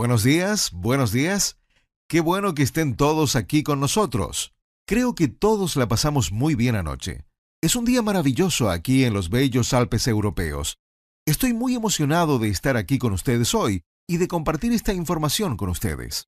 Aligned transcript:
Buenos 0.00 0.22
días, 0.22 0.70
buenos 0.72 1.12
días. 1.12 1.58
Qué 2.08 2.20
bueno 2.20 2.54
que 2.54 2.62
estén 2.62 2.96
todos 2.96 3.36
aquí 3.36 3.62
con 3.62 3.80
nosotros. 3.80 4.54
Creo 4.86 5.14
que 5.14 5.28
todos 5.28 5.76
la 5.76 5.88
pasamos 5.88 6.32
muy 6.32 6.54
bien 6.54 6.74
anoche. 6.74 7.26
Es 7.60 7.76
un 7.76 7.84
día 7.84 8.00
maravilloso 8.00 8.70
aquí 8.70 9.04
en 9.04 9.12
los 9.12 9.28
bellos 9.28 9.74
Alpes 9.74 10.06
europeos. 10.06 10.78
Estoy 11.26 11.52
muy 11.52 11.74
emocionado 11.74 12.38
de 12.38 12.48
estar 12.48 12.78
aquí 12.78 12.96
con 12.96 13.12
ustedes 13.12 13.54
hoy 13.54 13.82
y 14.08 14.16
de 14.16 14.26
compartir 14.26 14.72
esta 14.72 14.94
información 14.94 15.58
con 15.58 15.68
ustedes. 15.68 16.28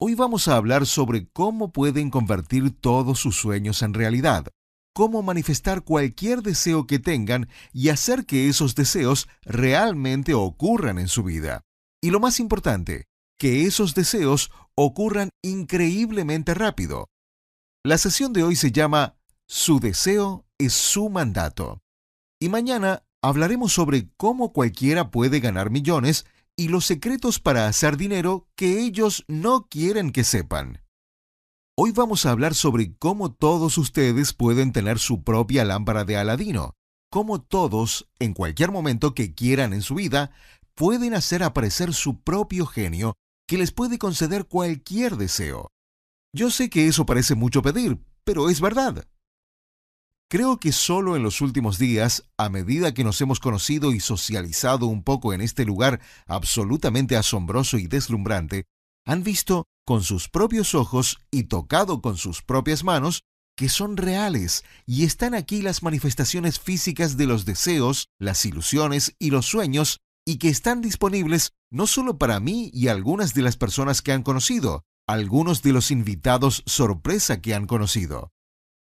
Hoy 0.00 0.14
vamos 0.14 0.48
a 0.48 0.56
hablar 0.56 0.86
sobre 0.86 1.28
cómo 1.34 1.70
pueden 1.70 2.08
convertir 2.08 2.70
todos 2.80 3.18
sus 3.18 3.36
sueños 3.36 3.82
en 3.82 3.92
realidad, 3.92 4.46
cómo 4.94 5.22
manifestar 5.22 5.82
cualquier 5.82 6.40
deseo 6.40 6.86
que 6.86 6.98
tengan 6.98 7.50
y 7.74 7.90
hacer 7.90 8.24
que 8.24 8.48
esos 8.48 8.74
deseos 8.74 9.28
realmente 9.42 10.32
ocurran 10.32 10.98
en 10.98 11.08
su 11.08 11.22
vida. 11.24 11.62
Y 12.02 12.10
lo 12.10 12.18
más 12.18 12.40
importante, 12.40 13.06
que 13.38 13.64
esos 13.64 13.94
deseos 13.94 14.50
ocurran 14.74 15.30
increíblemente 15.40 16.52
rápido. 16.52 17.08
La 17.84 17.96
sesión 17.96 18.32
de 18.32 18.42
hoy 18.42 18.56
se 18.56 18.72
llama 18.72 19.16
Su 19.46 19.78
deseo 19.78 20.44
es 20.58 20.72
su 20.72 21.10
mandato. 21.10 21.80
Y 22.40 22.48
mañana 22.48 23.04
hablaremos 23.22 23.72
sobre 23.72 24.08
cómo 24.16 24.52
cualquiera 24.52 25.12
puede 25.12 25.38
ganar 25.38 25.70
millones 25.70 26.26
y 26.56 26.68
los 26.68 26.86
secretos 26.86 27.38
para 27.38 27.68
hacer 27.68 27.96
dinero 27.96 28.48
que 28.56 28.80
ellos 28.80 29.24
no 29.28 29.68
quieren 29.68 30.10
que 30.10 30.24
sepan. 30.24 30.82
Hoy 31.76 31.92
vamos 31.92 32.26
a 32.26 32.32
hablar 32.32 32.54
sobre 32.54 32.96
cómo 32.96 33.32
todos 33.32 33.78
ustedes 33.78 34.32
pueden 34.32 34.72
tener 34.72 34.98
su 34.98 35.22
propia 35.22 35.64
lámpara 35.64 36.04
de 36.04 36.16
Aladino, 36.16 36.74
cómo 37.10 37.40
todos, 37.40 38.08
en 38.18 38.34
cualquier 38.34 38.72
momento 38.72 39.14
que 39.14 39.34
quieran 39.34 39.72
en 39.72 39.82
su 39.82 39.94
vida, 39.94 40.32
pueden 40.74 41.14
hacer 41.14 41.42
aparecer 41.42 41.94
su 41.94 42.22
propio 42.22 42.66
genio 42.66 43.14
que 43.46 43.58
les 43.58 43.72
puede 43.72 43.98
conceder 43.98 44.46
cualquier 44.46 45.16
deseo. 45.16 45.70
Yo 46.34 46.50
sé 46.50 46.70
que 46.70 46.86
eso 46.86 47.04
parece 47.04 47.34
mucho 47.34 47.62
pedir, 47.62 47.98
pero 48.24 48.48
es 48.48 48.60
verdad. 48.60 49.06
Creo 50.30 50.58
que 50.58 50.72
solo 50.72 51.14
en 51.14 51.22
los 51.22 51.42
últimos 51.42 51.78
días, 51.78 52.24
a 52.38 52.48
medida 52.48 52.94
que 52.94 53.04
nos 53.04 53.20
hemos 53.20 53.38
conocido 53.38 53.92
y 53.92 54.00
socializado 54.00 54.86
un 54.86 55.02
poco 55.02 55.34
en 55.34 55.42
este 55.42 55.66
lugar 55.66 56.00
absolutamente 56.26 57.16
asombroso 57.16 57.76
y 57.76 57.86
deslumbrante, 57.86 58.64
han 59.04 59.24
visto 59.24 59.66
con 59.84 60.02
sus 60.02 60.30
propios 60.30 60.74
ojos 60.74 61.18
y 61.30 61.44
tocado 61.44 62.00
con 62.00 62.16
sus 62.16 62.40
propias 62.40 62.82
manos 62.82 63.24
que 63.58 63.68
son 63.68 63.98
reales 63.98 64.64
y 64.86 65.04
están 65.04 65.34
aquí 65.34 65.60
las 65.60 65.82
manifestaciones 65.82 66.58
físicas 66.58 67.18
de 67.18 67.26
los 67.26 67.44
deseos, 67.44 68.08
las 68.18 68.46
ilusiones 68.46 69.14
y 69.18 69.30
los 69.30 69.44
sueños 69.44 69.98
y 70.24 70.38
que 70.38 70.48
están 70.48 70.80
disponibles 70.80 71.52
no 71.70 71.86
solo 71.86 72.18
para 72.18 72.40
mí 72.40 72.70
y 72.72 72.88
algunas 72.88 73.34
de 73.34 73.42
las 73.42 73.56
personas 73.56 74.02
que 74.02 74.12
han 74.12 74.22
conocido, 74.22 74.84
algunos 75.08 75.62
de 75.62 75.72
los 75.72 75.90
invitados 75.90 76.62
sorpresa 76.66 77.40
que 77.40 77.54
han 77.54 77.66
conocido. 77.66 78.30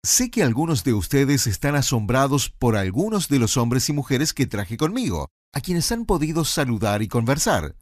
Sé 0.06 0.30
que 0.30 0.44
algunos 0.44 0.84
de 0.84 0.94
ustedes 0.94 1.48
están 1.48 1.76
asombrados 1.76 2.50
por 2.50 2.76
algunos 2.76 3.30
de 3.30 3.40
los 3.40 3.56
hombres 3.58 3.88
y 3.90 3.94
mujeres 3.94 4.34
que 4.34 4.46
traje 4.46 4.76
conmigo, 4.76 5.30
a 5.54 5.62
quienes 5.62 5.92
han 5.92 6.06
podido 6.06 6.44
saludar 6.44 7.02
y 7.02 7.08
conversar. 7.08 7.78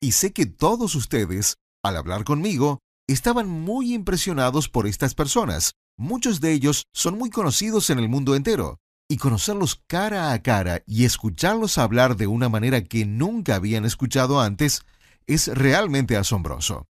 Y 0.00 0.12
sé 0.12 0.32
que 0.32 0.46
todos 0.46 0.94
ustedes, 0.94 1.56
al 1.82 1.96
hablar 1.96 2.22
conmigo, 2.24 2.78
estaban 3.08 3.48
muy 3.48 3.92
impresionados 3.92 4.68
por 4.68 4.86
estas 4.86 5.14
personas. 5.14 5.72
Muchos 5.98 6.40
de 6.40 6.52
ellos 6.52 6.84
son 6.94 7.18
muy 7.18 7.30
conocidos 7.30 7.90
en 7.90 7.98
el 7.98 8.08
mundo 8.08 8.36
entero 8.36 8.78
y 9.08 9.16
conocerlos 9.16 9.82
cara 9.86 10.32
a 10.32 10.42
cara 10.42 10.82
y 10.86 11.04
escucharlos 11.06 11.78
hablar 11.78 12.16
de 12.16 12.26
una 12.26 12.48
manera 12.50 12.84
que 12.84 13.06
nunca 13.06 13.54
habían 13.54 13.86
escuchado 13.86 14.40
antes 14.40 14.84
es 15.26 15.48
realmente 15.48 16.16
asombroso. 16.16 16.86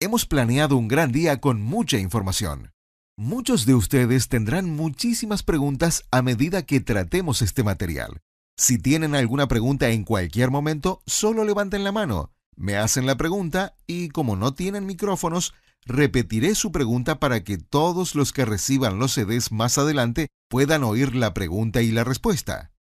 Hemos 0.00 0.26
planeado 0.26 0.76
un 0.76 0.88
gran 0.88 1.10
día 1.10 1.40
con 1.40 1.62
mucha 1.62 1.96
información. 1.96 2.72
Muchos 3.16 3.66
de 3.66 3.74
ustedes 3.74 4.28
tendrán 4.28 4.68
muchísimas 4.68 5.42
preguntas 5.42 6.04
a 6.10 6.22
medida 6.22 6.62
que 6.62 6.80
tratemos 6.80 7.40
este 7.40 7.62
material. 7.62 8.20
Si 8.56 8.78
tienen 8.78 9.14
alguna 9.14 9.48
pregunta 9.48 9.88
en 9.90 10.04
cualquier 10.04 10.50
momento, 10.50 11.02
solo 11.06 11.44
levanten 11.44 11.84
la 11.84 11.92
mano, 11.92 12.32
me 12.56 12.76
hacen 12.76 13.06
la 13.06 13.16
pregunta 13.16 13.76
y 13.86 14.08
como 14.08 14.36
no 14.36 14.54
tienen 14.54 14.86
micrófonos, 14.86 15.54
Repetiré 15.84 16.54
su 16.54 16.70
pregunta 16.70 17.18
para 17.18 17.42
que 17.42 17.58
todos 17.58 18.14
los 18.14 18.32
que 18.32 18.44
reciban 18.44 18.98
los 18.98 19.14
CDs 19.14 19.50
más 19.50 19.78
adelante 19.78 20.28
puedan 20.48 20.84
oír 20.84 21.14
la 21.16 21.34
pregunta 21.34 21.82
y 21.82 21.90
la 21.90 22.04
respuesta. 22.04 22.72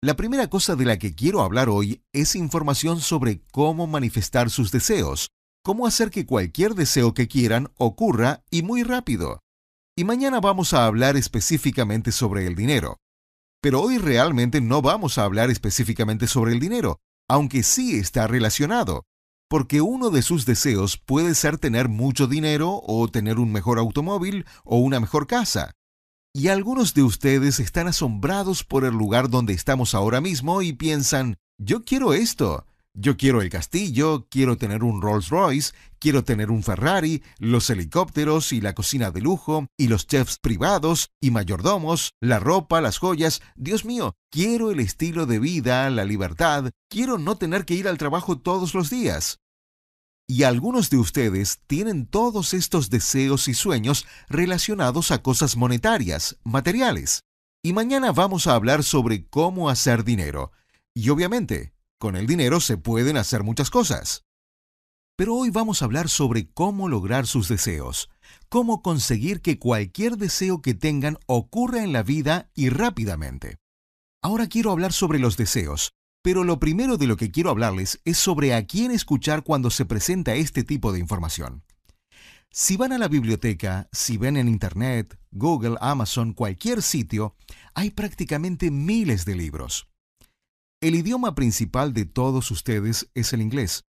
La 0.00 0.14
primera 0.14 0.48
cosa 0.48 0.76
de 0.76 0.84
la 0.84 0.98
que 0.98 1.14
quiero 1.14 1.42
hablar 1.42 1.68
hoy 1.68 2.02
es 2.12 2.36
información 2.36 3.00
sobre 3.00 3.42
cómo 3.50 3.86
manifestar 3.88 4.50
sus 4.50 4.70
deseos, 4.70 5.30
cómo 5.64 5.86
hacer 5.86 6.10
que 6.10 6.26
cualquier 6.26 6.74
deseo 6.74 7.12
que 7.12 7.28
quieran 7.28 7.72
ocurra 7.76 8.44
y 8.50 8.62
muy 8.62 8.84
rápido. 8.84 9.40
Y 9.96 10.04
mañana 10.04 10.40
vamos 10.40 10.72
a 10.72 10.86
hablar 10.86 11.16
específicamente 11.16 12.12
sobre 12.12 12.46
el 12.46 12.54
dinero. 12.54 12.98
Pero 13.60 13.82
hoy 13.82 13.98
realmente 13.98 14.60
no 14.60 14.80
vamos 14.80 15.18
a 15.18 15.24
hablar 15.24 15.50
específicamente 15.50 16.28
sobre 16.28 16.52
el 16.52 16.60
dinero, 16.60 17.00
aunque 17.28 17.62
sí 17.62 17.98
está 17.98 18.26
relacionado 18.26 19.04
porque 19.50 19.80
uno 19.80 20.10
de 20.10 20.22
sus 20.22 20.46
deseos 20.46 20.96
puede 20.96 21.34
ser 21.34 21.58
tener 21.58 21.88
mucho 21.88 22.28
dinero 22.28 22.80
o 22.86 23.08
tener 23.08 23.40
un 23.40 23.50
mejor 23.50 23.80
automóvil 23.80 24.46
o 24.62 24.78
una 24.78 25.00
mejor 25.00 25.26
casa. 25.26 25.72
Y 26.32 26.46
algunos 26.46 26.94
de 26.94 27.02
ustedes 27.02 27.58
están 27.58 27.88
asombrados 27.88 28.62
por 28.62 28.84
el 28.84 28.94
lugar 28.94 29.28
donde 29.28 29.52
estamos 29.52 29.96
ahora 29.96 30.20
mismo 30.20 30.62
y 30.62 30.72
piensan, 30.72 31.34
yo 31.58 31.82
quiero 31.84 32.12
esto, 32.14 32.64
yo 32.94 33.16
quiero 33.16 33.40
el 33.40 33.50
castillo, 33.50 34.26
quiero 34.30 34.56
tener 34.56 34.82
un 34.82 35.00
Rolls 35.00 35.28
Royce, 35.28 35.72
quiero 35.98 36.24
tener 36.24 36.50
un 36.50 36.62
Ferrari, 36.62 37.22
los 37.38 37.70
helicópteros 37.70 38.52
y 38.52 38.60
la 38.60 38.74
cocina 38.74 39.10
de 39.10 39.20
lujo, 39.20 39.66
y 39.76 39.88
los 39.88 40.06
chefs 40.06 40.38
privados 40.38 41.10
y 41.20 41.30
mayordomos, 41.30 42.14
la 42.20 42.40
ropa, 42.40 42.80
las 42.80 42.98
joyas. 42.98 43.42
Dios 43.54 43.84
mío, 43.84 44.14
quiero 44.30 44.70
el 44.70 44.80
estilo 44.80 45.26
de 45.26 45.38
vida, 45.38 45.88
la 45.90 46.04
libertad, 46.04 46.70
quiero 46.88 47.18
no 47.18 47.36
tener 47.36 47.64
que 47.64 47.74
ir 47.74 47.86
al 47.86 47.98
trabajo 47.98 48.38
todos 48.38 48.74
los 48.74 48.90
días. 48.90 49.38
Y 50.28 50.44
algunos 50.44 50.90
de 50.90 50.98
ustedes 50.98 51.60
tienen 51.66 52.06
todos 52.06 52.54
estos 52.54 52.88
deseos 52.88 53.48
y 53.48 53.54
sueños 53.54 54.06
relacionados 54.28 55.10
a 55.10 55.22
cosas 55.22 55.56
monetarias, 55.56 56.38
materiales. 56.44 57.24
Y 57.64 57.72
mañana 57.72 58.12
vamos 58.12 58.46
a 58.46 58.54
hablar 58.54 58.84
sobre 58.84 59.26
cómo 59.26 59.68
hacer 59.68 60.04
dinero. 60.04 60.52
Y 60.94 61.08
obviamente, 61.10 61.72
con 62.00 62.16
el 62.16 62.26
dinero 62.26 62.60
se 62.60 62.78
pueden 62.78 63.18
hacer 63.18 63.44
muchas 63.44 63.68
cosas. 63.68 64.24
Pero 65.18 65.34
hoy 65.34 65.50
vamos 65.50 65.82
a 65.82 65.84
hablar 65.84 66.08
sobre 66.08 66.50
cómo 66.50 66.88
lograr 66.88 67.26
sus 67.26 67.46
deseos, 67.46 68.08
cómo 68.48 68.80
conseguir 68.80 69.42
que 69.42 69.58
cualquier 69.58 70.16
deseo 70.16 70.62
que 70.62 70.72
tengan 70.72 71.18
ocurra 71.26 71.84
en 71.84 71.92
la 71.92 72.02
vida 72.02 72.50
y 72.54 72.70
rápidamente. 72.70 73.58
Ahora 74.22 74.46
quiero 74.46 74.70
hablar 74.70 74.94
sobre 74.94 75.18
los 75.18 75.36
deseos, 75.36 75.92
pero 76.22 76.42
lo 76.42 76.58
primero 76.58 76.96
de 76.96 77.06
lo 77.06 77.18
que 77.18 77.30
quiero 77.30 77.50
hablarles 77.50 78.00
es 78.06 78.16
sobre 78.16 78.54
a 78.54 78.66
quién 78.66 78.92
escuchar 78.92 79.42
cuando 79.42 79.68
se 79.68 79.84
presenta 79.84 80.34
este 80.34 80.64
tipo 80.64 80.92
de 80.92 81.00
información. 81.00 81.64
Si 82.50 82.78
van 82.78 82.92
a 82.92 82.98
la 82.98 83.08
biblioteca, 83.08 83.90
si 83.92 84.16
ven 84.16 84.38
en 84.38 84.48
Internet, 84.48 85.18
Google, 85.32 85.76
Amazon, 85.82 86.32
cualquier 86.32 86.80
sitio, 86.80 87.36
hay 87.74 87.90
prácticamente 87.90 88.70
miles 88.70 89.26
de 89.26 89.36
libros. 89.36 89.89
El 90.82 90.94
idioma 90.94 91.34
principal 91.34 91.92
de 91.92 92.06
todos 92.06 92.50
ustedes 92.50 93.10
es 93.12 93.34
el 93.34 93.42
inglés. 93.42 93.84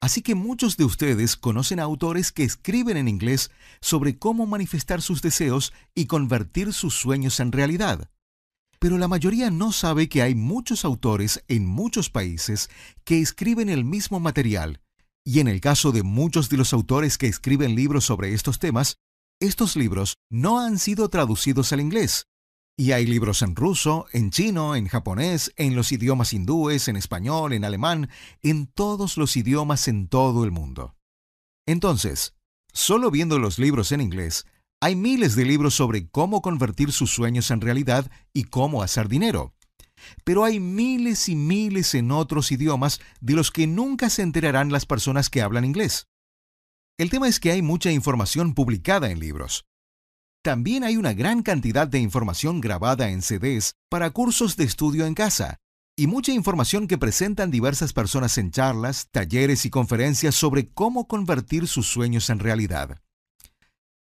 Así 0.00 0.22
que 0.22 0.34
muchos 0.34 0.76
de 0.76 0.84
ustedes 0.84 1.36
conocen 1.36 1.78
a 1.78 1.84
autores 1.84 2.32
que 2.32 2.42
escriben 2.42 2.96
en 2.96 3.06
inglés 3.06 3.52
sobre 3.80 4.18
cómo 4.18 4.44
manifestar 4.48 5.02
sus 5.02 5.22
deseos 5.22 5.72
y 5.94 6.06
convertir 6.06 6.72
sus 6.72 6.94
sueños 6.94 7.38
en 7.38 7.52
realidad. 7.52 8.10
Pero 8.80 8.98
la 8.98 9.06
mayoría 9.06 9.52
no 9.52 9.70
sabe 9.70 10.08
que 10.08 10.20
hay 10.20 10.34
muchos 10.34 10.84
autores 10.84 11.44
en 11.46 11.64
muchos 11.64 12.10
países 12.10 12.70
que 13.04 13.20
escriben 13.20 13.68
el 13.68 13.84
mismo 13.84 14.18
material. 14.18 14.80
Y 15.24 15.38
en 15.38 15.46
el 15.46 15.60
caso 15.60 15.92
de 15.92 16.02
muchos 16.02 16.48
de 16.48 16.56
los 16.56 16.72
autores 16.72 17.18
que 17.18 17.28
escriben 17.28 17.76
libros 17.76 18.04
sobre 18.04 18.34
estos 18.34 18.58
temas, 18.58 18.96
estos 19.38 19.76
libros 19.76 20.16
no 20.28 20.58
han 20.58 20.80
sido 20.80 21.08
traducidos 21.08 21.72
al 21.72 21.80
inglés, 21.80 22.26
y 22.76 22.92
hay 22.92 23.06
libros 23.06 23.42
en 23.42 23.54
ruso, 23.54 24.06
en 24.12 24.30
chino, 24.30 24.74
en 24.74 24.88
japonés, 24.88 25.52
en 25.56 25.76
los 25.76 25.92
idiomas 25.92 26.32
hindúes, 26.32 26.88
en 26.88 26.96
español, 26.96 27.52
en 27.52 27.64
alemán, 27.64 28.08
en 28.42 28.66
todos 28.66 29.16
los 29.16 29.36
idiomas 29.36 29.88
en 29.88 30.08
todo 30.08 30.44
el 30.44 30.50
mundo. 30.50 30.96
Entonces, 31.66 32.34
solo 32.72 33.10
viendo 33.10 33.38
los 33.38 33.58
libros 33.58 33.92
en 33.92 34.00
inglés, 34.00 34.46
hay 34.80 34.96
miles 34.96 35.36
de 35.36 35.44
libros 35.44 35.74
sobre 35.74 36.08
cómo 36.08 36.42
convertir 36.42 36.90
sus 36.92 37.10
sueños 37.10 37.50
en 37.50 37.60
realidad 37.60 38.10
y 38.32 38.44
cómo 38.44 38.82
hacer 38.82 39.08
dinero. 39.08 39.54
Pero 40.24 40.44
hay 40.44 40.58
miles 40.58 41.28
y 41.28 41.36
miles 41.36 41.94
en 41.94 42.10
otros 42.10 42.50
idiomas 42.50 43.00
de 43.20 43.34
los 43.34 43.52
que 43.52 43.68
nunca 43.68 44.10
se 44.10 44.22
enterarán 44.22 44.72
las 44.72 44.86
personas 44.86 45.30
que 45.30 45.42
hablan 45.42 45.64
inglés. 45.64 46.08
El 46.98 47.10
tema 47.10 47.28
es 47.28 47.38
que 47.38 47.52
hay 47.52 47.62
mucha 47.62 47.92
información 47.92 48.54
publicada 48.54 49.10
en 49.10 49.20
libros, 49.20 49.66
también 50.42 50.82
hay 50.82 50.96
una 50.96 51.12
gran 51.12 51.42
cantidad 51.42 51.86
de 51.86 52.00
información 52.00 52.60
grabada 52.60 53.10
en 53.10 53.22
CDs 53.22 53.74
para 53.88 54.10
cursos 54.10 54.56
de 54.56 54.64
estudio 54.64 55.06
en 55.06 55.14
casa, 55.14 55.58
y 55.96 56.08
mucha 56.08 56.32
información 56.32 56.88
que 56.88 56.98
presentan 56.98 57.50
diversas 57.50 57.92
personas 57.92 58.36
en 58.38 58.50
charlas, 58.50 59.08
talleres 59.10 59.64
y 59.66 59.70
conferencias 59.70 60.34
sobre 60.34 60.68
cómo 60.68 61.06
convertir 61.06 61.68
sus 61.68 61.86
sueños 61.86 62.28
en 62.28 62.40
realidad. 62.40 62.98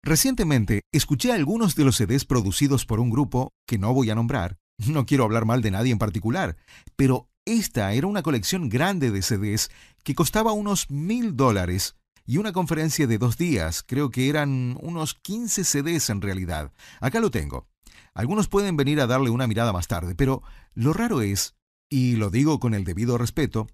Recientemente 0.03 0.83
escuché 0.93 1.31
algunos 1.31 1.75
de 1.75 1.85
los 1.85 1.97
CDs 1.97 2.25
producidos 2.25 2.85
por 2.85 2.99
un 2.99 3.09
grupo 3.09 3.53
que 3.65 3.77
no 3.77 3.93
voy 3.93 4.09
a 4.11 4.15
nombrar, 4.15 4.57
no 4.87 5.05
quiero 5.05 5.23
hablar 5.23 5.45
mal 5.45 5.61
de 5.61 5.71
nadie 5.71 5.91
en 5.91 5.99
particular, 5.99 6.57
pero 6.95 7.27
esta 7.45 7.93
era 7.93 8.05
una 8.05 8.21
colección 8.21 8.69
grande 8.69 9.09
de 9.09 9.23
CDs 9.23 9.71
que 10.03 10.13
costaba 10.13 10.51
unos 10.51 10.91
mil 10.91 11.35
dólares 11.35 11.95
y 12.29 12.37
una 12.37 12.53
conferencia 12.53 13.07
de 13.07 13.17
dos 13.17 13.37
días, 13.37 13.83
creo 13.83 14.11
que 14.11 14.29
eran 14.29 14.77
unos 14.83 15.15
15 15.15 15.63
CDs 15.63 16.11
en 16.11 16.21
realidad. 16.21 16.71
Acá 17.01 17.21
lo 17.21 17.31
tengo. 17.31 17.67
Algunos 18.13 18.47
pueden 18.47 18.77
venir 18.77 19.01
a 19.01 19.07
darle 19.07 19.31
una 19.31 19.47
mirada 19.47 19.73
más 19.73 19.87
tarde, 19.87 20.13
pero 20.13 20.43
lo 20.75 20.93
raro 20.93 21.23
es, 21.23 21.55
y 21.89 22.17
lo 22.17 22.29
digo 22.29 22.59
con 22.59 22.75
el 22.75 22.83
debido 22.83 23.17
respeto, 23.17 23.65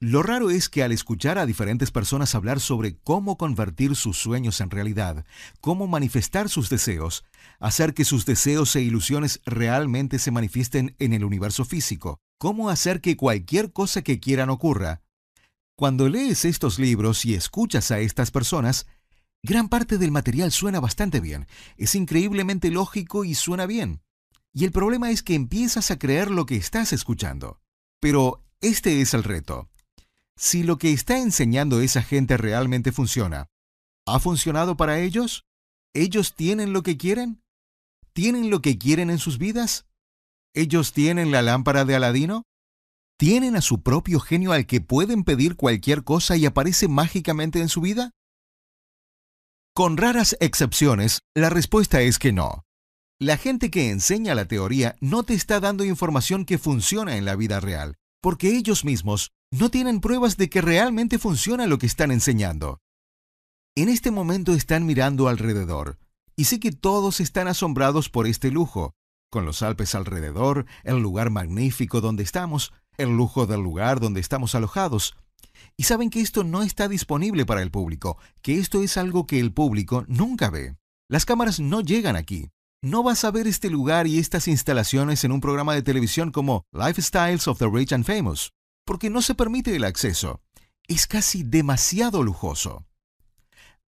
lo 0.00 0.24
raro 0.24 0.50
es 0.50 0.68
que 0.68 0.82
al 0.82 0.90
escuchar 0.90 1.38
a 1.38 1.46
diferentes 1.46 1.92
personas 1.92 2.34
hablar 2.34 2.58
sobre 2.58 2.98
cómo 2.98 3.38
convertir 3.38 3.94
sus 3.94 4.18
sueños 4.18 4.60
en 4.60 4.70
realidad, 4.70 5.24
cómo 5.60 5.86
manifestar 5.86 6.48
sus 6.48 6.70
deseos, 6.70 7.24
hacer 7.60 7.94
que 7.94 8.04
sus 8.04 8.26
deseos 8.26 8.74
e 8.74 8.80
ilusiones 8.80 9.40
realmente 9.46 10.18
se 10.18 10.32
manifiesten 10.32 10.96
en 10.98 11.12
el 11.12 11.24
universo 11.24 11.64
físico, 11.64 12.18
cómo 12.38 12.70
hacer 12.70 13.00
que 13.00 13.16
cualquier 13.16 13.72
cosa 13.72 14.02
que 14.02 14.18
quieran 14.18 14.50
ocurra, 14.50 15.03
cuando 15.76 16.08
lees 16.08 16.44
estos 16.44 16.78
libros 16.78 17.24
y 17.24 17.34
escuchas 17.34 17.90
a 17.90 17.98
estas 17.98 18.30
personas, 18.30 18.86
gran 19.42 19.68
parte 19.68 19.98
del 19.98 20.12
material 20.12 20.52
suena 20.52 20.80
bastante 20.80 21.20
bien, 21.20 21.46
es 21.76 21.94
increíblemente 21.94 22.70
lógico 22.70 23.24
y 23.24 23.34
suena 23.34 23.66
bien. 23.66 24.00
Y 24.52 24.64
el 24.64 24.70
problema 24.70 25.10
es 25.10 25.22
que 25.22 25.34
empiezas 25.34 25.90
a 25.90 25.98
creer 25.98 26.30
lo 26.30 26.46
que 26.46 26.56
estás 26.56 26.92
escuchando. 26.92 27.60
Pero 28.00 28.44
este 28.60 29.00
es 29.00 29.14
el 29.14 29.24
reto. 29.24 29.68
Si 30.36 30.62
lo 30.62 30.78
que 30.78 30.92
está 30.92 31.18
enseñando 31.18 31.80
esa 31.80 32.02
gente 32.02 32.36
realmente 32.36 32.92
funciona, 32.92 33.48
¿ha 34.06 34.20
funcionado 34.20 34.76
para 34.76 35.00
ellos? 35.00 35.44
¿Ellos 35.92 36.34
tienen 36.34 36.72
lo 36.72 36.82
que 36.82 36.96
quieren? 36.96 37.42
¿Tienen 38.12 38.50
lo 38.50 38.62
que 38.62 38.78
quieren 38.78 39.10
en 39.10 39.18
sus 39.18 39.38
vidas? 39.38 39.86
¿Ellos 40.54 40.92
tienen 40.92 41.32
la 41.32 41.42
lámpara 41.42 41.84
de 41.84 41.96
Aladino? 41.96 42.44
¿Tienen 43.16 43.54
a 43.54 43.60
su 43.60 43.82
propio 43.82 44.18
genio 44.18 44.52
al 44.52 44.66
que 44.66 44.80
pueden 44.80 45.22
pedir 45.22 45.54
cualquier 45.54 46.02
cosa 46.02 46.36
y 46.36 46.46
aparece 46.46 46.88
mágicamente 46.88 47.60
en 47.60 47.68
su 47.68 47.80
vida? 47.80 48.10
Con 49.72 49.96
raras 49.96 50.36
excepciones, 50.40 51.20
la 51.34 51.48
respuesta 51.48 52.00
es 52.00 52.18
que 52.18 52.32
no. 52.32 52.64
La 53.20 53.36
gente 53.36 53.70
que 53.70 53.90
enseña 53.90 54.34
la 54.34 54.46
teoría 54.46 54.96
no 55.00 55.22
te 55.22 55.34
está 55.34 55.60
dando 55.60 55.84
información 55.84 56.44
que 56.44 56.58
funciona 56.58 57.16
en 57.16 57.24
la 57.24 57.36
vida 57.36 57.60
real, 57.60 57.96
porque 58.20 58.56
ellos 58.56 58.84
mismos 58.84 59.30
no 59.52 59.70
tienen 59.70 60.00
pruebas 60.00 60.36
de 60.36 60.50
que 60.50 60.60
realmente 60.60 61.18
funciona 61.20 61.66
lo 61.66 61.78
que 61.78 61.86
están 61.86 62.10
enseñando. 62.10 62.80
En 63.76 63.88
este 63.88 64.10
momento 64.10 64.54
están 64.54 64.86
mirando 64.86 65.28
alrededor, 65.28 65.98
y 66.34 66.44
sé 66.44 66.58
que 66.58 66.72
todos 66.72 67.20
están 67.20 67.46
asombrados 67.46 68.08
por 68.08 68.26
este 68.26 68.50
lujo, 68.50 68.94
con 69.30 69.44
los 69.44 69.62
Alpes 69.62 69.94
alrededor, 69.94 70.66
el 70.82 70.98
lugar 70.98 71.30
magnífico 71.30 72.00
donde 72.00 72.22
estamos, 72.24 72.72
el 72.96 73.16
lujo 73.16 73.46
del 73.46 73.60
lugar 73.60 74.00
donde 74.00 74.20
estamos 74.20 74.54
alojados. 74.54 75.14
Y 75.76 75.84
saben 75.84 76.10
que 76.10 76.20
esto 76.20 76.44
no 76.44 76.62
está 76.62 76.88
disponible 76.88 77.46
para 77.46 77.62
el 77.62 77.70
público, 77.70 78.18
que 78.42 78.58
esto 78.58 78.82
es 78.82 78.96
algo 78.96 79.26
que 79.26 79.40
el 79.40 79.52
público 79.52 80.04
nunca 80.08 80.50
ve. 80.50 80.76
Las 81.08 81.24
cámaras 81.24 81.60
no 81.60 81.80
llegan 81.80 82.16
aquí. 82.16 82.50
No 82.82 83.02
vas 83.02 83.24
a 83.24 83.30
ver 83.30 83.46
este 83.46 83.70
lugar 83.70 84.06
y 84.06 84.18
estas 84.18 84.46
instalaciones 84.46 85.24
en 85.24 85.32
un 85.32 85.40
programa 85.40 85.74
de 85.74 85.82
televisión 85.82 86.30
como 86.30 86.64
Lifestyles 86.72 87.48
of 87.48 87.58
the 87.58 87.68
Rich 87.68 87.92
and 87.92 88.04
Famous, 88.04 88.52
porque 88.84 89.10
no 89.10 89.22
se 89.22 89.34
permite 89.34 89.74
el 89.74 89.84
acceso. 89.84 90.42
Es 90.86 91.06
casi 91.06 91.42
demasiado 91.42 92.22
lujoso. 92.22 92.84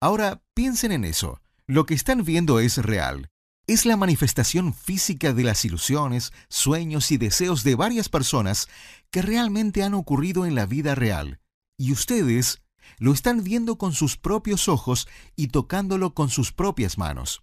Ahora 0.01 0.43
piensen 0.55 0.93
en 0.93 1.05
eso. 1.05 1.41
Lo 1.67 1.85
que 1.85 1.95
están 1.95 2.25
viendo 2.25 2.61
es 2.61 2.79
real, 2.79 3.29
es 3.67 3.85
la 3.85 3.97
manifestación 3.97 4.73
física 4.73 5.33
de 5.33 5.43
las 5.43 5.65
ilusiones, 5.65 6.33
sueños 6.49 7.11
y 7.11 7.17
deseos 7.17 7.65
de 7.65 7.75
varias 7.75 8.09
personas 8.09 8.69
que 9.11 9.23
realmente 9.23 9.83
han 9.83 9.95
ocurrido 9.95 10.47
en 10.47 10.55
la 10.55 10.67
vida 10.67 10.95
real. 10.95 11.41
Y 11.79 11.93
ustedes 11.93 12.63
lo 12.99 13.13
están 13.13 13.45
viendo 13.45 13.79
con 13.79 13.93
sus 13.93 14.17
propios 14.17 14.69
ojos 14.69 15.09
y 15.35 15.49
tocándolo 15.49 16.15
con 16.15 16.31
sus 16.31 16.53
propias 16.53 16.99
manos. 16.99 17.43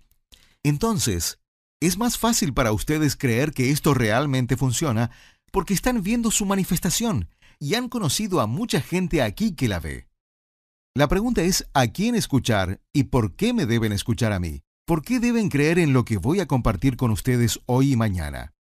Entonces, 0.63 1.39
es 1.81 1.98
más 1.98 2.18
fácil 2.18 2.54
para 2.54 2.71
ustedes 2.71 3.15
creer 3.15 3.51
que 3.51 3.69
esto 3.69 3.94
realmente 3.94 4.56
funciona 4.57 5.12
porque 5.51 5.74
están 5.74 6.01
viendo 6.01 6.31
su 6.31 6.45
manifestación 6.45 7.30
y 7.60 7.75
han 7.75 7.89
conocido 7.89 8.42
a 8.42 8.48
mucha 8.48 8.81
gente 8.81 9.21
aquí 9.21 9.54
que 9.54 9.68
la 9.68 9.80
ve. 9.80 10.07
La 10.95 11.07
pregunta 11.07 11.42
es 11.42 11.68
a 11.74 11.88
quién 11.88 12.15
escuchar 12.15 12.81
y 12.94 13.06
por 13.06 13.36
qué 13.36 13.54
me 13.54 13.65
deben 13.65 13.92
escuchar 13.92 14.31
a 14.31 14.39
mí. 14.39 14.62
¿Por 14.86 15.01
qué 15.01 15.19
deben 15.19 15.50
creer 15.50 15.80
en 15.80 15.94
lo 15.94 16.04
que 16.04 16.18
voy 16.18 16.39
a 16.39 16.45
compartir 16.45 16.98
con 16.98 17.10
ustedes 17.10 17.60
hoy 17.65 17.94
y 17.94 17.95
mañana? 17.95 18.54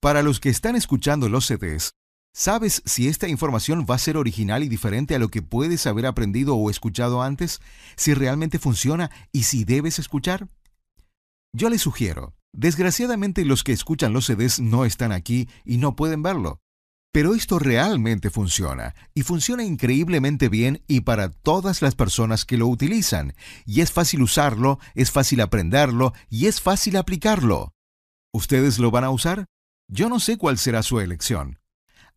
Para 0.00 0.22
los 0.22 0.38
que 0.38 0.48
están 0.48 0.76
escuchando 0.76 1.28
los 1.28 1.46
CDs, 1.46 1.94
¿sabes 2.34 2.82
si 2.84 3.08
esta 3.08 3.28
información 3.28 3.86
va 3.88 3.94
a 3.94 3.98
ser 3.98 4.16
original 4.16 4.62
y 4.62 4.68
diferente 4.68 5.14
a 5.14 5.18
lo 5.18 5.28
que 5.28 5.40
puedes 5.40 5.86
haber 5.86 6.04
aprendido 6.04 6.56
o 6.56 6.68
escuchado 6.68 7.22
antes? 7.22 7.60
¿Si 7.96 8.12
realmente 8.12 8.58
funciona 8.58 9.10
y 9.32 9.44
si 9.44 9.64
debes 9.64 9.98
escuchar? 9.98 10.48
Yo 11.54 11.70
les 11.70 11.80
sugiero, 11.80 12.34
desgraciadamente 12.52 13.44
los 13.44 13.62
que 13.62 13.72
escuchan 13.72 14.12
los 14.12 14.26
CDs 14.26 14.60
no 14.60 14.84
están 14.84 15.12
aquí 15.12 15.48
y 15.64 15.78
no 15.78 15.96
pueden 15.96 16.22
verlo. 16.22 16.60
Pero 17.12 17.36
esto 17.36 17.60
realmente 17.60 18.28
funciona, 18.28 18.96
y 19.14 19.22
funciona 19.22 19.62
increíblemente 19.62 20.48
bien 20.48 20.82
y 20.88 21.02
para 21.02 21.30
todas 21.30 21.80
las 21.80 21.94
personas 21.94 22.44
que 22.44 22.58
lo 22.58 22.66
utilizan, 22.66 23.34
y 23.64 23.82
es 23.82 23.92
fácil 23.92 24.20
usarlo, 24.20 24.80
es 24.96 25.12
fácil 25.12 25.40
aprenderlo 25.40 26.12
y 26.28 26.46
es 26.46 26.60
fácil 26.60 26.96
aplicarlo. 26.96 27.72
¿Ustedes 28.32 28.80
lo 28.80 28.90
van 28.90 29.04
a 29.04 29.10
usar? 29.10 29.46
Yo 29.88 30.08
no 30.08 30.18
sé 30.18 30.38
cuál 30.38 30.58
será 30.58 30.82
su 30.82 30.98
elección. 30.98 31.60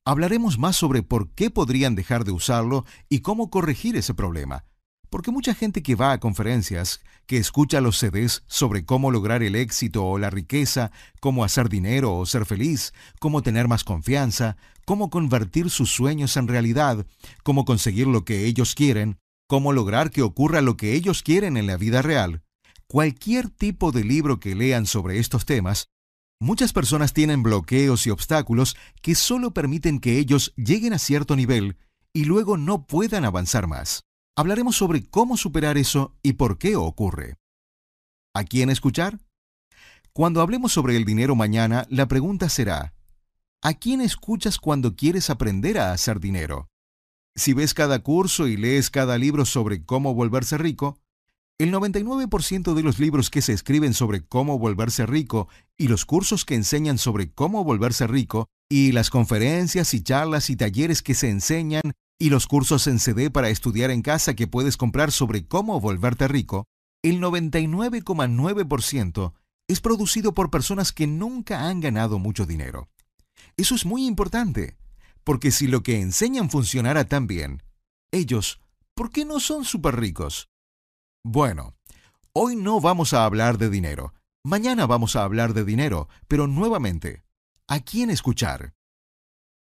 Hablaremos 0.08 0.58
más 0.58 0.78
sobre 0.78 1.04
por 1.04 1.32
qué 1.32 1.50
podrían 1.50 1.94
dejar 1.94 2.24
de 2.24 2.32
usarlo 2.32 2.86
y 3.10 3.20
cómo 3.20 3.50
corregir 3.50 3.98
ese 3.98 4.14
problema, 4.14 4.64
porque 5.10 5.32
mucha 5.32 5.54
gente 5.54 5.84
que 5.84 5.96
va 5.96 6.14
a 6.14 6.20
conferencias, 6.22 7.02
que 7.26 7.36
escucha 7.36 7.82
los 7.82 7.98
CDs 8.00 8.42
sobre 8.48 8.86
cómo 8.86 9.12
lograr 9.12 9.44
el 9.44 9.54
éxito 9.54 10.06
o 10.06 10.18
la 10.18 10.30
riqueza, 10.30 10.92
cómo 11.20 11.44
hacer 11.44 11.68
dinero 11.68 12.16
o 12.16 12.26
ser 12.26 12.46
feliz, 12.46 12.94
cómo 13.20 13.42
tener 13.42 13.68
más 13.68 13.84
confianza, 13.84 14.56
cómo 14.86 15.10
convertir 15.10 15.70
sus 15.70 15.92
sueños 15.92 16.38
en 16.38 16.48
realidad, 16.48 17.06
cómo 17.44 17.66
conseguir 17.66 18.08
lo 18.08 18.24
que 18.24 18.46
ellos 18.46 18.76
quieren, 18.76 19.18
cómo 19.46 19.74
lograr 19.74 20.10
que 20.10 20.22
ocurra 20.22 20.62
lo 20.62 20.78
que 20.78 20.94
ellos 20.94 21.22
quieren 21.22 21.58
en 21.58 21.68
la 21.68 21.76
vida 21.76 22.02
real, 22.02 22.44
cualquier 22.88 23.50
tipo 23.50 23.92
de 23.92 24.06
libro 24.06 24.40
que 24.40 24.56
lean 24.56 24.86
sobre 24.86 25.20
estos 25.20 25.44
temas, 25.44 25.90
muchas 26.40 26.74
personas 26.74 27.14
tienen 27.14 27.44
bloqueos 27.44 28.08
y 28.08 28.10
obstáculos 28.10 28.76
que 29.02 29.16
solo 29.16 29.54
permiten 29.54 30.00
que 30.00 30.20
ellos 30.20 30.54
lleguen 30.56 30.94
a 30.94 31.00
cierto 31.00 31.36
nivel 31.36 31.78
y 32.14 32.26
luego 32.26 32.58
no 32.58 32.86
puedan 32.86 33.26
avanzar 33.26 33.68
más. 33.68 34.04
Hablaremos 34.36 34.76
sobre 34.76 35.04
cómo 35.04 35.38
superar 35.38 35.78
eso 35.78 36.16
y 36.22 36.34
por 36.34 36.58
qué 36.58 36.76
ocurre. 36.76 37.38
¿A 38.34 38.44
quién 38.44 38.70
escuchar? 38.70 39.20
Cuando 40.14 40.42
hablemos 40.42 40.72
sobre 40.72 40.96
el 40.96 41.06
dinero 41.06 41.36
mañana, 41.36 41.86
la 41.90 42.08
pregunta 42.08 42.50
será, 42.50 42.94
¿a 43.62 43.74
quién 43.74 44.02
escuchas 44.02 44.58
cuando 44.58 44.96
quieres 44.96 45.30
aprender 45.30 45.80
a 45.80 45.92
hacer 45.92 46.20
dinero? 46.20 46.68
Si 47.36 47.54
ves 47.54 47.74
cada 47.74 48.00
curso 48.00 48.48
y 48.48 48.58
lees 48.58 48.90
cada 48.90 49.18
libro 49.18 49.46
sobre 49.46 49.86
cómo 49.86 50.16
volverse 50.16 50.58
rico, 50.58 51.00
el 51.60 51.74
99% 51.74 52.76
de 52.76 52.84
los 52.84 53.00
libros 53.00 53.32
que 53.32 53.42
se 53.42 53.52
escriben 53.52 53.96
sobre 53.96 54.22
cómo 54.22 54.60
volverse 54.60 55.08
rico 55.08 55.48
y 55.76 55.88
los 55.88 56.06
cursos 56.06 56.46
que 56.46 56.54
enseñan 56.54 57.00
sobre 57.00 57.32
cómo 57.32 57.64
volverse 57.64 58.06
rico 58.06 58.48
y 58.70 58.92
las 58.92 59.10
conferencias 59.10 59.96
y 59.96 60.04
charlas 60.04 60.52
y 60.52 60.56
talleres 60.56 61.02
que 61.02 61.16
se 61.16 61.30
enseñan 61.30 61.94
y 62.20 62.30
los 62.30 62.46
cursos 62.46 62.86
en 62.86 63.00
CD 63.00 63.32
para 63.32 63.50
estudiar 63.50 63.90
en 63.90 64.04
casa 64.04 64.36
que 64.36 64.48
puedes 64.48 64.78
comprar 64.78 65.12
sobre 65.12 65.48
cómo 65.48 65.80
volverte 65.80 66.28
rico, 66.28 66.66
el 67.04 67.20
99,9% 67.22 69.34
es 69.68 69.82
producido 69.82 70.34
por 70.34 70.52
personas 70.52 70.92
que 70.92 71.08
nunca 71.08 71.68
han 71.68 71.80
ganado 71.80 72.20
mucho 72.20 72.46
dinero. 72.46 72.90
Eso 73.56 73.74
es 73.74 73.86
muy 73.86 74.06
importante, 74.06 74.78
porque 75.24 75.52
si 75.52 75.68
lo 75.68 75.82
que 75.82 76.02
enseñan 76.02 76.52
funcionara 76.52 77.06
tan 77.06 77.26
bien, 77.26 77.64
ellos, 78.12 78.62
¿por 78.94 79.10
qué 79.10 79.26
no 79.26 79.40
son 79.40 79.66
súper 79.66 79.96
ricos? 79.96 80.50
Bueno, 81.30 81.76
hoy 82.32 82.56
no 82.56 82.80
vamos 82.80 83.12
a 83.12 83.26
hablar 83.26 83.58
de 83.58 83.70
dinero. 83.70 84.14
Mañana 84.46 84.86
vamos 84.86 85.18
a 85.18 85.26
hablar 85.26 85.54
de 85.54 85.66
dinero, 85.66 86.08
pero 86.30 86.48
nuevamente, 86.48 87.26
¿a 87.68 87.82
quién 87.82 88.10
escuchar? 88.10 88.76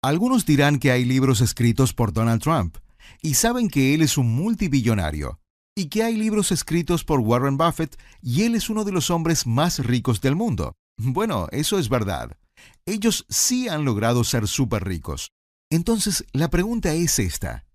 Algunos 0.01 0.45
dirán 0.45 0.79
que 0.79 0.91
hay 0.91 1.03
libros 1.03 1.41
escritos 1.41 1.93
por 1.93 2.13
Donald 2.13 2.41
Trump 2.41 2.77
y 3.21 3.33
saben 3.33 3.67
que 3.67 3.93
él 3.93 4.01
es 4.01 4.17
un 4.17 4.33
multibillonario, 4.33 5.41
y 5.75 5.89
que 5.89 6.03
hay 6.03 6.15
libros 6.15 6.53
escritos 6.53 7.03
por 7.03 7.19
Warren 7.19 7.57
Buffett 7.57 8.01
y 8.21 8.43
él 8.43 8.55
es 8.55 8.69
uno 8.69 8.85
de 8.85 8.93
los 8.93 9.09
hombres 9.09 9.45
más 9.45 9.79
ricos 9.79 10.21
del 10.21 10.37
mundo. 10.37 10.77
Bueno, 10.95 11.49
eso 11.51 11.79
es 11.79 11.89
verdad. 11.89 12.37
Ellos 12.85 13.25
sí 13.27 13.67
han 13.67 13.83
logrado 13.83 14.23
ser 14.23 14.47
súper 14.47 14.85
ricos. 14.85 15.33
Entonces, 15.69 16.23
la 16.31 16.49
pregunta 16.49 16.93
es 16.93 17.19
esta. 17.19 17.65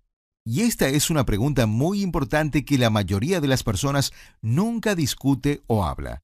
Y 0.49 0.61
esta 0.61 0.87
es 0.87 1.09
una 1.09 1.25
pregunta 1.25 1.65
muy 1.65 2.01
importante 2.01 2.63
que 2.63 2.77
la 2.77 2.89
mayoría 2.89 3.41
de 3.41 3.49
las 3.49 3.63
personas 3.63 4.13
nunca 4.41 4.95
discute 4.95 5.61
o 5.67 5.83
habla. 5.83 6.23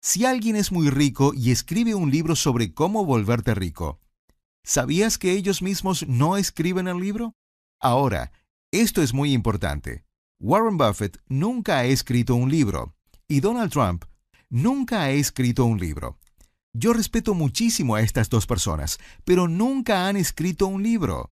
Si 0.00 0.24
alguien 0.24 0.54
es 0.54 0.70
muy 0.70 0.90
rico 0.90 1.32
y 1.34 1.50
escribe 1.50 1.96
un 1.96 2.12
libro 2.12 2.36
sobre 2.36 2.72
cómo 2.72 3.04
volverte 3.04 3.56
rico, 3.56 3.98
¿sabías 4.62 5.18
que 5.18 5.32
ellos 5.32 5.60
mismos 5.60 6.06
no 6.06 6.36
escriben 6.36 6.86
el 6.86 6.98
libro? 6.98 7.34
Ahora, 7.80 8.30
esto 8.70 9.02
es 9.02 9.12
muy 9.12 9.32
importante. 9.32 10.04
Warren 10.38 10.76
Buffett 10.76 11.20
nunca 11.26 11.78
ha 11.78 11.84
escrito 11.86 12.36
un 12.36 12.48
libro 12.48 12.94
y 13.26 13.40
Donald 13.40 13.72
Trump 13.72 14.04
nunca 14.50 15.02
ha 15.02 15.10
escrito 15.10 15.64
un 15.64 15.80
libro. 15.80 16.16
Yo 16.72 16.92
respeto 16.92 17.34
muchísimo 17.34 17.96
a 17.96 18.02
estas 18.02 18.30
dos 18.30 18.46
personas, 18.46 19.00
pero 19.24 19.48
nunca 19.48 20.06
han 20.06 20.16
escrito 20.16 20.68
un 20.68 20.84
libro. 20.84 21.32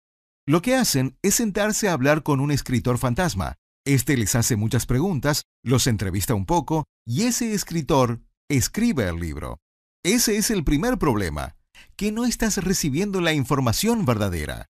Lo 0.47 0.61
que 0.61 0.75
hacen 0.75 1.17
es 1.23 1.37
sentarse 1.37 1.89
a 1.89 1.93
hablar 1.93 2.25
con 2.25 2.41
un 2.41 2.51
escritor 2.51 2.99
fantasma. 2.99 3.55
Este 3.87 4.17
les 4.17 4.35
hace 4.35 4.57
muchas 4.57 4.87
preguntas, 4.87 5.45
los 5.65 5.87
entrevista 5.87 6.35
un 6.35 6.47
poco, 6.47 6.85
y 7.07 7.23
ese 7.23 7.55
escritor 7.55 8.21
escribe 8.51 9.09
el 9.09 9.21
libro. 9.21 9.61
Ese 10.05 10.37
es 10.37 10.51
el 10.51 10.65
primer 10.65 10.99
problema, 10.99 11.55
que 11.95 12.11
no 12.11 12.25
estás 12.25 12.57
recibiendo 12.57 13.21
la 13.21 13.33
información 13.33 14.05
verdadera. 14.05 14.67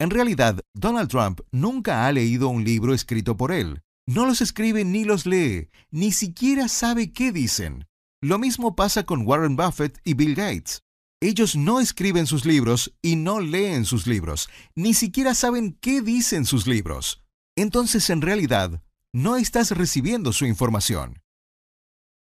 En 0.00 0.08
realidad, 0.08 0.60
Donald 0.74 1.10
Trump 1.10 1.40
nunca 1.52 2.06
ha 2.06 2.12
leído 2.12 2.48
un 2.48 2.64
libro 2.64 2.94
escrito 2.94 3.36
por 3.36 3.52
él. 3.52 3.82
No 4.06 4.24
los 4.24 4.40
escribe 4.40 4.86
ni 4.86 5.04
los 5.04 5.26
lee, 5.26 5.68
ni 5.90 6.12
siquiera 6.12 6.68
sabe 6.68 7.12
qué 7.12 7.30
dicen. 7.30 7.86
Lo 8.22 8.38
mismo 8.38 8.74
pasa 8.74 9.04
con 9.04 9.26
Warren 9.26 9.56
Buffett 9.56 10.00
y 10.02 10.14
Bill 10.14 10.34
Gates. 10.34 10.82
Ellos 11.24 11.56
no 11.56 11.80
escriben 11.80 12.26
sus 12.26 12.44
libros 12.44 12.94
y 13.00 13.16
no 13.16 13.40
leen 13.40 13.86
sus 13.86 14.06
libros, 14.06 14.50
ni 14.74 14.92
siquiera 14.92 15.34
saben 15.34 15.78
qué 15.80 16.02
dicen 16.02 16.44
sus 16.44 16.66
libros. 16.66 17.24
Entonces, 17.56 18.10
en 18.10 18.20
realidad, 18.20 18.82
no 19.10 19.36
estás 19.36 19.70
recibiendo 19.70 20.34
su 20.34 20.44
información. 20.44 21.22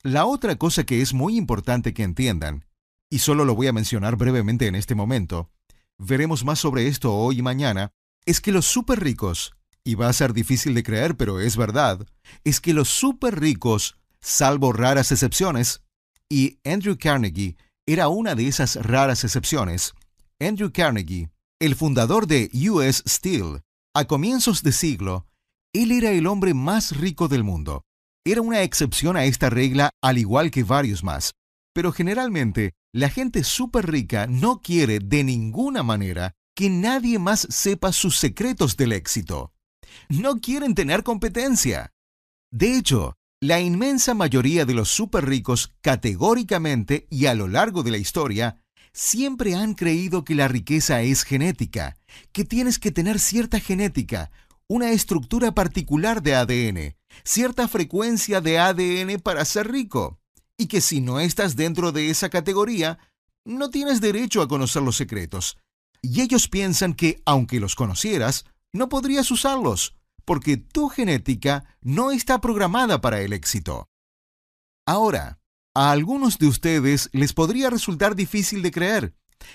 La 0.03 0.25
otra 0.25 0.57
cosa 0.57 0.87
que 0.87 1.03
es 1.03 1.13
muy 1.13 1.37
importante 1.37 1.93
que 1.93 2.03
entiendan, 2.03 2.65
y 3.11 3.19
solo 3.19 3.45
lo 3.45 3.55
voy 3.55 3.67
a 3.67 3.75
mencionar 3.75 4.17
brevemente 4.17 4.69
en 4.69 4.75
este 4.75 4.95
momento, 4.95 5.51
veremos 5.99 6.47
más 6.47 6.59
sobre 6.59 6.89
esto 6.89 7.15
hoy 7.15 7.41
y 7.41 7.43
mañana, 7.43 7.93
es 8.25 8.41
que 8.41 8.53
los 8.53 8.65
súper 8.65 9.01
ricos, 9.01 9.53
y 9.85 9.97
va 9.97 10.09
a 10.09 10.15
ser 10.15 10.33
difícil 10.33 10.73
de 10.73 10.83
creer, 10.83 11.15
pero 11.15 11.41
es 11.41 11.59
verdad, 11.59 12.07
es 12.43 12.59
que 12.59 12.73
los 12.73 12.89
súper 12.89 13.39
ricos, 13.39 13.99
salvo 14.23 14.73
raras 14.73 15.13
excepciones, 15.13 15.83
y 16.31 16.59
Andrew 16.65 16.97
Carnegie 16.99 17.59
era 17.89 18.09
una 18.09 18.37
de 18.37 18.47
esas 18.47 18.77
raras 18.77 19.25
excepciones, 19.25 19.95
Andrew 20.39 20.71
Carnegie, 20.73 21.31
el 21.61 21.75
fundador 21.75 22.29
de 22.29 22.51
US 22.71 23.03
Steel, 23.07 23.63
a 23.95 24.05
comienzos 24.05 24.63
de 24.63 24.71
siglo, 24.71 25.27
él 25.73 25.91
era 25.91 26.13
el 26.13 26.27
hombre 26.29 26.55
más 26.55 26.97
rico 26.97 27.27
del 27.27 27.43
mundo 27.43 27.85
era 28.31 28.43
una 28.43 28.63
excepción 28.63 29.17
a 29.17 29.25
esta 29.25 29.49
regla 29.49 29.91
al 30.03 30.19
igual 30.19 30.51
que 30.51 30.63
varios 30.63 31.03
más. 31.03 31.33
Pero 31.75 31.93
generalmente, 31.93 32.75
la 32.93 33.09
gente 33.09 33.45
súper 33.45 33.91
rica 33.91 34.27
no 34.27 34.61
quiere 34.61 34.99
de 34.99 35.25
ninguna 35.25 35.83
manera 35.83 36.35
que 36.55 36.69
nadie 36.69 37.19
más 37.19 37.47
sepa 37.51 37.93
sus 37.93 38.19
secretos 38.19 38.77
del 38.77 38.93
éxito. 38.93 39.53
No 40.09 40.41
quieren 40.41 40.75
tener 40.75 41.03
competencia. 41.03 41.93
De 42.51 42.77
hecho, 42.77 43.17
la 43.41 43.61
inmensa 43.61 44.15
mayoría 44.15 44.65
de 44.65 44.75
los 44.75 44.89
súper 44.89 45.27
ricos 45.27 45.73
categóricamente 45.81 47.07
y 47.09 47.27
a 47.27 47.35
lo 47.35 47.47
largo 47.47 47.85
de 47.85 47.93
la 47.93 47.99
historia 47.99 48.61
siempre 48.93 49.55
han 49.55 49.75
creído 49.75 50.25
que 50.25 50.35
la 50.35 50.49
riqueza 50.49 51.03
es 51.03 51.23
genética, 51.23 51.97
que 52.33 52.45
tienes 52.45 52.81
que 52.81 52.91
tener 52.91 53.21
cierta 53.21 53.61
genética, 53.61 54.33
una 54.67 54.91
estructura 54.91 55.53
particular 55.53 56.21
de 56.21 56.35
ADN, 56.35 56.97
cierta 57.23 57.69
frecuencia 57.69 58.41
de 58.41 58.59
ADN 58.59 59.21
para 59.21 59.45
ser 59.45 59.71
rico, 59.71 60.19
y 60.57 60.67
que 60.67 60.81
si 60.81 61.01
no 61.01 61.21
estás 61.21 61.55
dentro 61.55 61.93
de 61.93 62.11
esa 62.11 62.31
categoría, 62.31 62.99
no 63.45 63.71
tienes 63.71 64.01
derecho 64.01 64.43
a 64.43 64.49
conocer 64.49 64.83
los 64.83 64.97
secretos. 64.97 65.59
Y 66.03 66.21
ellos 66.23 66.49
piensan 66.49 66.93
que, 66.93 67.23
aunque 67.25 67.61
los 67.61 67.77
conocieras, 67.77 68.47
no 68.73 68.89
podrías 68.89 69.31
usarlos, 69.31 69.95
porque 70.29 70.59
tu 70.59 70.91
genética 70.91 71.65
no 71.81 72.11
está 72.11 72.39
programada 72.39 73.01
para 73.01 73.23
el 73.23 73.33
éxito. 73.33 73.89
Ahora, 74.87 75.41
a 75.75 75.91
algunos 75.91 76.37
de 76.37 76.49
ustedes 76.49 77.09
les 77.15 77.33
podría 77.33 77.71
resultar 77.71 78.15
difícil 78.15 78.61
de 78.61 78.71
creer, 78.71 79.15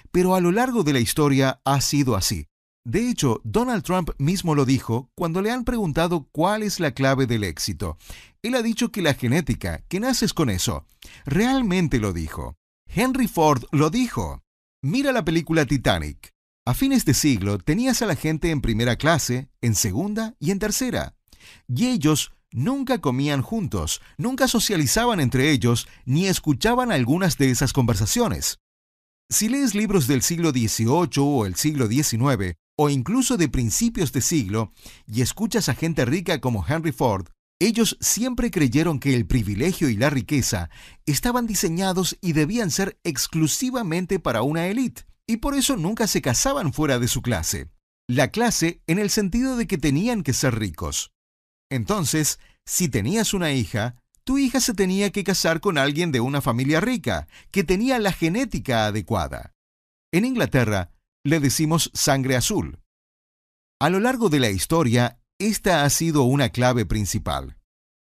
pero 0.10 0.34
a 0.34 0.42
lo 0.42 0.52
largo 0.52 0.82
de 0.82 0.94
la 0.94 1.00
historia 1.00 1.62
ha 1.64 1.80
sido 1.80 2.16
así. 2.16 2.48
De 2.84 3.08
hecho, 3.08 3.40
Donald 3.44 3.84
Trump 3.84 4.10
mismo 4.18 4.56
lo 4.56 4.66
dijo 4.66 5.12
cuando 5.14 5.44
le 5.44 5.52
han 5.52 5.64
preguntado 5.64 6.28
cuál 6.32 6.64
es 6.64 6.80
la 6.80 6.96
clave 6.96 7.28
del 7.28 7.44
éxito. 7.44 8.00
Él 8.42 8.56
ha 8.56 8.64
dicho 8.64 8.92
que 8.92 9.04
la 9.04 9.14
genética, 9.14 9.84
que 9.90 10.00
naces 10.00 10.34
con 10.34 10.50
eso. 10.50 10.88
Realmente 11.24 12.00
lo 12.00 12.14
dijo. 12.14 12.56
Henry 12.88 13.28
Ford 13.28 13.66
lo 13.72 13.92
dijo. 13.92 14.42
Mira 14.82 15.12
la 15.12 15.24
película 15.24 15.68
Titanic. 15.68 16.33
A 16.66 16.74
fines 16.74 17.04
de 17.04 17.14
siglo 17.14 17.58
tenías 17.58 18.02
a 18.02 18.06
la 18.06 18.16
gente 18.16 18.50
en 18.50 18.62
primera 18.62 18.96
clase, 18.96 19.50
en 19.60 19.76
segunda 19.76 20.36
y 20.40 20.52
en 20.52 20.60
tercera. 20.60 21.14
Y 21.68 21.88
ellos 21.88 22.32
nunca 22.54 23.02
comían 23.02 23.42
juntos, 23.42 24.00
nunca 24.18 24.48
socializaban 24.48 25.20
entre 25.20 25.52
ellos, 25.52 25.90
ni 26.06 26.28
escuchaban 26.28 26.94
algunas 26.94 27.38
de 27.38 27.52
esas 27.52 27.74
conversaciones. 27.74 28.60
Si 29.30 29.50
lees 29.50 29.76
libros 29.76 30.08
del 30.08 30.22
siglo 30.22 30.52
XVIII 30.52 31.10
o 31.18 31.46
el 31.46 31.56
siglo 31.56 31.88
XIX, 31.88 32.56
o 32.78 32.90
incluso 32.90 33.36
de 33.36 33.50
principios 33.50 34.14
de 34.14 34.22
siglo, 34.22 34.72
y 35.06 35.22
escuchas 35.22 35.68
a 35.68 35.76
gente 35.76 36.06
rica 36.06 36.40
como 36.40 36.66
Henry 36.66 36.94
Ford, 36.94 37.28
ellos 37.60 37.98
siempre 38.00 38.52
creyeron 38.52 39.02
que 39.02 39.16
el 39.16 39.28
privilegio 39.28 39.90
y 39.90 39.98
la 39.98 40.10
riqueza 40.10 40.70
estaban 41.06 41.46
diseñados 41.46 42.18
y 42.22 42.32
debían 42.32 42.72
ser 42.72 42.98
exclusivamente 43.04 44.18
para 44.18 44.44
una 44.44 44.68
élite, 44.68 45.04
y 45.34 45.38
por 45.38 45.56
eso 45.56 45.78
nunca 45.78 46.06
se 46.06 46.22
casaban 46.22 46.74
fuera 46.74 47.00
de 47.00 47.08
su 47.08 47.24
clase. 47.24 47.68
La 48.08 48.28
clase 48.28 48.84
en 48.86 49.00
el 49.00 49.10
sentido 49.10 49.58
de 49.58 49.66
que 49.66 49.80
tenían 49.80 50.22
que 50.22 50.32
ser 50.32 50.54
ricos. 50.54 51.12
Entonces, 51.72 52.40
si 52.68 52.88
tenías 52.88 53.34
una 53.34 53.52
hija, 53.52 53.96
tu 54.24 54.38
hija 54.38 54.60
se 54.60 54.76
tenía 54.76 55.12
que 55.12 55.24
casar 55.24 55.60
con 55.60 55.80
alguien 55.80 56.12
de 56.12 56.20
una 56.20 56.40
familia 56.40 56.82
rica, 56.82 57.28
que 57.50 57.64
tenía 57.64 57.98
la 57.98 58.12
genética 58.12 58.86
adecuada. 58.86 59.56
En 60.12 60.24
Inglaterra, 60.24 60.92
le 61.24 61.40
decimos 61.40 61.90
sangre 61.96 62.36
azul. 62.36 62.78
A 63.82 63.90
lo 63.90 64.00
largo 64.00 64.30
de 64.30 64.40
la 64.40 64.52
historia, 64.52 65.20
esta 65.40 65.84
ha 65.84 65.90
sido 65.90 66.26
una 66.26 66.50
clave 66.50 66.86
principal. 66.86 67.58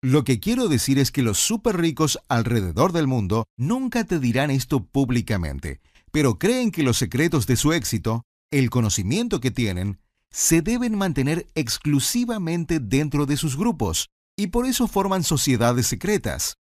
Lo 0.04 0.24
que 0.24 0.40
quiero 0.40 0.68
decir 0.68 1.00
es 1.00 1.12
que 1.12 1.24
los 1.24 1.40
súper 1.40 1.78
ricos 1.78 2.20
alrededor 2.30 2.92
del 2.92 3.08
mundo 3.08 3.48
nunca 3.58 4.04
te 4.04 4.20
dirán 4.20 4.52
esto 4.52 4.86
públicamente, 4.86 5.82
pero 6.16 6.40
creen 6.40 6.72
que 6.72 6.82
los 6.82 6.98
secretos 6.98 7.46
de 7.46 7.58
su 7.58 7.74
éxito, 7.74 8.24
el 8.50 8.70
conocimiento 8.70 9.42
que 9.42 9.52
tienen, 9.52 10.00
se 10.32 10.62
deben 10.62 10.98
mantener 10.98 11.46
exclusivamente 11.56 12.80
dentro 12.80 13.26
de 13.26 13.36
sus 13.36 13.58
grupos, 13.58 14.08
y 14.38 14.48
por 14.48 14.66
eso 14.66 14.88
forman 14.88 15.24
sociedades 15.26 15.88
secretas. 15.88 16.56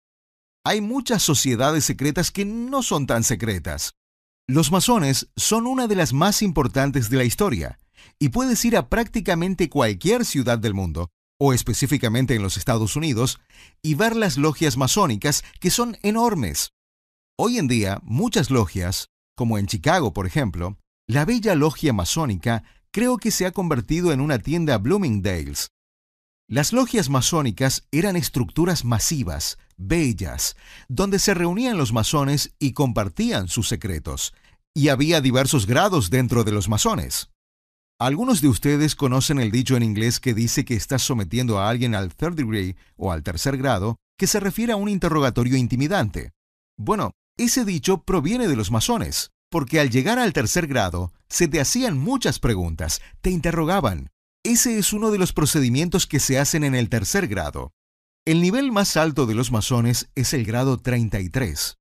Hay 0.64 0.80
muchas 0.80 1.22
sociedades 1.22 1.84
secretas 1.84 2.32
que 2.32 2.46
no 2.46 2.82
son 2.82 3.08
tan 3.08 3.26
secretas. 3.26 3.92
Los 4.48 4.72
masones 4.72 5.28
son 5.36 5.68
una 5.68 5.88
de 5.88 5.96
las 5.96 6.14
más 6.14 6.42
importantes 6.44 7.10
de 7.10 7.18
la 7.18 7.26
historia, 7.26 7.78
y 8.20 8.30
puedes 8.30 8.64
ir 8.64 8.78
a 8.78 8.88
prácticamente 8.88 9.68
cualquier 9.68 10.24
ciudad 10.24 10.60
del 10.60 10.76
mundo, 10.76 11.10
o 11.38 11.52
específicamente 11.52 12.36
en 12.36 12.42
los 12.42 12.56
Estados 12.56 12.96
Unidos, 12.96 13.42
y 13.84 13.96
ver 13.96 14.16
las 14.16 14.38
logias 14.38 14.78
masónicas 14.78 15.44
que 15.60 15.72
son 15.72 15.98
enormes. 16.04 16.72
Hoy 17.38 17.58
en 17.58 17.68
día, 17.68 18.00
muchas 18.06 18.50
logias, 18.50 19.11
como 19.36 19.58
en 19.58 19.68
Chicago 19.68 20.14
por 20.14 20.26
ejemplo, 20.26 20.78
la 21.08 21.26
bella 21.26 21.56
logia 21.56 21.94
masónica 21.94 22.64
creo 22.92 23.18
que 23.18 23.32
se 23.32 23.46
ha 23.46 23.52
convertido 23.52 24.12
en 24.12 24.22
una 24.22 24.40
tienda 24.40 24.78
Bloomingdale's. 24.78 25.70
Las 26.48 26.74
logias 26.74 27.10
masónicas 27.10 27.88
eran 27.92 28.18
estructuras 28.18 28.84
masivas, 28.84 29.58
bellas, 29.78 30.58
donde 30.90 31.18
se 31.18 31.34
reunían 31.34 31.78
los 31.78 31.94
masones 31.94 32.54
y 32.60 32.74
compartían 32.74 33.48
sus 33.48 33.70
secretos, 33.70 34.34
y 34.74 34.90
había 34.90 35.22
diversos 35.22 35.66
grados 35.66 36.10
dentro 36.10 36.44
de 36.44 36.52
los 36.52 36.68
masones. 36.68 37.30
Algunos 38.00 38.42
de 38.42 38.48
ustedes 38.48 38.96
conocen 38.96 39.40
el 39.40 39.52
dicho 39.52 39.78
en 39.78 39.84
inglés 39.84 40.20
que 40.20 40.34
dice 40.34 40.66
que 40.66 40.76
estás 40.76 41.04
sometiendo 41.04 41.60
a 41.60 41.70
alguien 41.70 41.94
al 41.96 42.16
third 42.16 42.36
degree 42.36 42.76
o 42.98 43.12
al 43.12 43.24
tercer 43.24 43.58
grado, 43.58 43.98
que 44.18 44.28
se 44.28 44.40
refiere 44.40 44.74
a 44.74 44.76
un 44.76 44.90
interrogatorio 44.90 45.56
intimidante. 45.56 46.32
Bueno, 46.78 47.12
ese 47.38 47.66
dicho 47.66 48.04
proviene 48.04 48.48
de 48.48 48.56
los 48.56 48.72
masones, 48.72 49.32
porque 49.50 49.80
al 49.80 49.90
llegar 49.90 50.20
al 50.20 50.34
tercer 50.34 50.68
grado, 50.68 51.12
se 51.30 51.48
te 51.48 51.60
hacían 51.60 51.98
muchas 51.98 52.40
preguntas, 52.40 53.02
te 53.22 53.30
interrogaban. 53.30 54.10
Ese 54.44 54.78
es 54.78 54.94
uno 54.94 55.12
de 55.12 55.18
los 55.18 55.34
procedimientos 55.34 56.08
que 56.08 56.20
se 56.20 56.40
hacen 56.40 56.64
en 56.64 56.74
el 56.74 56.90
tercer 56.90 57.28
grado. 57.28 57.74
El 58.26 58.42
nivel 58.42 58.72
más 58.72 58.98
alto 58.98 59.26
de 59.26 59.36
los 59.36 59.52
masones 59.52 60.10
es 60.16 60.34
el 60.34 60.46
grado 60.46 60.78
33. 60.78 61.78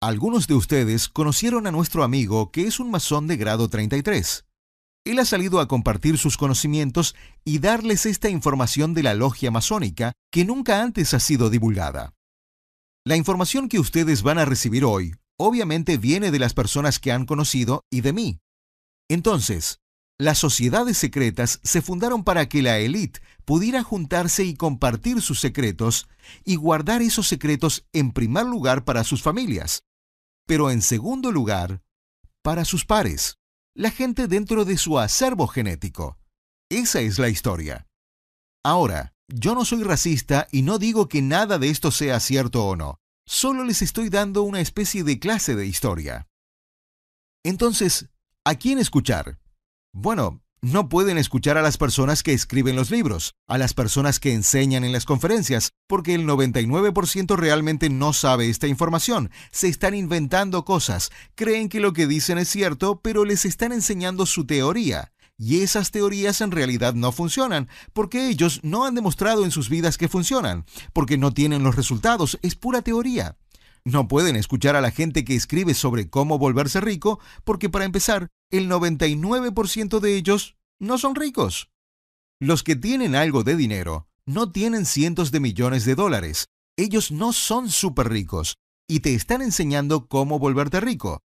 Algunos 0.00 0.46
de 0.46 0.54
ustedes 0.54 1.08
conocieron 1.08 1.66
a 1.66 1.70
nuestro 1.70 2.04
amigo 2.04 2.50
que 2.50 2.66
es 2.66 2.80
un 2.80 2.90
masón 2.90 3.26
de 3.26 3.36
grado 3.36 3.68
33. 3.68 4.44
Él 5.04 5.18
ha 5.20 5.24
salido 5.24 5.60
a 5.60 5.68
compartir 5.68 6.18
sus 6.18 6.36
conocimientos 6.36 7.14
y 7.44 7.60
darles 7.60 8.06
esta 8.06 8.28
información 8.28 8.92
de 8.92 9.04
la 9.04 9.14
logia 9.14 9.50
masónica 9.50 10.12
que 10.32 10.44
nunca 10.44 10.82
antes 10.82 11.14
ha 11.14 11.20
sido 11.20 11.48
divulgada. 11.48 12.15
La 13.06 13.14
información 13.14 13.68
que 13.68 13.78
ustedes 13.78 14.24
van 14.24 14.36
a 14.36 14.44
recibir 14.44 14.84
hoy 14.84 15.14
obviamente 15.38 15.96
viene 15.96 16.32
de 16.32 16.40
las 16.40 16.54
personas 16.54 16.98
que 16.98 17.12
han 17.12 17.24
conocido 17.24 17.84
y 17.88 18.00
de 18.00 18.12
mí. 18.12 18.40
Entonces, 19.08 19.78
las 20.18 20.38
sociedades 20.38 20.98
secretas 20.98 21.60
se 21.62 21.82
fundaron 21.82 22.24
para 22.24 22.48
que 22.48 22.62
la 22.62 22.78
élite 22.78 23.20
pudiera 23.44 23.84
juntarse 23.84 24.42
y 24.42 24.56
compartir 24.56 25.22
sus 25.22 25.38
secretos 25.38 26.08
y 26.44 26.56
guardar 26.56 27.00
esos 27.00 27.28
secretos 27.28 27.86
en 27.92 28.10
primer 28.10 28.44
lugar 28.44 28.84
para 28.84 29.04
sus 29.04 29.22
familias, 29.22 29.84
pero 30.44 30.72
en 30.72 30.82
segundo 30.82 31.30
lugar 31.30 31.84
para 32.42 32.64
sus 32.64 32.84
pares, 32.84 33.38
la 33.72 33.92
gente 33.92 34.26
dentro 34.26 34.64
de 34.64 34.78
su 34.78 34.98
acervo 34.98 35.46
genético. 35.46 36.18
Esa 36.68 37.02
es 37.02 37.20
la 37.20 37.28
historia. 37.28 37.86
Ahora, 38.64 39.14
yo 39.28 39.54
no 39.54 39.64
soy 39.64 39.82
racista 39.82 40.46
y 40.52 40.62
no 40.62 40.78
digo 40.78 41.08
que 41.08 41.22
nada 41.22 41.58
de 41.58 41.70
esto 41.70 41.90
sea 41.90 42.20
cierto 42.20 42.64
o 42.64 42.76
no, 42.76 43.00
solo 43.26 43.64
les 43.64 43.82
estoy 43.82 44.08
dando 44.08 44.42
una 44.42 44.60
especie 44.60 45.04
de 45.04 45.18
clase 45.18 45.54
de 45.54 45.66
historia. 45.66 46.28
Entonces, 47.44 48.08
¿a 48.44 48.54
quién 48.54 48.78
escuchar? 48.78 49.38
Bueno, 49.92 50.42
no 50.62 50.88
pueden 50.88 51.16
escuchar 51.18 51.58
a 51.58 51.62
las 51.62 51.76
personas 51.76 52.22
que 52.22 52.32
escriben 52.32 52.76
los 52.76 52.90
libros, 52.90 53.34
a 53.46 53.58
las 53.58 53.74
personas 53.74 54.18
que 54.18 54.32
enseñan 54.32 54.84
en 54.84 54.92
las 54.92 55.04
conferencias, 55.04 55.70
porque 55.86 56.14
el 56.14 56.26
99% 56.26 57.36
realmente 57.36 57.88
no 57.90 58.12
sabe 58.12 58.48
esta 58.48 58.66
información. 58.66 59.30
Se 59.52 59.68
están 59.68 59.94
inventando 59.94 60.64
cosas, 60.64 61.10
creen 61.34 61.68
que 61.68 61.78
lo 61.78 61.92
que 61.92 62.06
dicen 62.06 62.38
es 62.38 62.48
cierto, 62.48 63.00
pero 63.00 63.24
les 63.24 63.44
están 63.44 63.72
enseñando 63.72 64.26
su 64.26 64.44
teoría. 64.44 65.12
Y 65.38 65.60
esas 65.60 65.90
teorías 65.90 66.40
en 66.40 66.50
realidad 66.50 66.94
no 66.94 67.12
funcionan, 67.12 67.68
porque 67.92 68.28
ellos 68.28 68.60
no 68.62 68.84
han 68.84 68.94
demostrado 68.94 69.44
en 69.44 69.50
sus 69.50 69.68
vidas 69.68 69.98
que 69.98 70.08
funcionan, 70.08 70.64
porque 70.92 71.18
no 71.18 71.32
tienen 71.32 71.62
los 71.62 71.76
resultados, 71.76 72.38
es 72.42 72.54
pura 72.54 72.82
teoría. 72.82 73.36
No 73.84 74.08
pueden 74.08 74.34
escuchar 74.34 74.74
a 74.74 74.80
la 74.80 74.90
gente 74.90 75.24
que 75.24 75.36
escribe 75.36 75.72
sobre 75.74 76.10
cómo 76.10 76.38
volverse 76.38 76.80
rico 76.80 77.20
porque 77.44 77.68
para 77.68 77.84
empezar, 77.84 78.28
el 78.50 78.68
99% 78.68 80.00
de 80.00 80.16
ellos 80.16 80.56
no 80.80 80.98
son 80.98 81.14
ricos. 81.14 81.70
Los 82.40 82.62
que 82.62 82.74
tienen 82.74 83.14
algo 83.14 83.44
de 83.44 83.56
dinero 83.56 84.08
no 84.26 84.50
tienen 84.50 84.86
cientos 84.86 85.30
de 85.30 85.40
millones 85.40 85.84
de 85.84 85.94
dólares. 85.94 86.48
Ellos 86.76 87.12
no 87.12 87.32
son 87.32 87.70
súper 87.70 88.08
ricos 88.08 88.56
y 88.88 89.00
te 89.00 89.14
están 89.14 89.40
enseñando 89.40 90.08
cómo 90.08 90.38
volverte 90.38 90.80
rico. 90.80 91.20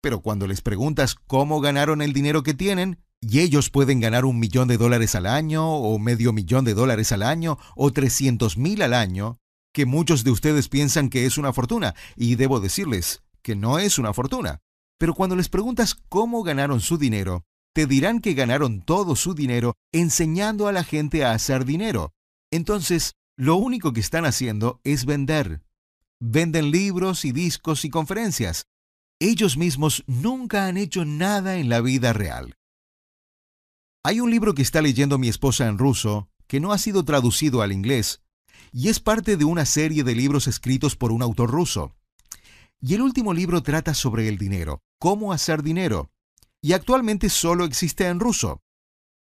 Pero 0.00 0.22
cuando 0.22 0.46
les 0.46 0.62
preguntas 0.62 1.14
cómo 1.14 1.60
ganaron 1.60 2.00
el 2.00 2.12
dinero 2.12 2.42
que 2.42 2.54
tienen, 2.54 2.98
y 3.20 3.40
ellos 3.40 3.70
pueden 3.70 4.00
ganar 4.00 4.24
un 4.24 4.38
millón 4.38 4.68
de 4.68 4.76
dólares 4.76 5.14
al 5.14 5.26
año, 5.26 5.74
o 5.74 5.98
medio 5.98 6.32
millón 6.32 6.64
de 6.64 6.74
dólares 6.74 7.12
al 7.12 7.22
año, 7.22 7.58
o 7.74 7.92
300 7.92 8.58
mil 8.58 8.82
al 8.82 8.94
año, 8.94 9.38
que 9.72 9.86
muchos 9.86 10.24
de 10.24 10.30
ustedes 10.30 10.68
piensan 10.68 11.08
que 11.08 11.26
es 11.26 11.38
una 11.38 11.52
fortuna, 11.52 11.94
y 12.14 12.36
debo 12.36 12.60
decirles 12.60 13.22
que 13.42 13.56
no 13.56 13.78
es 13.78 13.98
una 13.98 14.12
fortuna. 14.12 14.60
Pero 14.98 15.14
cuando 15.14 15.36
les 15.36 15.48
preguntas 15.48 15.94
cómo 16.08 16.42
ganaron 16.42 16.80
su 16.80 16.98
dinero, 16.98 17.44
te 17.74 17.86
dirán 17.86 18.20
que 18.20 18.34
ganaron 18.34 18.80
todo 18.80 19.16
su 19.16 19.34
dinero 19.34 19.74
enseñando 19.92 20.66
a 20.66 20.72
la 20.72 20.82
gente 20.82 21.24
a 21.24 21.32
hacer 21.32 21.66
dinero. 21.66 22.14
Entonces, 22.50 23.12
lo 23.36 23.56
único 23.56 23.92
que 23.92 24.00
están 24.00 24.24
haciendo 24.24 24.80
es 24.82 25.04
vender. 25.04 25.62
Venden 26.18 26.70
libros 26.70 27.26
y 27.26 27.32
discos 27.32 27.84
y 27.84 27.90
conferencias. 27.90 28.64
Ellos 29.20 29.58
mismos 29.58 30.04
nunca 30.06 30.66
han 30.66 30.78
hecho 30.78 31.04
nada 31.04 31.56
en 31.56 31.68
la 31.68 31.82
vida 31.82 32.14
real. 32.14 32.56
Hay 34.06 34.20
un 34.20 34.30
libro 34.30 34.54
que 34.54 34.62
está 34.62 34.82
leyendo 34.82 35.18
mi 35.18 35.26
esposa 35.26 35.66
en 35.66 35.78
ruso, 35.78 36.28
que 36.46 36.60
no 36.60 36.72
ha 36.72 36.78
sido 36.78 37.04
traducido 37.04 37.60
al 37.60 37.72
inglés, 37.72 38.22
y 38.70 38.88
es 38.88 39.00
parte 39.00 39.36
de 39.36 39.44
una 39.44 39.66
serie 39.66 40.04
de 40.04 40.14
libros 40.14 40.46
escritos 40.46 40.94
por 40.94 41.10
un 41.10 41.22
autor 41.22 41.50
ruso. 41.50 41.96
Y 42.80 42.94
el 42.94 43.02
último 43.02 43.34
libro 43.34 43.64
trata 43.64 43.94
sobre 43.94 44.28
el 44.28 44.38
dinero, 44.38 44.80
cómo 45.00 45.32
hacer 45.32 45.64
dinero, 45.64 46.12
y 46.62 46.72
actualmente 46.72 47.28
solo 47.28 47.64
existe 47.64 48.06
en 48.06 48.20
ruso. 48.20 48.62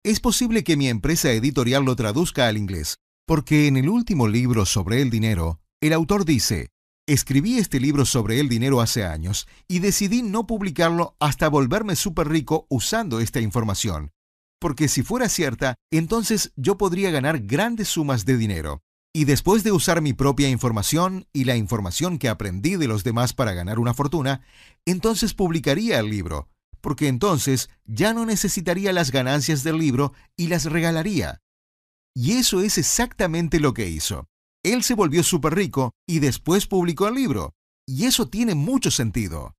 Es 0.03 0.19
posible 0.19 0.65
que 0.65 0.75
mi 0.75 0.89
empresa 0.89 1.31
editorial 1.31 1.85
lo 1.85 1.95
traduzca 1.95 2.49
al 2.49 2.57
inglés, 2.57 2.97
porque 3.25 3.67
en 3.67 3.77
el 3.77 3.87
último 3.87 4.27
libro 4.27 4.65
sobre 4.65 5.01
el 5.01 5.09
dinero, 5.09 5.61
el 5.79 5.93
autor 5.93 6.25
dice, 6.25 6.71
escribí 7.07 7.57
este 7.57 7.79
libro 7.79 8.03
sobre 8.05 8.41
el 8.41 8.49
dinero 8.49 8.81
hace 8.81 9.05
años 9.05 9.47
y 9.65 9.79
decidí 9.79 10.23
no 10.23 10.45
publicarlo 10.45 11.15
hasta 11.21 11.47
volverme 11.47 11.95
súper 11.95 12.27
rico 12.27 12.67
usando 12.69 13.21
esta 13.21 13.39
información, 13.39 14.11
porque 14.59 14.87
si 14.87 15.03
fuera 15.03 15.29
cierta, 15.29 15.75
entonces 15.91 16.51
yo 16.55 16.77
podría 16.77 17.11
ganar 17.11 17.39
grandes 17.39 17.89
sumas 17.89 18.25
de 18.25 18.37
dinero. 18.37 18.81
Y 19.13 19.25
después 19.25 19.63
de 19.63 19.71
usar 19.71 20.01
mi 20.01 20.13
propia 20.13 20.49
información 20.49 21.27
y 21.33 21.45
la 21.45 21.55
información 21.55 22.19
que 22.19 22.29
aprendí 22.29 22.75
de 22.75 22.87
los 22.87 23.03
demás 23.03 23.33
para 23.33 23.53
ganar 23.53 23.79
una 23.79 23.93
fortuna, 23.93 24.41
entonces 24.85 25.33
publicaría 25.33 25.99
el 25.99 26.09
libro, 26.09 26.49
porque 26.81 27.07
entonces 27.07 27.69
ya 27.85 28.13
no 28.13 28.25
necesitaría 28.25 28.93
las 28.93 29.11
ganancias 29.11 29.63
del 29.63 29.77
libro 29.77 30.13
y 30.35 30.47
las 30.47 30.65
regalaría. 30.65 31.41
Y 32.15 32.33
eso 32.33 32.61
es 32.61 32.77
exactamente 32.77 33.59
lo 33.59 33.73
que 33.73 33.89
hizo. 33.89 34.27
Él 34.63 34.83
se 34.83 34.95
volvió 34.95 35.23
súper 35.23 35.55
rico 35.55 35.93
y 36.07 36.19
después 36.19 36.67
publicó 36.67 37.07
el 37.07 37.15
libro. 37.15 37.53
Y 37.87 38.05
eso 38.05 38.27
tiene 38.27 38.53
mucho 38.53 38.91
sentido. 38.91 39.55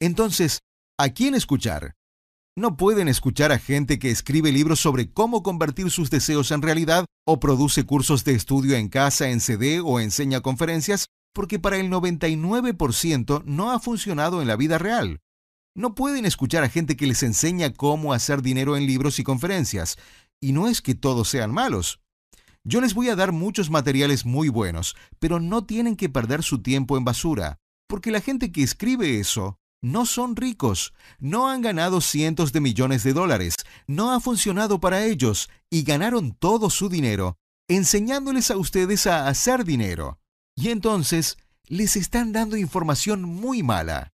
Entonces, 0.00 0.60
¿a 0.98 1.08
quién 1.08 1.34
escuchar? 1.34 1.97
No 2.58 2.76
pueden 2.76 3.06
escuchar 3.06 3.52
a 3.52 3.60
gente 3.60 4.00
que 4.00 4.10
escribe 4.10 4.50
libros 4.50 4.80
sobre 4.80 5.12
cómo 5.12 5.44
convertir 5.44 5.92
sus 5.92 6.10
deseos 6.10 6.50
en 6.50 6.60
realidad 6.60 7.04
o 7.24 7.38
produce 7.38 7.84
cursos 7.84 8.24
de 8.24 8.34
estudio 8.34 8.74
en 8.74 8.88
casa, 8.88 9.28
en 9.28 9.38
CD 9.38 9.78
o 9.78 10.00
enseña 10.00 10.40
conferencias, 10.40 11.06
porque 11.32 11.60
para 11.60 11.76
el 11.76 11.88
99% 11.88 13.44
no 13.44 13.70
ha 13.70 13.78
funcionado 13.78 14.42
en 14.42 14.48
la 14.48 14.56
vida 14.56 14.76
real. 14.76 15.20
No 15.76 15.94
pueden 15.94 16.26
escuchar 16.26 16.64
a 16.64 16.68
gente 16.68 16.96
que 16.96 17.06
les 17.06 17.22
enseña 17.22 17.72
cómo 17.72 18.12
hacer 18.12 18.42
dinero 18.42 18.76
en 18.76 18.86
libros 18.86 19.20
y 19.20 19.22
conferencias. 19.22 19.96
Y 20.40 20.50
no 20.50 20.66
es 20.66 20.82
que 20.82 20.96
todos 20.96 21.28
sean 21.28 21.52
malos. 21.52 22.00
Yo 22.64 22.80
les 22.80 22.92
voy 22.92 23.08
a 23.08 23.14
dar 23.14 23.30
muchos 23.30 23.70
materiales 23.70 24.26
muy 24.26 24.48
buenos, 24.48 24.96
pero 25.20 25.38
no 25.38 25.64
tienen 25.64 25.94
que 25.94 26.08
perder 26.08 26.42
su 26.42 26.60
tiempo 26.60 26.98
en 26.98 27.04
basura, 27.04 27.60
porque 27.86 28.10
la 28.10 28.20
gente 28.20 28.50
que 28.50 28.64
escribe 28.64 29.20
eso 29.20 29.60
no 29.82 30.06
son 30.06 30.36
ricos, 30.36 30.92
no 31.18 31.48
han 31.48 31.62
ganado 31.62 32.00
cientos 32.00 32.52
de 32.52 32.60
millones 32.60 33.02
de 33.02 33.12
dólares, 33.12 33.54
no 33.86 34.12
ha 34.12 34.20
funcionado 34.20 34.80
para 34.80 35.04
ellos 35.04 35.48
y 35.70 35.82
ganaron 35.82 36.32
todo 36.32 36.70
su 36.70 36.88
dinero 36.88 37.38
enseñándoles 37.68 38.50
a 38.50 38.56
ustedes 38.56 39.06
a 39.06 39.28
hacer 39.28 39.64
dinero. 39.64 40.18
Y 40.56 40.70
entonces 40.70 41.36
les 41.66 41.96
están 41.96 42.32
dando 42.32 42.56
información 42.56 43.22
muy 43.22 43.62
mala. 43.62 44.14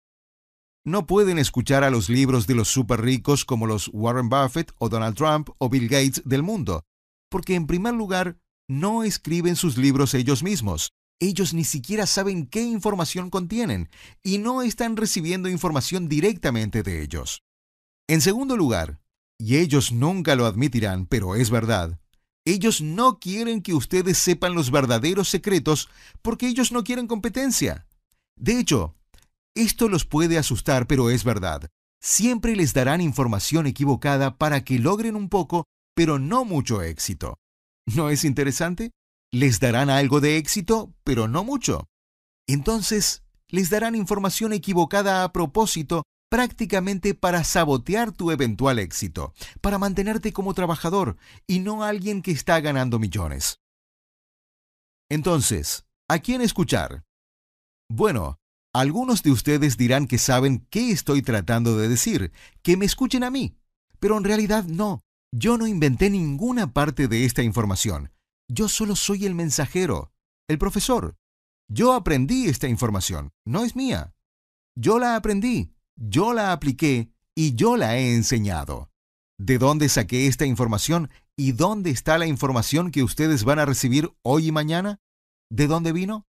No 0.84 1.06
pueden 1.06 1.38
escuchar 1.38 1.84
a 1.84 1.90
los 1.90 2.08
libros 2.08 2.46
de 2.46 2.56
los 2.56 2.68
super 2.68 3.00
ricos 3.00 3.44
como 3.44 3.66
los 3.66 3.88
Warren 3.92 4.28
Buffett 4.28 4.72
o 4.78 4.88
Donald 4.88 5.16
Trump 5.16 5.50
o 5.58 5.68
Bill 5.68 5.86
Gates 5.88 6.22
del 6.24 6.42
mundo, 6.42 6.84
porque 7.30 7.54
en 7.54 7.68
primer 7.68 7.94
lugar 7.94 8.38
no 8.68 9.04
escriben 9.04 9.54
sus 9.54 9.76
libros 9.76 10.14
ellos 10.14 10.42
mismos, 10.42 10.92
ellos 11.22 11.54
ni 11.54 11.64
siquiera 11.64 12.06
saben 12.06 12.46
qué 12.46 12.62
información 12.62 13.30
contienen 13.30 13.88
y 14.22 14.38
no 14.38 14.62
están 14.62 14.96
recibiendo 14.96 15.48
información 15.48 16.08
directamente 16.08 16.82
de 16.82 17.02
ellos. 17.02 17.42
En 18.08 18.20
segundo 18.20 18.56
lugar, 18.56 19.00
y 19.38 19.58
ellos 19.58 19.92
nunca 19.92 20.34
lo 20.34 20.46
admitirán, 20.46 21.06
pero 21.06 21.36
es 21.36 21.50
verdad, 21.50 22.00
ellos 22.44 22.80
no 22.80 23.20
quieren 23.20 23.62
que 23.62 23.72
ustedes 23.72 24.18
sepan 24.18 24.54
los 24.54 24.72
verdaderos 24.72 25.28
secretos 25.28 25.88
porque 26.22 26.48
ellos 26.48 26.72
no 26.72 26.82
quieren 26.82 27.06
competencia. 27.06 27.86
De 28.36 28.58
hecho, 28.58 28.96
esto 29.54 29.88
los 29.88 30.04
puede 30.04 30.38
asustar, 30.38 30.88
pero 30.88 31.08
es 31.08 31.22
verdad. 31.22 31.68
Siempre 32.00 32.56
les 32.56 32.74
darán 32.74 33.00
información 33.00 33.68
equivocada 33.68 34.38
para 34.38 34.64
que 34.64 34.80
logren 34.80 35.14
un 35.14 35.28
poco, 35.28 35.66
pero 35.94 36.18
no 36.18 36.44
mucho 36.44 36.82
éxito. 36.82 37.38
¿No 37.86 38.10
es 38.10 38.24
interesante? 38.24 38.90
Les 39.32 39.60
darán 39.60 39.88
algo 39.88 40.20
de 40.20 40.36
éxito, 40.36 40.94
pero 41.04 41.26
no 41.26 41.42
mucho. 41.42 41.86
Entonces, 42.46 43.22
les 43.48 43.70
darán 43.70 43.94
información 43.94 44.52
equivocada 44.52 45.24
a 45.24 45.32
propósito 45.32 46.02
prácticamente 46.30 47.14
para 47.14 47.42
sabotear 47.44 48.12
tu 48.12 48.30
eventual 48.30 48.78
éxito, 48.78 49.32
para 49.60 49.78
mantenerte 49.78 50.32
como 50.32 50.54
trabajador 50.54 51.16
y 51.46 51.60
no 51.60 51.82
alguien 51.82 52.22
que 52.22 52.30
está 52.30 52.60
ganando 52.60 52.98
millones. 52.98 53.58
Entonces, 55.10 55.84
¿a 56.08 56.18
quién 56.18 56.40
escuchar? 56.40 57.04
Bueno, 57.90 58.38
algunos 58.74 59.22
de 59.22 59.30
ustedes 59.30 59.76
dirán 59.76 60.06
que 60.06 60.16
saben 60.16 60.66
qué 60.70 60.90
estoy 60.90 61.20
tratando 61.20 61.76
de 61.76 61.88
decir, 61.88 62.32
que 62.62 62.78
me 62.78 62.86
escuchen 62.86 63.24
a 63.24 63.30
mí, 63.30 63.56
pero 63.98 64.16
en 64.16 64.24
realidad 64.24 64.64
no. 64.64 65.02
Yo 65.34 65.58
no 65.58 65.66
inventé 65.66 66.08
ninguna 66.10 66.72
parte 66.72 67.08
de 67.08 67.24
esta 67.24 67.42
información. 67.42 68.10
Yo 68.54 68.68
solo 68.68 68.96
soy 68.96 69.24
el 69.24 69.34
mensajero, 69.34 70.12
el 70.46 70.58
profesor. 70.58 71.16
Yo 71.68 71.94
aprendí 71.94 72.48
esta 72.48 72.68
información, 72.68 73.32
no 73.46 73.64
es 73.64 73.74
mía. 73.76 74.14
Yo 74.76 74.98
la 74.98 75.16
aprendí, 75.16 75.72
yo 75.96 76.34
la 76.34 76.52
apliqué 76.52 77.10
y 77.34 77.54
yo 77.54 77.78
la 77.78 77.96
he 77.96 78.14
enseñado. 78.14 78.90
¿De 79.38 79.56
dónde 79.56 79.88
saqué 79.88 80.26
esta 80.26 80.44
información 80.44 81.08
y 81.34 81.52
dónde 81.52 81.88
está 81.88 82.18
la 82.18 82.26
información 82.26 82.90
que 82.90 83.02
ustedes 83.02 83.44
van 83.44 83.58
a 83.58 83.64
recibir 83.64 84.12
hoy 84.20 84.48
y 84.48 84.52
mañana? 84.52 85.00
¿De 85.50 85.66
dónde 85.66 85.92
vino? 85.92 86.26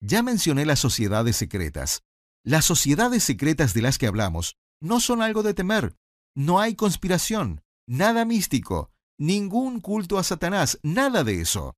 Ya 0.00 0.24
mencioné 0.24 0.66
las 0.66 0.80
sociedades 0.80 1.36
secretas. 1.36 2.02
Las 2.42 2.64
sociedades 2.64 3.22
secretas 3.22 3.74
de 3.74 3.82
las 3.82 3.98
que 3.98 4.08
hablamos 4.08 4.56
no 4.80 4.98
son 4.98 5.22
algo 5.22 5.44
de 5.44 5.54
temer. 5.54 5.94
No 6.34 6.58
hay 6.58 6.74
conspiración, 6.74 7.62
nada 7.86 8.24
místico, 8.24 8.90
ningún 9.18 9.80
culto 9.80 10.18
a 10.18 10.24
Satanás, 10.24 10.78
nada 10.82 11.24
de 11.24 11.40
eso. 11.40 11.74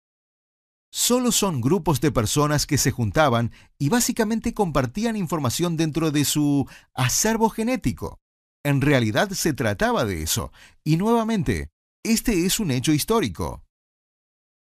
Solo 0.93 1.33
son 1.33 1.61
grupos 1.61 2.01
de 2.01 2.13
personas 2.13 2.67
que 2.67 2.79
se 2.79 2.91
juntaban 2.91 3.53
y 3.79 3.89
básicamente 3.89 4.55
compartían 4.55 5.17
información 5.17 5.77
dentro 5.77 6.11
de 6.11 6.25
su 6.25 6.67
acervo 6.95 7.51
genético. 7.51 8.19
En 8.65 8.81
realidad 8.81 9.31
se 9.31 9.53
trataba 9.53 10.05
de 10.05 10.23
eso. 10.23 10.53
Y 10.85 10.97
nuevamente, 10.97 11.69
este 12.03 12.47
es 12.47 12.61
un 12.61 12.71
hecho 12.71 12.93
histórico. 12.93 13.63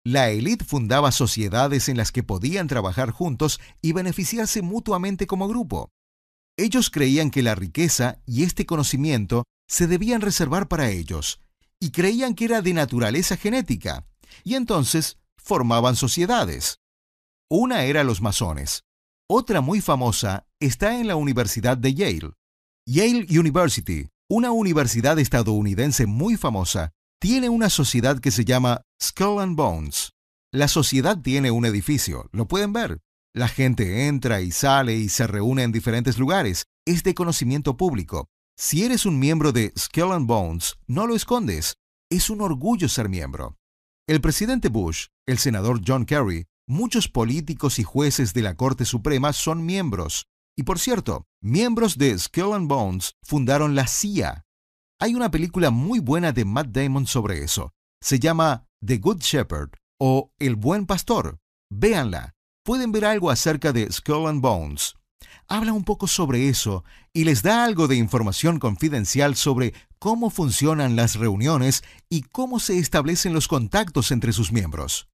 La 0.04 0.30
élite 0.30 0.64
fundaba 0.64 1.10
sociedades 1.10 1.88
en 1.88 1.96
las 1.96 2.12
que 2.12 2.22
podían 2.22 2.68
trabajar 2.68 3.10
juntos 3.10 3.58
y 3.82 3.92
beneficiarse 3.92 4.62
mutuamente 4.62 5.26
como 5.26 5.48
grupo. 5.48 5.90
Ellos 6.56 6.90
creían 6.90 7.30
que 7.30 7.42
la 7.42 7.54
riqueza 7.54 8.20
y 8.24 8.44
este 8.44 8.66
conocimiento 8.66 9.44
se 9.68 9.86
debían 9.88 10.20
reservar 10.20 10.68
para 10.68 10.90
ellos, 10.90 11.40
y 11.80 11.90
creían 11.90 12.34
que 12.34 12.46
era 12.46 12.62
de 12.62 12.72
naturaleza 12.72 13.36
genética, 13.36 14.06
y 14.44 14.54
entonces 14.54 15.18
formaban 15.36 15.96
sociedades. 15.96 16.78
Una 17.48 17.84
era 17.84 18.04
los 18.04 18.20
masones. 18.20 18.82
Otra 19.28 19.60
muy 19.60 19.80
famosa 19.80 20.46
está 20.60 20.98
en 20.98 21.06
la 21.06 21.16
Universidad 21.16 21.76
de 21.76 21.94
Yale. 21.94 22.32
Yale 22.86 23.26
University, 23.28 24.08
una 24.28 24.50
universidad 24.50 25.18
estadounidense 25.18 26.06
muy 26.06 26.36
famosa, 26.36 26.92
tiene 27.20 27.48
una 27.48 27.70
sociedad 27.70 28.20
que 28.20 28.30
se 28.30 28.44
llama 28.44 28.82
Skull 29.02 29.40
and 29.40 29.56
Bones. 29.56 30.12
La 30.52 30.68
sociedad 30.68 31.20
tiene 31.20 31.50
un 31.50 31.66
edificio, 31.66 32.28
lo 32.32 32.46
pueden 32.46 32.72
ver. 32.72 33.00
La 33.34 33.48
gente 33.48 34.06
entra 34.06 34.40
y 34.40 34.50
sale 34.50 34.94
y 34.94 35.08
se 35.08 35.26
reúne 35.26 35.62
en 35.62 35.72
diferentes 35.72 36.18
lugares. 36.18 36.64
Es 36.86 37.02
de 37.02 37.14
conocimiento 37.14 37.76
público. 37.76 38.28
Si 38.58 38.84
eres 38.84 39.04
un 39.04 39.18
miembro 39.18 39.52
de 39.52 39.70
Skull 39.76 40.12
and 40.12 40.26
Bones, 40.26 40.78
no 40.86 41.06
lo 41.06 41.14
escondes. 41.14 41.76
Es 42.10 42.30
un 42.30 42.40
orgullo 42.40 42.88
ser 42.88 43.10
miembro. 43.10 43.58
El 44.08 44.22
presidente 44.22 44.70
Bush, 44.70 45.08
el 45.26 45.36
senador 45.36 45.82
John 45.86 46.06
Kerry, 46.06 46.46
muchos 46.66 47.06
políticos 47.08 47.78
y 47.78 47.82
jueces 47.82 48.32
de 48.32 48.40
la 48.40 48.54
Corte 48.54 48.86
Suprema 48.86 49.34
son 49.34 49.66
miembros. 49.66 50.24
Y 50.56 50.62
por 50.62 50.78
cierto, 50.78 51.26
miembros 51.42 51.98
de 51.98 52.18
Skull 52.18 52.54
and 52.54 52.66
Bones 52.66 53.12
fundaron 53.22 53.74
la 53.74 53.86
CIA. 53.86 54.46
Hay 55.00 55.14
una 55.14 55.30
película 55.30 55.68
muy 55.68 55.98
buena 55.98 56.32
de 56.32 56.46
Matt 56.46 56.68
Damon 56.68 57.06
sobre 57.06 57.44
eso. 57.44 57.74
Se 58.02 58.18
llama 58.18 58.66
The 58.82 58.96
Good 58.96 59.18
Shepherd 59.18 59.72
o 60.00 60.32
El 60.38 60.56
Buen 60.56 60.86
Pastor. 60.86 61.40
Véanla. 61.70 62.32
Pueden 62.64 62.90
ver 62.90 63.04
algo 63.04 63.30
acerca 63.30 63.74
de 63.74 63.92
Skull 63.92 64.28
and 64.28 64.40
Bones. 64.40 64.94
Habla 65.48 65.72
un 65.72 65.84
poco 65.84 66.08
sobre 66.08 66.48
eso 66.48 66.84
y 67.12 67.24
les 67.24 67.42
da 67.42 67.64
algo 67.64 67.86
de 67.86 67.96
información 67.96 68.58
confidencial 68.58 69.36
sobre 69.36 69.74
cómo 69.98 70.30
funcionan 70.30 70.96
las 70.96 71.14
reuniones 71.14 71.84
y 72.08 72.22
cómo 72.22 72.58
se 72.58 72.78
establecen 72.78 73.32
los 73.32 73.46
contactos 73.46 74.10
entre 74.10 74.32
sus 74.32 74.50
miembros. 74.50 75.08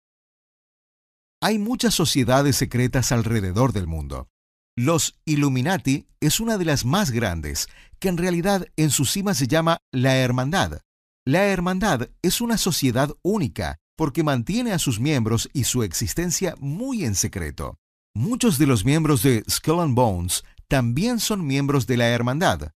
Hay 1.43 1.59
muchas 1.59 1.95
sociedades 1.95 2.57
secretas 2.57 3.13
alrededor 3.13 3.73
del 3.73 3.87
mundo. 3.87 4.29
Los 4.77 5.19
Illuminati 5.27 6.07
es 6.21 6.41
una 6.41 6.57
de 6.57 6.65
las 6.65 6.87
más 6.87 7.11
grandes, 7.11 7.69
que 7.99 8.09
en 8.09 8.17
realidad 8.17 8.67
en 8.77 8.91
su 8.91 9.05
cima 9.05 9.35
se 9.35 9.49
llama 9.49 9.79
la 9.91 10.17
Hermandad. 10.17 10.81
La 11.27 11.45
Hermandad 11.45 12.09
es 12.23 12.41
una 12.41 12.57
sociedad 12.57 13.11
única 13.23 13.77
porque 13.97 14.23
mantiene 14.23 14.73
a 14.73 14.79
sus 14.79 14.99
miembros 14.99 15.51
y 15.53 15.65
su 15.65 15.83
existencia 15.83 16.55
muy 16.59 17.05
en 17.05 17.15
secreto. 17.15 17.77
Muchos 18.15 18.59
de 18.59 18.67
los 18.67 18.85
miembros 18.85 19.23
de 19.23 19.43
Skull 19.49 19.81
and 19.81 19.95
Bones 19.95 20.45
también 20.69 21.19
son 21.19 21.47
miembros 21.47 21.87
de 21.87 21.97
la 21.97 22.09
Hermandad. 22.09 22.73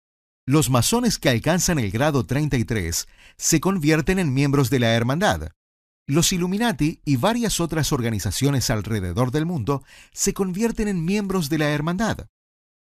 Los 0.46 0.70
masones 0.70 1.18
que 1.18 1.28
alcanzan 1.28 1.78
el 1.78 1.90
grado 1.90 2.24
33 2.24 3.06
se 3.36 3.60
convierten 3.60 4.18
en 4.18 4.32
miembros 4.32 4.70
de 4.70 4.78
la 4.78 4.94
Hermandad. 4.94 5.50
Los 6.08 6.32
Illuminati 6.32 7.02
y 7.04 7.16
varias 7.16 7.60
otras 7.60 7.92
organizaciones 7.92 8.70
alrededor 8.70 9.30
del 9.30 9.44
mundo 9.44 9.84
se 10.10 10.32
convierten 10.32 10.88
en 10.88 11.04
miembros 11.04 11.50
de 11.50 11.58
la 11.58 11.68
Hermandad. 11.68 12.28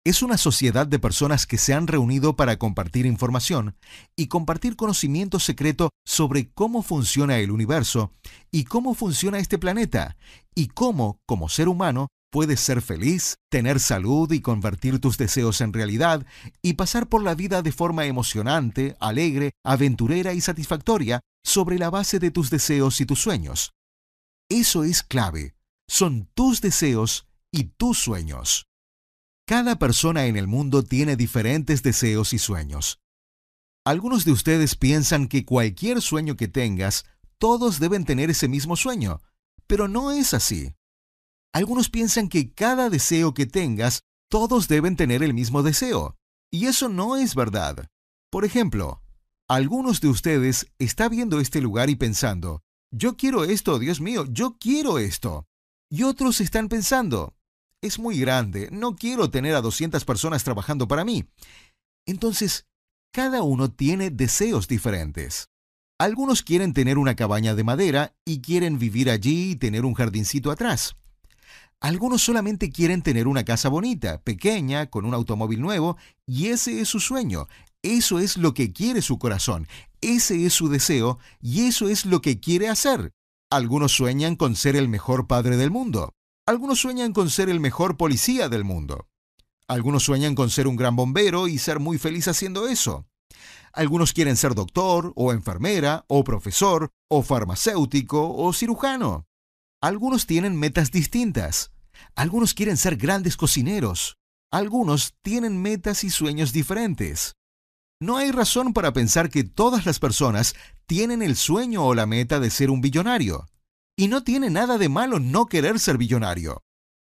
Es 0.04 0.22
una 0.22 0.36
sociedad 0.36 0.86
de 0.86 0.98
personas 0.98 1.46
que 1.46 1.56
se 1.56 1.72
han 1.72 1.86
reunido 1.86 2.36
para 2.36 2.58
compartir 2.58 3.06
información 3.06 3.76
y 4.14 4.26
compartir 4.26 4.76
conocimiento 4.76 5.38
secreto 5.38 5.88
sobre 6.04 6.50
cómo 6.50 6.82
funciona 6.82 7.38
el 7.38 7.50
universo 7.50 8.12
y 8.50 8.64
cómo 8.64 8.92
funciona 8.94 9.38
este 9.38 9.56
planeta 9.56 10.18
y 10.54 10.66
cómo, 10.68 11.18
como 11.24 11.48
ser 11.48 11.68
humano, 11.68 12.08
puedes 12.32 12.60
ser 12.60 12.80
feliz, 12.80 13.36
tener 13.50 13.78
salud 13.78 14.32
y 14.32 14.40
convertir 14.40 14.98
tus 15.00 15.18
deseos 15.18 15.60
en 15.60 15.74
realidad 15.74 16.26
y 16.62 16.72
pasar 16.72 17.08
por 17.10 17.22
la 17.22 17.34
vida 17.34 17.60
de 17.60 17.72
forma 17.72 18.06
emocionante, 18.06 18.96
alegre, 19.00 19.52
aventurera 19.62 20.32
y 20.32 20.40
satisfactoria 20.40 21.20
sobre 21.44 21.78
la 21.78 21.90
base 21.90 22.18
de 22.18 22.30
tus 22.30 22.48
deseos 22.48 23.02
y 23.02 23.06
tus 23.06 23.20
sueños. 23.20 23.74
Eso 24.48 24.82
es 24.82 25.02
clave. 25.02 25.54
Son 25.86 26.26
tus 26.32 26.62
deseos 26.62 27.26
y 27.52 27.64
tus 27.64 27.98
sueños. 27.98 28.66
Cada 29.46 29.78
persona 29.78 30.24
en 30.24 30.36
el 30.36 30.46
mundo 30.46 30.82
tiene 30.82 31.16
diferentes 31.16 31.82
deseos 31.82 32.32
y 32.32 32.38
sueños. 32.38 32.98
Algunos 33.84 34.24
de 34.24 34.32
ustedes 34.32 34.74
piensan 34.74 35.28
que 35.28 35.44
cualquier 35.44 36.00
sueño 36.00 36.36
que 36.36 36.48
tengas, 36.48 37.04
todos 37.36 37.78
deben 37.78 38.06
tener 38.06 38.30
ese 38.30 38.48
mismo 38.48 38.76
sueño, 38.76 39.20
pero 39.66 39.86
no 39.86 40.12
es 40.12 40.32
así. 40.32 40.74
Algunos 41.54 41.90
piensan 41.90 42.28
que 42.28 42.52
cada 42.52 42.88
deseo 42.88 43.34
que 43.34 43.44
tengas, 43.44 44.04
todos 44.30 44.68
deben 44.68 44.96
tener 44.96 45.22
el 45.22 45.34
mismo 45.34 45.62
deseo, 45.62 46.16
y 46.50 46.66
eso 46.66 46.88
no 46.88 47.16
es 47.16 47.34
verdad. 47.34 47.88
Por 48.30 48.46
ejemplo, 48.46 49.02
algunos 49.48 50.00
de 50.00 50.08
ustedes 50.08 50.72
está 50.78 51.10
viendo 51.10 51.40
este 51.40 51.60
lugar 51.60 51.90
y 51.90 51.96
pensando, 51.96 52.62
yo 52.90 53.18
quiero 53.18 53.44
esto, 53.44 53.78
Dios 53.78 54.00
mío, 54.00 54.24
yo 54.30 54.56
quiero 54.58 54.98
esto. 54.98 55.46
Y 55.90 56.04
otros 56.04 56.40
están 56.40 56.70
pensando, 56.70 57.34
es 57.82 57.98
muy 57.98 58.18
grande, 58.18 58.70
no 58.72 58.96
quiero 58.96 59.30
tener 59.30 59.54
a 59.54 59.60
200 59.60 60.06
personas 60.06 60.44
trabajando 60.44 60.88
para 60.88 61.04
mí. 61.04 61.26
Entonces, 62.06 62.66
cada 63.12 63.42
uno 63.42 63.70
tiene 63.70 64.08
deseos 64.08 64.68
diferentes. 64.68 65.50
Algunos 65.98 66.42
quieren 66.42 66.72
tener 66.72 66.96
una 66.96 67.14
cabaña 67.14 67.54
de 67.54 67.64
madera 67.64 68.16
y 68.24 68.40
quieren 68.40 68.78
vivir 68.78 69.10
allí 69.10 69.50
y 69.50 69.56
tener 69.56 69.84
un 69.84 69.92
jardincito 69.92 70.50
atrás. 70.50 70.96
Algunos 71.82 72.22
solamente 72.22 72.70
quieren 72.70 73.02
tener 73.02 73.26
una 73.26 73.44
casa 73.44 73.68
bonita, 73.68 74.22
pequeña, 74.22 74.88
con 74.88 75.04
un 75.04 75.14
automóvil 75.14 75.60
nuevo, 75.60 75.96
y 76.24 76.46
ese 76.46 76.80
es 76.80 76.88
su 76.88 77.00
sueño. 77.00 77.48
Eso 77.82 78.20
es 78.20 78.36
lo 78.36 78.54
que 78.54 78.72
quiere 78.72 79.02
su 79.02 79.18
corazón, 79.18 79.66
ese 80.00 80.46
es 80.46 80.52
su 80.54 80.68
deseo, 80.68 81.18
y 81.40 81.66
eso 81.66 81.88
es 81.88 82.06
lo 82.06 82.22
que 82.22 82.38
quiere 82.38 82.68
hacer. 82.68 83.10
Algunos 83.50 83.90
sueñan 83.90 84.36
con 84.36 84.54
ser 84.54 84.76
el 84.76 84.88
mejor 84.88 85.26
padre 85.26 85.56
del 85.56 85.72
mundo. 85.72 86.14
Algunos 86.46 86.78
sueñan 86.78 87.12
con 87.12 87.30
ser 87.30 87.50
el 87.50 87.58
mejor 87.58 87.96
policía 87.96 88.48
del 88.48 88.62
mundo. 88.62 89.08
Algunos 89.66 90.04
sueñan 90.04 90.36
con 90.36 90.50
ser 90.50 90.68
un 90.68 90.76
gran 90.76 90.94
bombero 90.94 91.48
y 91.48 91.58
ser 91.58 91.80
muy 91.80 91.98
feliz 91.98 92.28
haciendo 92.28 92.68
eso. 92.68 93.08
Algunos 93.72 94.12
quieren 94.12 94.36
ser 94.36 94.54
doctor, 94.54 95.12
o 95.16 95.32
enfermera, 95.32 96.04
o 96.06 96.22
profesor, 96.22 96.92
o 97.08 97.22
farmacéutico, 97.22 98.36
o 98.36 98.52
cirujano. 98.52 99.26
Algunos 99.80 100.26
tienen 100.26 100.56
metas 100.56 100.92
distintas. 100.92 101.71
Algunos 102.14 102.54
quieren 102.54 102.76
ser 102.76 102.96
grandes 102.96 103.36
cocineros. 103.36 104.16
Algunos 104.50 105.14
tienen 105.22 105.60
metas 105.60 106.04
y 106.04 106.10
sueños 106.10 106.52
diferentes. 106.52 107.34
No 108.00 108.16
hay 108.16 108.32
razón 108.32 108.72
para 108.72 108.92
pensar 108.92 109.30
que 109.30 109.44
todas 109.44 109.86
las 109.86 109.98
personas 109.98 110.54
tienen 110.86 111.22
el 111.22 111.36
sueño 111.36 111.84
o 111.84 111.94
la 111.94 112.04
meta 112.04 112.40
de 112.40 112.50
ser 112.50 112.70
un 112.70 112.80
billonario. 112.80 113.46
Y 113.96 114.08
no 114.08 114.24
tiene 114.24 114.50
nada 114.50 114.76
de 114.78 114.88
malo 114.88 115.20
no 115.20 115.46
querer 115.46 115.78
ser 115.78 115.98
billonario. 115.98 116.62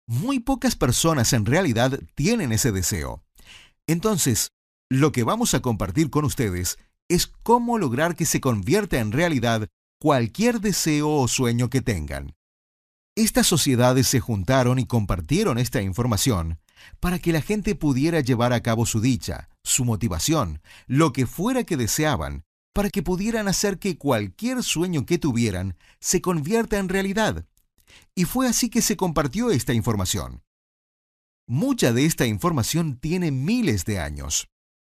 Muy 0.07 0.39
pocas 0.39 0.75
personas 0.75 1.33
en 1.33 1.45
realidad 1.45 1.99
tienen 2.13 2.51
ese 2.51 2.71
deseo. 2.71 3.23
Entonces, 3.87 4.51
lo 4.89 5.11
que 5.11 5.23
vamos 5.23 5.53
a 5.53 5.61
compartir 5.61 6.09
con 6.09 6.25
ustedes 6.25 6.77
es 7.09 7.27
cómo 7.27 7.77
lograr 7.77 8.15
que 8.15 8.25
se 8.25 8.39
convierta 8.39 8.99
en 8.99 9.11
realidad 9.11 9.67
cualquier 9.99 10.59
deseo 10.59 11.09
o 11.09 11.27
sueño 11.27 11.69
que 11.69 11.81
tengan. 11.81 12.35
Estas 13.15 13.45
sociedades 13.45 14.07
se 14.07 14.19
juntaron 14.19 14.79
y 14.79 14.87
compartieron 14.87 15.59
esta 15.59 15.83
información 15.83 16.59
para 16.99 17.19
que 17.19 17.31
la 17.31 17.41
gente 17.41 17.75
pudiera 17.75 18.21
llevar 18.21 18.53
a 18.53 18.61
cabo 18.61 18.87
su 18.87 19.01
dicha, 19.01 19.49
su 19.63 19.85
motivación, 19.85 20.63
lo 20.87 21.13
que 21.13 21.27
fuera 21.27 21.63
que 21.63 21.77
deseaban, 21.77 22.43
para 22.73 22.89
que 22.89 23.03
pudieran 23.03 23.47
hacer 23.47 23.77
que 23.77 23.99
cualquier 23.99 24.63
sueño 24.63 25.05
que 25.05 25.19
tuvieran 25.19 25.77
se 25.99 26.21
convierta 26.21 26.79
en 26.79 26.89
realidad. 26.89 27.45
Y 28.15 28.25
fue 28.25 28.47
así 28.47 28.69
que 28.69 28.81
se 28.81 28.97
compartió 28.97 29.51
esta 29.51 29.73
información. 29.73 30.41
Mucha 31.47 31.93
de 31.93 32.05
esta 32.05 32.25
información 32.25 32.97
tiene 32.97 33.29
miles 33.29 33.85
de 33.85 33.99
años. 33.99 34.47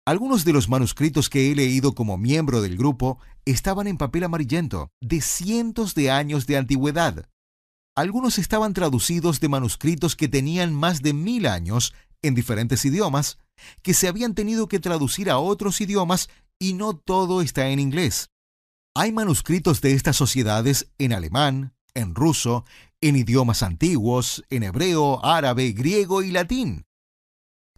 Algunos 0.06 0.44
de 0.44 0.54
los 0.54 0.70
manuscritos 0.70 1.30
que 1.30 1.52
he 1.52 1.56
leído 1.56 1.94
como 1.94 2.18
miembro 2.18 2.62
del 2.64 2.78
grupo 2.78 3.20
estaban 3.46 3.86
en 3.86 3.98
papel 3.98 4.24
amarillento, 4.24 4.90
de 5.02 5.22
cientos 5.22 5.94
de 5.94 6.10
años 6.10 6.48
de 6.48 6.58
antigüedad. 6.58 7.30
Algunos 7.98 8.38
estaban 8.38 8.74
traducidos 8.74 9.40
de 9.40 9.50
manuscritos 9.50 10.16
que 10.16 10.28
tenían 10.28 10.72
más 10.72 11.02
de 11.02 11.14
mil 11.14 11.48
años 11.48 11.96
en 12.22 12.36
diferentes 12.36 12.86
idiomas, 12.86 13.40
que 13.82 13.96
se 13.96 14.08
habían 14.08 14.36
tenido 14.36 14.68
que 14.68 14.80
traducir 14.80 15.32
a 15.32 15.40
otros 15.40 15.82
idiomas 15.82 16.30
y 16.60 16.74
no 16.74 16.96
todo 16.96 17.42
está 17.42 17.70
en 17.70 17.80
inglés. 17.80 18.30
Hay 18.96 19.12
manuscritos 19.12 19.82
de 19.82 19.94
estas 19.94 20.16
sociedades 20.16 20.92
en 21.00 21.12
alemán, 21.12 21.74
en 21.96 22.14
ruso, 22.14 22.66
en 23.02 23.16
idiomas 23.16 23.64
antiguos, 23.64 24.46
en 24.52 24.62
hebreo, 24.62 25.26
árabe, 25.26 25.72
griego 25.72 26.22
y 26.22 26.30
latín. 26.30 26.86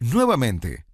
Nuevamente, 0.01 0.86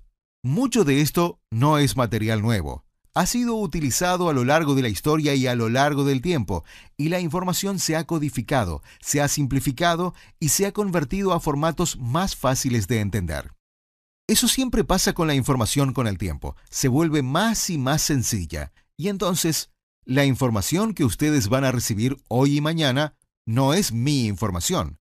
mucho 0.43 0.83
de 0.83 1.01
esto 1.01 1.39
no 1.49 1.79
es 1.79 1.97
material 1.97 2.43
nuevo. 2.43 2.85
Ha 3.17 3.25
sido 3.28 3.56
utilizado 3.56 4.28
a 4.28 4.34
lo 4.34 4.43
largo 4.43 4.75
de 4.75 4.82
la 4.82 4.89
historia 4.89 5.36
y 5.36 5.47
a 5.47 5.56
lo 5.56 5.69
largo 5.69 6.04
del 6.04 6.21
tiempo, 6.21 6.65
y 6.97 7.08
la 7.08 7.21
información 7.21 7.80
se 7.80 7.95
ha 7.95 8.06
codificado, 8.06 8.84
se 8.99 9.21
ha 9.21 9.30
simplificado 9.30 10.13
y 10.38 10.49
se 10.49 10.65
ha 10.65 10.73
convertido 10.73 11.32
a 11.32 11.39
formatos 11.39 11.97
más 11.97 12.36
fáciles 12.36 12.89
de 12.89 12.99
entender. 12.99 13.54
Eso 14.28 14.49
siempre 14.49 14.84
pasa 14.84 15.13
con 15.13 15.28
la 15.28 15.34
información 15.34 15.93
con 15.93 16.08
el 16.08 16.17
tiempo, 16.17 16.58
se 16.69 16.89
vuelve 16.89 17.21
más 17.21 17.69
y 17.69 17.78
más 17.78 18.01
sencilla, 18.01 18.73
y 18.97 19.08
entonces 19.08 19.69
la 20.04 20.25
información 20.25 20.93
que 20.93 21.06
ustedes 21.06 21.47
van 21.47 21.63
a 21.63 21.71
recibir 21.71 22.17
hoy 22.28 22.58
y 22.58 22.62
mañana 22.62 23.15
no 23.45 23.73
es 23.73 23.93
mi 23.93 24.25
información, 24.25 24.99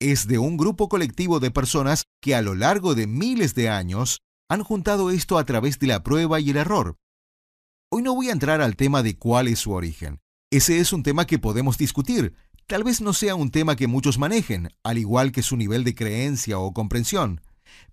es 0.00 0.26
de 0.26 0.38
un 0.38 0.56
grupo 0.56 0.88
colectivo 0.88 1.38
de 1.38 1.52
personas 1.52 2.02
que 2.20 2.34
a 2.34 2.42
lo 2.42 2.56
largo 2.56 2.96
de 2.96 3.06
miles 3.06 3.54
de 3.54 3.68
años 3.68 4.18
han 4.48 4.64
juntado 4.64 5.10
esto 5.10 5.38
a 5.38 5.44
través 5.44 5.78
de 5.78 5.86
la 5.86 6.02
prueba 6.02 6.40
y 6.40 6.50
el 6.50 6.56
error. 6.56 6.96
Hoy 7.94 8.00
no 8.00 8.14
voy 8.14 8.30
a 8.30 8.32
entrar 8.32 8.62
al 8.62 8.74
tema 8.74 9.02
de 9.02 9.18
cuál 9.18 9.48
es 9.48 9.58
su 9.58 9.72
origen. 9.72 10.18
Ese 10.50 10.78
es 10.78 10.94
un 10.94 11.02
tema 11.02 11.26
que 11.26 11.38
podemos 11.38 11.76
discutir. 11.76 12.32
Tal 12.66 12.84
vez 12.84 13.02
no 13.02 13.12
sea 13.12 13.34
un 13.34 13.50
tema 13.50 13.76
que 13.76 13.86
muchos 13.86 14.16
manejen, 14.16 14.70
al 14.82 14.96
igual 14.96 15.30
que 15.30 15.42
su 15.42 15.58
nivel 15.58 15.84
de 15.84 15.94
creencia 15.94 16.58
o 16.58 16.72
comprensión. 16.72 17.42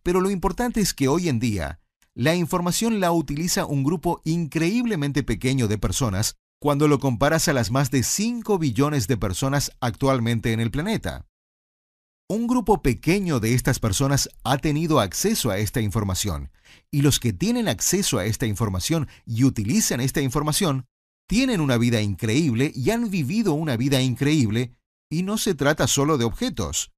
Pero 0.01 0.21
lo 0.21 0.29
importante 0.29 0.79
es 0.79 0.93
que 0.93 1.09
hoy 1.09 1.27
en 1.27 1.41
día, 1.41 1.81
la 2.13 2.33
información 2.33 3.01
la 3.01 3.11
utiliza 3.11 3.65
un 3.65 3.83
grupo 3.83 4.21
increíblemente 4.23 5.21
pequeño 5.21 5.67
de 5.67 5.77
personas 5.77 6.37
cuando 6.61 6.87
lo 6.87 6.99
comparas 6.99 7.49
a 7.49 7.53
las 7.53 7.69
más 7.69 7.91
de 7.91 8.03
5 8.03 8.57
billones 8.57 9.05
de 9.09 9.17
personas 9.17 9.73
actualmente 9.81 10.53
en 10.53 10.61
el 10.61 10.71
planeta. 10.71 11.25
Un 12.31 12.45
grupo 12.45 12.83
pequeño 12.83 13.39
de 13.39 13.55
estas 13.55 13.79
personas 13.79 14.29
ha 14.43 14.59
tenido 14.59 14.99
acceso 14.99 15.49
a 15.49 15.57
esta 15.57 15.81
información, 15.81 16.51
y 16.91 17.01
los 17.01 17.19
que 17.19 17.33
tienen 17.33 17.67
acceso 17.67 18.19
a 18.19 18.25
esta 18.25 18.45
información 18.45 19.07
y 19.25 19.45
utilizan 19.45 19.99
esta 19.99 20.21
información, 20.21 20.85
tienen 21.27 21.59
una 21.59 21.79
vida 21.79 22.01
increíble 22.01 22.71
y 22.75 22.91
han 22.91 23.09
vivido 23.09 23.53
una 23.53 23.77
vida 23.77 23.99
increíble, 23.99 24.75
y 25.09 25.23
no 25.23 25.39
se 25.39 25.55
trata 25.55 25.87
solo 25.87 26.19
de 26.19 26.25
objetos. 26.25 26.91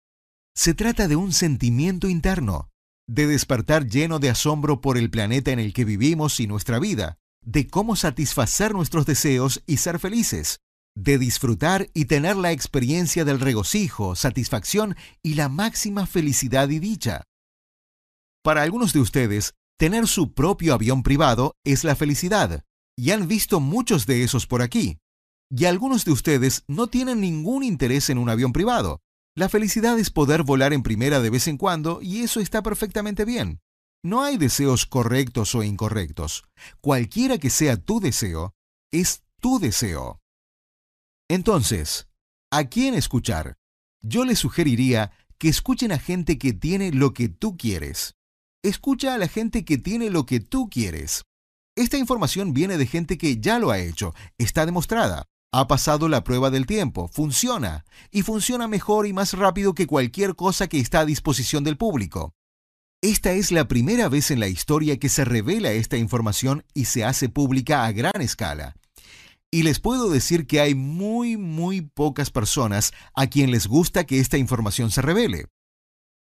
Se 0.53 0.73
trata 0.73 1.07
de 1.07 1.15
un 1.15 1.31
sentimiento 1.31 2.09
interno, 2.09 2.69
de 3.07 3.25
despertar 3.25 3.87
lleno 3.87 4.19
de 4.19 4.31
asombro 4.31 4.81
por 4.81 4.97
el 4.97 5.09
planeta 5.09 5.51
en 5.51 5.59
el 5.59 5.71
que 5.71 5.85
vivimos 5.85 6.41
y 6.41 6.47
nuestra 6.47 6.77
vida, 6.77 7.19
de 7.41 7.67
cómo 7.67 7.95
satisfacer 7.95 8.73
nuestros 8.73 9.05
deseos 9.05 9.63
y 9.65 9.77
ser 9.77 9.97
felices, 9.97 10.59
de 10.95 11.17
disfrutar 11.17 11.89
y 11.93 12.05
tener 12.05 12.35
la 12.35 12.51
experiencia 12.51 13.25
del 13.25 13.39
regocijo, 13.39 14.15
satisfacción 14.15 14.95
y 15.23 15.35
la 15.35 15.49
máxima 15.49 16.05
felicidad 16.05 16.69
y 16.69 16.79
dicha. 16.79 17.23
Para 18.43 18.63
algunos 18.63 18.93
de 18.93 18.99
ustedes, 18.99 19.53
tener 19.77 20.07
su 20.07 20.33
propio 20.33 20.73
avión 20.73 21.03
privado 21.03 21.55
es 21.63 21.83
la 21.83 21.95
felicidad, 21.95 22.63
y 22.97 23.11
han 23.11 23.27
visto 23.27 23.59
muchos 23.59 24.05
de 24.05 24.23
esos 24.23 24.47
por 24.47 24.61
aquí. 24.61 24.97
Y 25.49 25.65
algunos 25.65 26.05
de 26.05 26.11
ustedes 26.11 26.63
no 26.67 26.87
tienen 26.87 27.19
ningún 27.19 27.63
interés 27.63 28.09
en 28.09 28.17
un 28.17 28.29
avión 28.29 28.53
privado. 28.53 29.01
La 29.35 29.49
felicidad 29.49 29.97
es 29.99 30.09
poder 30.09 30.43
volar 30.43 30.73
en 30.73 30.83
primera 30.83 31.19
de 31.19 31.29
vez 31.29 31.47
en 31.47 31.57
cuando 31.57 32.01
y 32.01 32.21
eso 32.21 32.39
está 32.39 32.61
perfectamente 32.61 33.25
bien. 33.25 33.59
No 34.03 34.23
hay 34.23 34.37
deseos 34.37 34.85
correctos 34.85 35.53
o 35.55 35.63
incorrectos. 35.63 36.45
Cualquiera 36.79 37.37
que 37.37 37.49
sea 37.49 37.77
tu 37.77 37.99
deseo, 37.99 38.53
es 38.91 39.23
tu 39.39 39.59
deseo. 39.59 40.20
Entonces, 41.31 42.09
¿a 42.51 42.65
quién 42.65 42.93
escuchar? 42.93 43.55
Yo 44.01 44.25
les 44.25 44.37
sugeriría 44.37 45.13
que 45.37 45.47
escuchen 45.47 45.93
a 45.93 45.97
gente 45.97 46.37
que 46.37 46.51
tiene 46.51 46.91
lo 46.91 47.13
que 47.13 47.29
tú 47.29 47.55
quieres. 47.55 48.15
Escucha 48.63 49.13
a 49.13 49.17
la 49.17 49.29
gente 49.29 49.63
que 49.63 49.77
tiene 49.77 50.09
lo 50.09 50.25
que 50.25 50.41
tú 50.41 50.69
quieres. 50.69 51.23
Esta 51.77 51.97
información 51.97 52.51
viene 52.51 52.77
de 52.77 52.85
gente 52.85 53.17
que 53.17 53.39
ya 53.39 53.59
lo 53.59 53.71
ha 53.71 53.79
hecho, 53.79 54.13
está 54.37 54.65
demostrada, 54.65 55.23
ha 55.53 55.69
pasado 55.69 56.09
la 56.09 56.25
prueba 56.25 56.49
del 56.49 56.65
tiempo, 56.65 57.07
funciona, 57.07 57.85
y 58.11 58.23
funciona 58.23 58.67
mejor 58.67 59.07
y 59.07 59.13
más 59.13 59.31
rápido 59.31 59.73
que 59.73 59.87
cualquier 59.87 60.35
cosa 60.35 60.67
que 60.67 60.81
está 60.81 60.99
a 60.99 61.05
disposición 61.05 61.63
del 61.63 61.77
público. 61.77 62.33
Esta 63.01 63.31
es 63.31 63.53
la 63.53 63.69
primera 63.69 64.09
vez 64.09 64.31
en 64.31 64.41
la 64.41 64.49
historia 64.49 64.99
que 64.99 65.07
se 65.07 65.23
revela 65.23 65.71
esta 65.71 65.95
información 65.95 66.65
y 66.73 66.85
se 66.85 67.05
hace 67.05 67.29
pública 67.29 67.85
a 67.85 67.93
gran 67.93 68.19
escala. 68.19 68.75
Y 69.53 69.63
les 69.63 69.81
puedo 69.81 70.09
decir 70.09 70.47
que 70.47 70.61
hay 70.61 70.75
muy, 70.75 71.35
muy 71.35 71.81
pocas 71.81 72.31
personas 72.31 72.93
a 73.13 73.27
quien 73.27 73.51
les 73.51 73.67
gusta 73.67 74.05
que 74.05 74.19
esta 74.19 74.37
información 74.37 74.91
se 74.91 75.01
revele. 75.01 75.47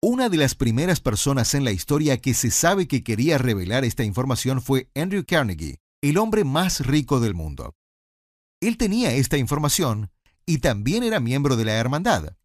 Una 0.03 0.29
de 0.29 0.37
las 0.37 0.57
primeras 0.57 1.01
personas 1.01 1.55
en 1.55 1.63
la 1.63 1.71
historia 1.71 2.21
que 2.21 2.35
se 2.35 2.51
sabe 2.51 2.89
que 2.89 3.05
quería 3.05 3.39
revelar 3.39 3.85
esta 3.85 4.03
información 4.03 4.61
fue 4.61 4.91
Andrew 4.97 5.25
Carnegie, 5.25 5.79
el 6.03 6.19
hombre 6.19 6.43
más 6.43 6.85
rico 6.85 7.21
del 7.21 7.35
mundo. 7.35 7.77
Él 8.61 8.77
tenía 8.77 9.13
esta 9.13 9.39
información 9.39 10.11
y 10.45 10.59
también 10.59 11.05
era 11.05 11.21
miembro 11.21 11.55
de 11.57 11.65
la 11.65 11.75
hermandad. 11.75 12.37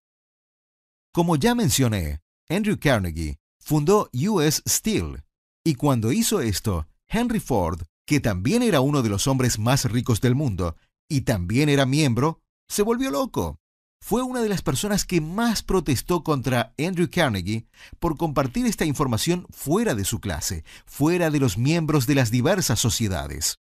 Como 1.11 1.35
ya 1.35 1.55
mencioné, 1.55 2.21
Andrew 2.47 2.77
Carnegie 2.79 3.39
fundó 3.59 4.11
US 4.13 4.61
Steel, 4.67 5.23
y 5.65 5.73
cuando 5.73 6.11
hizo 6.11 6.41
esto, 6.41 6.87
Henry 7.07 7.39
Ford 7.39 7.81
que 8.07 8.21
también 8.21 8.63
era 8.63 8.79
uno 8.79 9.03
de 9.03 9.09
los 9.09 9.27
hombres 9.27 9.59
más 9.59 9.83
ricos 9.85 10.21
del 10.21 10.33
mundo 10.33 10.77
y 11.09 11.21
también 11.21 11.67
era 11.67 11.85
miembro, 11.85 12.41
se 12.67 12.81
volvió 12.81 13.11
loco. 13.11 13.59
Fue 14.01 14.23
una 14.23 14.41
de 14.41 14.49
las 14.49 14.61
personas 14.61 15.03
que 15.03 15.19
más 15.19 15.61
protestó 15.61 16.23
contra 16.23 16.73
Andrew 16.79 17.09
Carnegie 17.11 17.67
por 17.99 18.15
compartir 18.15 18.65
esta 18.65 18.85
información 18.85 19.45
fuera 19.49 19.93
de 19.93 20.05
su 20.05 20.21
clase, 20.21 20.63
fuera 20.85 21.29
de 21.29 21.39
los 21.39 21.57
miembros 21.57 22.07
de 22.07 22.15
las 22.15 22.31
diversas 22.31 22.79
sociedades. 22.79 23.59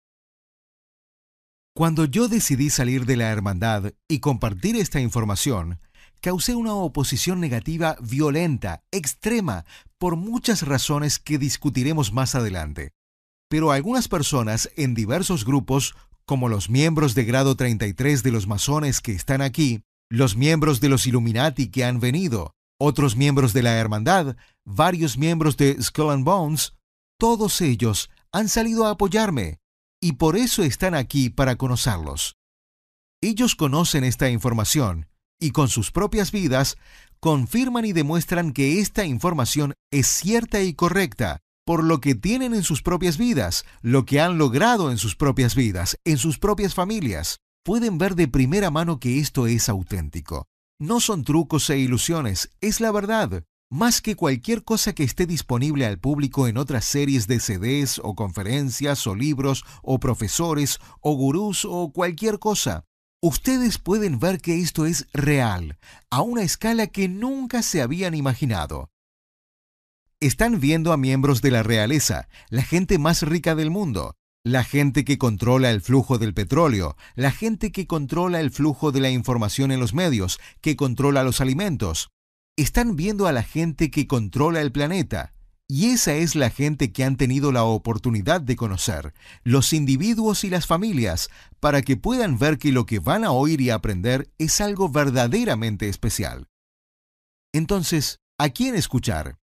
Cuando 1.76 2.06
yo 2.06 2.30
decidí 2.30 2.70
salir 2.70 3.06
de 3.06 3.18
la 3.18 3.32
hermandad 3.32 3.92
y 4.08 4.20
compartir 4.20 4.78
esta 4.78 5.02
información, 5.02 5.80
causé 6.22 6.56
una 6.56 6.74
oposición 6.76 7.42
negativa 7.42 7.98
violenta, 8.02 8.84
extrema, 8.92 9.66
por 9.98 10.16
muchas 10.16 10.66
razones 10.66 11.20
que 11.20 11.38
discutiremos 11.38 12.14
más 12.14 12.36
adelante. 12.36 12.94
Pero 13.50 13.72
algunas 13.72 14.08
personas 14.08 14.70
en 14.76 14.94
diversos 14.94 15.44
grupos, 15.44 15.96
como 16.26 16.50
los 16.50 16.70
miembros 16.70 17.16
de 17.16 17.26
grado 17.26 17.56
33 17.56 18.22
de 18.22 18.32
los 18.32 18.46
masones 18.46 19.02
que 19.02 19.12
están 19.12 19.42
aquí, 19.42 19.82
los 20.08 20.38
miembros 20.38 20.80
de 20.80 20.90
los 20.90 21.08
Illuminati 21.08 21.70
que 21.70 21.84
han 21.84 22.00
venido, 22.00 22.54
otros 22.80 23.16
miembros 23.16 23.52
de 23.52 23.64
la 23.64 23.76
Hermandad, 23.76 24.38
varios 24.66 25.18
miembros 25.18 25.58
de 25.58 25.82
Skull 25.82 26.12
and 26.12 26.26
Bones, 26.26 26.74
todos 27.20 27.60
ellos 27.62 28.12
han 28.32 28.50
salido 28.50 28.86
a 28.86 28.92
apoyarme 28.92 29.58
y 30.00 30.14
por 30.14 30.38
eso 30.38 30.62
están 30.62 30.94
aquí 30.94 31.32
para 31.32 31.56
conocerlos. 31.56 32.38
Ellos 33.22 33.56
conocen 33.56 34.04
esta 34.04 34.30
información 34.30 35.10
y 35.40 35.52
con 35.52 35.68
sus 35.70 35.92
propias 35.92 36.32
vidas 36.32 36.78
confirman 37.20 37.86
y 37.86 37.94
demuestran 37.94 38.54
que 38.54 38.80
esta 38.80 39.06
información 39.06 39.74
es 39.92 40.08
cierta 40.08 40.62
y 40.62 40.74
correcta 40.76 41.42
por 41.70 41.84
lo 41.84 42.02
que 42.02 42.16
tienen 42.16 42.56
en 42.56 42.64
sus 42.64 42.82
propias 42.82 43.20
vidas, 43.20 43.64
lo 43.84 44.04
que 44.04 44.20
han 44.20 44.40
logrado 44.40 44.90
en 44.90 44.98
sus 44.98 45.16
propias 45.16 45.54
vidas, 45.54 46.00
en 46.04 46.18
sus 46.18 46.40
propias 46.40 46.74
familias. 46.74 47.42
Pueden 47.64 48.00
ver 48.00 48.16
de 48.16 48.28
primera 48.28 48.72
mano 48.72 49.00
que 49.00 49.20
esto 49.20 49.46
es 49.46 49.70
auténtico. 49.70 50.48
No 50.80 51.00
son 51.00 51.24
trucos 51.24 51.70
e 51.70 51.78
ilusiones, 51.78 52.52
es 52.60 52.82
la 52.82 52.92
verdad. 52.92 53.44
Más 53.70 54.02
que 54.02 54.16
cualquier 54.16 54.64
cosa 54.64 54.94
que 54.94 55.04
esté 55.04 55.28
disponible 55.28 55.86
al 55.86 56.00
público 56.00 56.48
en 56.48 56.58
otras 56.58 56.86
series 56.86 57.28
de 57.28 57.40
CDs 57.40 58.02
o 58.04 58.16
conferencias 58.16 59.06
o 59.06 59.14
libros 59.14 59.64
o 59.84 60.00
profesores 60.00 60.80
o 61.02 61.14
gurús 61.14 61.66
o 61.70 61.92
cualquier 61.94 62.40
cosa. 62.40 62.84
Ustedes 63.22 63.78
pueden 63.78 64.18
ver 64.18 64.42
que 64.42 64.60
esto 64.60 64.88
es 64.88 65.08
real, 65.14 65.78
a 66.10 66.24
una 66.24 66.42
escala 66.42 66.88
que 66.88 67.08
nunca 67.08 67.62
se 67.62 67.84
habían 67.84 68.16
imaginado. 68.16 68.90
Están 70.22 70.60
viendo 70.60 70.92
a 70.92 70.98
miembros 70.98 71.42
de 71.42 71.50
la 71.50 71.64
realeza, 71.64 72.28
la 72.50 72.62
gente 72.62 73.00
más 73.00 73.24
rica 73.24 73.56
del 73.56 73.72
mundo, 73.72 74.16
la 74.44 74.66
gente 74.66 75.06
que 75.06 75.18
controla 75.18 75.72
el 75.72 75.80
flujo 75.80 76.18
del 76.18 76.34
petróleo, 76.34 76.98
la 77.16 77.32
gente 77.32 77.72
que 77.72 77.88
controla 77.88 78.42
el 78.42 78.52
flujo 78.52 78.92
de 78.92 79.00
la 79.00 79.10
información 79.10 79.72
en 79.72 79.80
los 79.80 79.94
medios, 79.94 80.38
que 80.60 80.76
controla 80.76 81.24
los 81.24 81.40
alimentos. 81.40 82.10
Están 82.58 82.98
viendo 82.98 83.28
a 83.28 83.32
la 83.32 83.44
gente 83.44 83.90
que 83.90 84.08
controla 84.08 84.60
el 84.60 84.74
planeta. 84.74 85.34
Y 85.70 85.92
esa 85.92 86.14
es 86.16 86.36
la 86.36 86.50
gente 86.50 86.92
que 86.92 87.06
han 87.06 87.16
tenido 87.16 87.54
la 87.54 87.64
oportunidad 87.64 88.42
de 88.42 88.58
conocer, 88.58 89.14
los 89.44 89.72
individuos 89.72 90.44
y 90.44 90.50
las 90.50 90.68
familias, 90.68 91.30
para 91.62 91.82
que 91.82 91.96
puedan 91.96 92.38
ver 92.38 92.58
que 92.58 92.74
lo 92.74 92.86
que 92.86 93.00
van 93.00 93.24
a 93.24 93.32
oír 93.32 93.62
y 93.62 93.70
aprender 93.70 94.30
es 94.38 94.60
algo 94.60 94.90
verdaderamente 94.90 95.88
especial. 95.88 96.50
Entonces, 97.54 98.20
¿a 98.38 98.50
quién 98.50 98.76
escuchar? 98.76 99.40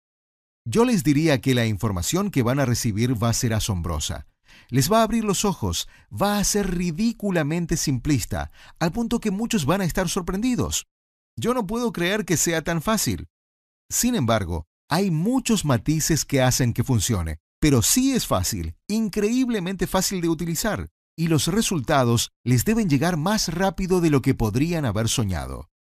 Yo 0.69 0.85
les 0.85 1.05
diría 1.05 1.41
que 1.41 1.55
la 1.55 1.65
información 1.65 2.33
que 2.33 2.43
van 2.43 2.59
a 2.59 2.65
recibir 2.67 3.23
va 3.23 3.29
a 3.29 3.35
ser 3.35 3.55
asombrosa. 3.55 4.27
Les 4.69 4.91
va 4.91 4.99
a 4.99 5.03
abrir 5.05 5.23
los 5.23 5.45
ojos, 5.45 5.89
va 6.11 6.39
a 6.39 6.45
ser 6.45 6.75
ridículamente 6.77 7.77
simplista, 7.77 8.51
al 8.81 8.91
punto 8.91 9.21
que 9.21 9.31
muchos 9.31 9.65
van 9.65 9.81
a 9.81 9.85
estar 9.85 10.09
sorprendidos. 10.09 10.89
Yo 11.39 11.55
no 11.55 11.69
puedo 11.69 11.93
creer 11.93 12.25
que 12.25 12.37
sea 12.37 12.63
tan 12.63 12.83
fácil. 12.83 13.29
Sin 13.89 14.17
embargo, 14.17 14.67
hay 14.91 15.13
muchos 15.13 15.65
matices 15.65 16.25
que 16.25 16.43
hacen 16.43 16.73
que 16.73 16.83
funcione, 16.83 17.39
pero 17.61 17.81
sí 17.81 18.13
es 18.13 18.27
fácil, 18.27 18.75
increíblemente 18.89 19.87
fácil 19.87 20.21
de 20.21 20.29
utilizar, 20.29 20.89
y 21.17 21.29
los 21.29 21.47
resultados 21.47 22.33
les 22.45 22.65
deben 22.65 22.89
llegar 22.89 23.17
más 23.17 23.55
rápido 23.55 24.01
de 24.01 24.11
lo 24.11 24.21
que 24.21 24.35
podrían 24.35 24.85
haber 24.85 25.09
soñado. 25.09 25.71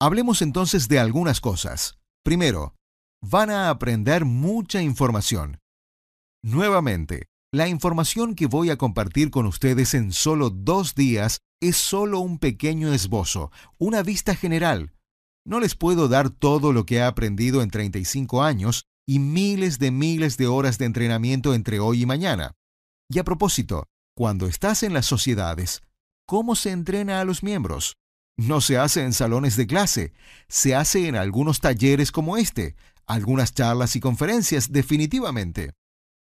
Hablemos 0.00 0.42
entonces 0.42 0.88
de 0.88 0.98
algunas 0.98 1.40
cosas. 1.40 2.00
Primero, 2.24 2.74
van 3.22 3.50
a 3.50 3.70
aprender 3.70 4.24
mucha 4.24 4.82
información. 4.82 5.58
Nuevamente, 6.42 7.26
la 7.52 7.68
información 7.68 8.34
que 8.34 8.46
voy 8.46 8.70
a 8.70 8.76
compartir 8.76 9.30
con 9.30 9.46
ustedes 9.46 9.94
en 9.94 10.12
solo 10.12 10.50
dos 10.50 10.94
días 10.94 11.40
es 11.60 11.76
solo 11.76 12.18
un 12.20 12.38
pequeño 12.38 12.92
esbozo, 12.92 13.50
una 13.78 14.02
vista 14.02 14.34
general, 14.34 14.92
no 15.44 15.58
les 15.58 15.74
puedo 15.74 16.08
dar 16.08 16.30
todo 16.30 16.72
lo 16.72 16.86
que 16.86 16.96
he 16.96 17.02
aprendido 17.02 17.62
en 17.62 17.70
35 17.70 18.42
años 18.42 18.84
y 19.06 19.18
miles 19.18 19.80
de 19.80 19.90
miles 19.90 20.36
de 20.36 20.46
horas 20.46 20.78
de 20.78 20.84
entrenamiento 20.84 21.54
entre 21.54 21.80
hoy 21.80 22.02
y 22.02 22.06
mañana. 22.06 22.52
Y 23.10 23.18
a 23.18 23.24
propósito, 23.24 23.86
cuando 24.16 24.46
estás 24.46 24.84
en 24.84 24.94
las 24.94 25.06
sociedades, 25.06 25.82
¿cómo 26.26 26.54
se 26.54 26.70
entrena 26.70 27.20
a 27.20 27.24
los 27.24 27.42
miembros? 27.42 27.96
No 28.38 28.60
se 28.60 28.78
hace 28.78 29.02
en 29.02 29.12
salones 29.12 29.56
de 29.56 29.66
clase, 29.66 30.12
se 30.48 30.76
hace 30.76 31.08
en 31.08 31.16
algunos 31.16 31.60
talleres 31.60 32.12
como 32.12 32.36
este, 32.36 32.76
algunas 33.12 33.54
charlas 33.54 33.96
y 33.96 34.00
conferencias 34.00 34.72
definitivamente. 34.72 35.72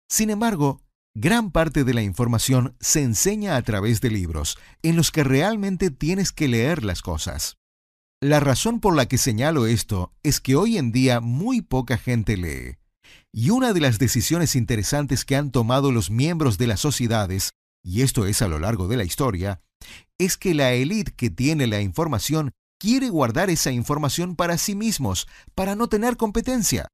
Sin 0.08 0.30
embargo, 0.30 0.82
gran 1.14 1.50
parte 1.50 1.84
de 1.84 1.94
la 1.94 2.02
información 2.02 2.76
se 2.80 3.02
enseña 3.02 3.56
a 3.56 3.62
través 3.62 4.00
de 4.00 4.10
libros, 4.10 4.58
en 4.82 4.96
los 4.96 5.10
que 5.10 5.24
realmente 5.24 5.90
tienes 5.90 6.32
que 6.32 6.48
leer 6.48 6.84
las 6.84 7.02
cosas. 7.02 7.58
La 8.20 8.40
razón 8.40 8.80
por 8.80 8.96
la 8.96 9.06
que 9.06 9.18
señalo 9.18 9.66
esto 9.66 10.12
es 10.22 10.40
que 10.40 10.56
hoy 10.56 10.76
en 10.76 10.90
día 10.90 11.20
muy 11.20 11.62
poca 11.62 11.98
gente 11.98 12.36
lee. 12.36 12.78
Y 13.32 13.50
una 13.50 13.72
de 13.72 13.80
las 13.80 13.98
decisiones 13.98 14.56
interesantes 14.56 15.24
que 15.24 15.36
han 15.36 15.52
tomado 15.52 15.92
los 15.92 16.10
miembros 16.10 16.58
de 16.58 16.66
las 16.66 16.80
sociedades, 16.80 17.50
y 17.84 18.02
esto 18.02 18.26
es 18.26 18.42
a 18.42 18.48
lo 18.48 18.58
largo 18.58 18.88
de 18.88 18.96
la 18.96 19.04
historia, 19.04 19.60
es 20.18 20.36
que 20.36 20.54
la 20.54 20.72
élite 20.72 21.12
que 21.14 21.30
tiene 21.30 21.66
la 21.66 21.80
información 21.80 22.50
quiere 22.78 23.10
guardar 23.10 23.50
esa 23.50 23.70
información 23.72 24.36
para 24.36 24.58
sí 24.58 24.74
mismos, 24.74 25.26
para 25.54 25.74
no 25.74 25.88
tener 25.88 26.16
competencia. 26.16 26.88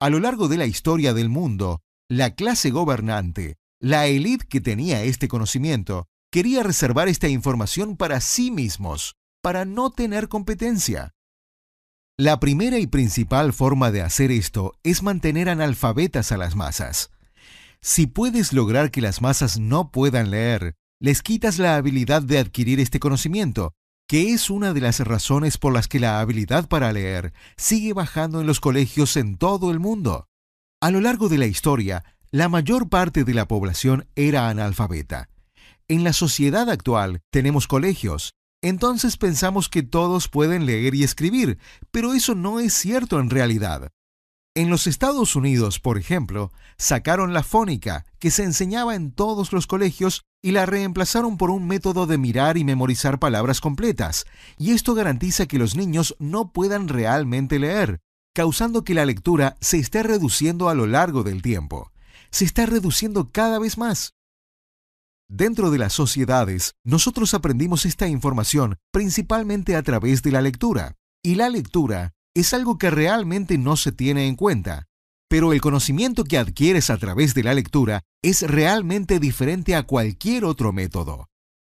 A 0.00 0.10
lo 0.10 0.20
largo 0.20 0.48
de 0.48 0.58
la 0.58 0.66
historia 0.66 1.14
del 1.14 1.28
mundo, 1.28 1.80
la 2.08 2.34
clase 2.34 2.70
gobernante, 2.70 3.56
la 3.80 4.06
élite 4.06 4.46
que 4.46 4.60
tenía 4.60 5.02
este 5.02 5.28
conocimiento, 5.28 6.06
quería 6.30 6.62
reservar 6.62 7.08
esta 7.08 7.28
información 7.28 7.96
para 7.96 8.20
sí 8.20 8.50
mismos 8.50 9.14
para 9.42 9.64
no 9.64 9.90
tener 9.90 10.28
competencia. 10.28 11.14
La 12.16 12.40
primera 12.40 12.78
y 12.78 12.86
principal 12.86 13.52
forma 13.52 13.90
de 13.90 14.00
hacer 14.00 14.30
esto 14.30 14.72
es 14.82 15.02
mantener 15.02 15.48
analfabetas 15.48 16.32
a 16.32 16.36
las 16.36 16.56
masas. 16.56 17.10
Si 17.82 18.06
puedes 18.06 18.52
lograr 18.52 18.90
que 18.90 19.02
las 19.02 19.20
masas 19.20 19.58
no 19.58 19.90
puedan 19.90 20.30
leer, 20.30 20.74
les 21.00 21.22
quitas 21.22 21.58
la 21.58 21.76
habilidad 21.76 22.22
de 22.22 22.38
adquirir 22.38 22.80
este 22.80 23.00
conocimiento, 23.00 23.74
que 24.06 24.32
es 24.32 24.50
una 24.50 24.72
de 24.72 24.80
las 24.80 25.00
razones 25.00 25.58
por 25.58 25.72
las 25.72 25.88
que 25.88 26.00
la 26.00 26.20
habilidad 26.20 26.68
para 26.68 26.92
leer 26.92 27.32
sigue 27.56 27.92
bajando 27.92 28.40
en 28.40 28.46
los 28.46 28.60
colegios 28.60 29.16
en 29.16 29.36
todo 29.36 29.70
el 29.70 29.80
mundo. 29.80 30.28
A 30.80 30.90
lo 30.90 31.00
largo 31.00 31.28
de 31.28 31.38
la 31.38 31.46
historia, 31.46 32.04
la 32.30 32.48
mayor 32.48 32.88
parte 32.88 33.24
de 33.24 33.32
la 33.32 33.48
población 33.48 34.06
era 34.16 34.48
analfabeta. 34.48 35.28
En 35.88 36.04
la 36.04 36.12
sociedad 36.12 36.68
actual 36.68 37.20
tenemos 37.30 37.66
colegios, 37.66 38.34
entonces 38.62 39.16
pensamos 39.16 39.68
que 39.68 39.82
todos 39.82 40.28
pueden 40.28 40.66
leer 40.66 40.94
y 40.94 41.04
escribir, 41.04 41.58
pero 41.90 42.14
eso 42.14 42.34
no 42.34 42.60
es 42.60 42.72
cierto 42.74 43.20
en 43.20 43.30
realidad. 43.30 43.90
En 44.56 44.70
los 44.70 44.86
Estados 44.86 45.34
Unidos, 45.34 45.80
por 45.80 45.98
ejemplo, 45.98 46.52
sacaron 46.78 47.32
la 47.32 47.42
fónica, 47.42 48.06
que 48.20 48.30
se 48.30 48.44
enseñaba 48.44 48.94
en 48.94 49.10
todos 49.10 49.52
los 49.52 49.66
colegios, 49.66 50.22
y 50.40 50.52
la 50.52 50.64
reemplazaron 50.64 51.36
por 51.38 51.50
un 51.50 51.66
método 51.66 52.06
de 52.06 52.18
mirar 52.18 52.56
y 52.56 52.62
memorizar 52.62 53.18
palabras 53.18 53.60
completas, 53.60 54.26
y 54.56 54.70
esto 54.70 54.94
garantiza 54.94 55.46
que 55.46 55.58
los 55.58 55.74
niños 55.74 56.14
no 56.20 56.52
puedan 56.52 56.86
realmente 56.86 57.58
leer, 57.58 57.98
causando 58.32 58.84
que 58.84 58.94
la 58.94 59.06
lectura 59.06 59.56
se 59.60 59.78
esté 59.78 60.04
reduciendo 60.04 60.68
a 60.68 60.74
lo 60.74 60.86
largo 60.86 61.24
del 61.24 61.42
tiempo. 61.42 61.90
Se 62.30 62.44
está 62.44 62.64
reduciendo 62.64 63.32
cada 63.32 63.58
vez 63.58 63.76
más. 63.76 64.14
Dentro 65.28 65.72
de 65.72 65.78
las 65.78 65.94
sociedades, 65.94 66.74
nosotros 66.84 67.34
aprendimos 67.34 67.86
esta 67.86 68.06
información 68.06 68.76
principalmente 68.92 69.74
a 69.74 69.82
través 69.82 70.22
de 70.22 70.30
la 70.30 70.42
lectura, 70.42 70.94
y 71.24 71.34
la 71.34 71.48
lectura 71.48 72.13
es 72.34 72.52
algo 72.52 72.78
que 72.78 72.90
realmente 72.90 73.58
no 73.58 73.76
se 73.76 73.92
tiene 73.92 74.26
en 74.26 74.36
cuenta. 74.36 74.86
Pero 75.28 75.52
el 75.52 75.60
conocimiento 75.60 76.24
que 76.24 76.38
adquieres 76.38 76.90
a 76.90 76.98
través 76.98 77.34
de 77.34 77.42
la 77.42 77.54
lectura 77.54 78.02
es 78.22 78.42
realmente 78.42 79.18
diferente 79.18 79.74
a 79.74 79.84
cualquier 79.84 80.44
otro 80.44 80.72
método. 80.72 81.28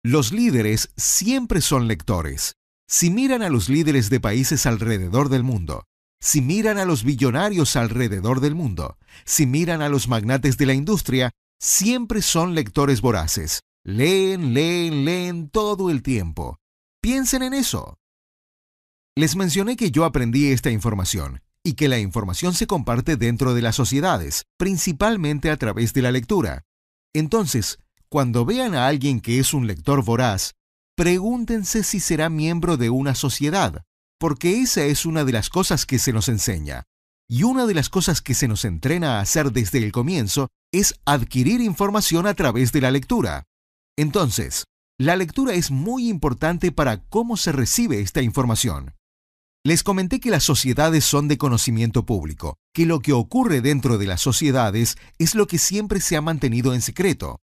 Los 0.03 0.31
líderes 0.31 0.91
siempre 0.97 1.61
son 1.61 1.87
lectores. 1.87 2.55
Si 2.87 3.09
miran 3.09 3.41
a 3.41 3.49
los 3.49 3.69
líderes 3.69 4.09
de 4.09 4.19
países 4.19 4.65
alrededor 4.65 5.29
del 5.29 5.43
mundo, 5.43 5.85
si 6.21 6.41
miran 6.41 6.77
a 6.77 6.85
los 6.85 7.03
billonarios 7.03 7.75
alrededor 7.75 8.39
del 8.39 8.55
mundo, 8.55 8.97
si 9.25 9.45
miran 9.45 9.81
a 9.81 9.89
los 9.89 10.07
magnates 10.07 10.57
de 10.57 10.65
la 10.65 10.73
industria, 10.73 11.31
siempre 11.59 12.21
son 12.21 12.55
lectores 12.55 13.01
voraces. 13.01 13.61
Leen, 13.83 14.53
leen, 14.53 15.05
leen 15.05 15.49
todo 15.49 15.89
el 15.89 16.01
tiempo. 16.01 16.57
Piensen 17.01 17.43
en 17.43 17.53
eso. 17.53 17.97
Les 19.17 19.37
mencioné 19.37 19.77
que 19.77 19.91
yo 19.91 20.03
aprendí 20.03 20.51
esta 20.51 20.71
información 20.71 21.41
y 21.63 21.75
que 21.75 21.87
la 21.87 21.99
información 21.99 22.53
se 22.53 22.67
comparte 22.67 23.15
dentro 23.15 23.53
de 23.53 23.61
las 23.61 23.73
sociedades, 23.73 24.43
principalmente 24.57 25.49
a 25.51 25.55
través 25.55 25.93
de 25.93 26.01
la 26.01 26.11
lectura. 26.11 26.63
Entonces, 27.13 27.79
cuando 28.09 28.43
vean 28.43 28.75
a 28.75 28.87
alguien 28.87 29.21
que 29.21 29.39
es 29.39 29.53
un 29.53 29.67
lector 29.67 30.03
voraz, 30.03 30.55
pregúntense 30.97 31.83
si 31.83 32.01
será 32.01 32.29
miembro 32.29 32.75
de 32.75 32.89
una 32.89 33.15
sociedad, 33.15 33.83
porque 34.19 34.59
esa 34.59 34.83
es 34.83 35.05
una 35.05 35.23
de 35.23 35.31
las 35.31 35.49
cosas 35.49 35.85
que 35.85 35.97
se 35.97 36.11
nos 36.11 36.27
enseña. 36.27 36.83
Y 37.29 37.43
una 37.43 37.65
de 37.67 37.73
las 37.73 37.89
cosas 37.89 38.21
que 38.21 38.33
se 38.33 38.49
nos 38.49 38.65
entrena 38.65 39.17
a 39.17 39.21
hacer 39.21 39.53
desde 39.53 39.77
el 39.77 39.93
comienzo 39.93 40.49
es 40.73 40.93
adquirir 41.05 41.61
información 41.61 42.27
a 42.27 42.33
través 42.33 42.73
de 42.73 42.81
la 42.81 42.91
lectura. 42.91 43.45
Entonces, 43.97 44.65
la 44.99 45.15
lectura 45.15 45.53
es 45.53 45.71
muy 45.71 46.09
importante 46.09 46.73
para 46.73 46.97
cómo 47.05 47.37
se 47.37 47.53
recibe 47.53 48.01
esta 48.01 48.21
información. 48.21 48.93
Les 49.65 49.81
comenté 49.81 50.19
que 50.19 50.29
las 50.29 50.43
sociedades 50.43 51.05
son 51.05 51.27
de 51.27 51.39
conocimiento 51.39 52.05
público, 52.05 52.59
que 52.71 52.85
lo 52.85 52.99
que 52.99 53.13
ocurre 53.13 53.61
dentro 53.61 53.97
de 53.97 54.05
las 54.05 54.21
sociedades 54.21 54.95
es 55.17 55.33
lo 55.33 55.47
que 55.47 55.57
siempre 55.57 56.01
se 56.01 56.15
ha 56.15 56.21
mantenido 56.21 56.75
en 56.75 56.83
secreto. 56.83 57.39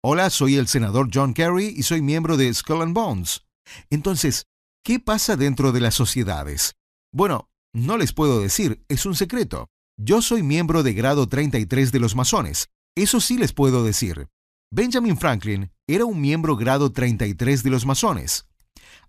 Hola, 0.00 0.30
soy 0.30 0.54
el 0.54 0.68
senador 0.68 1.08
John 1.12 1.34
Kerry 1.34 1.74
y 1.76 1.82
soy 1.82 2.02
miembro 2.02 2.36
de 2.36 2.54
Skull 2.54 2.82
and 2.82 2.94
Bones. 2.94 3.46
Entonces, 3.90 4.46
¿qué 4.84 5.00
pasa 5.00 5.34
dentro 5.34 5.72
de 5.72 5.80
las 5.80 5.96
sociedades? 5.96 6.76
Bueno, 7.12 7.48
no 7.74 7.98
les 7.98 8.12
puedo 8.12 8.38
decir, 8.38 8.84
es 8.86 9.04
un 9.04 9.16
secreto. 9.16 9.66
Yo 9.98 10.22
soy 10.22 10.44
miembro 10.44 10.84
de 10.84 10.94
grado 10.94 11.28
33 11.28 11.90
de 11.90 11.98
los 11.98 12.14
masones. 12.14 12.68
Eso 12.96 13.20
sí 13.20 13.38
les 13.38 13.52
puedo 13.52 13.82
decir. 13.82 14.28
Benjamin 14.70 15.18
Franklin 15.18 15.72
era 15.88 16.04
un 16.04 16.20
miembro 16.20 16.54
grado 16.54 16.92
33 16.92 17.64
de 17.64 17.70
los 17.70 17.84
masones. 17.86 18.46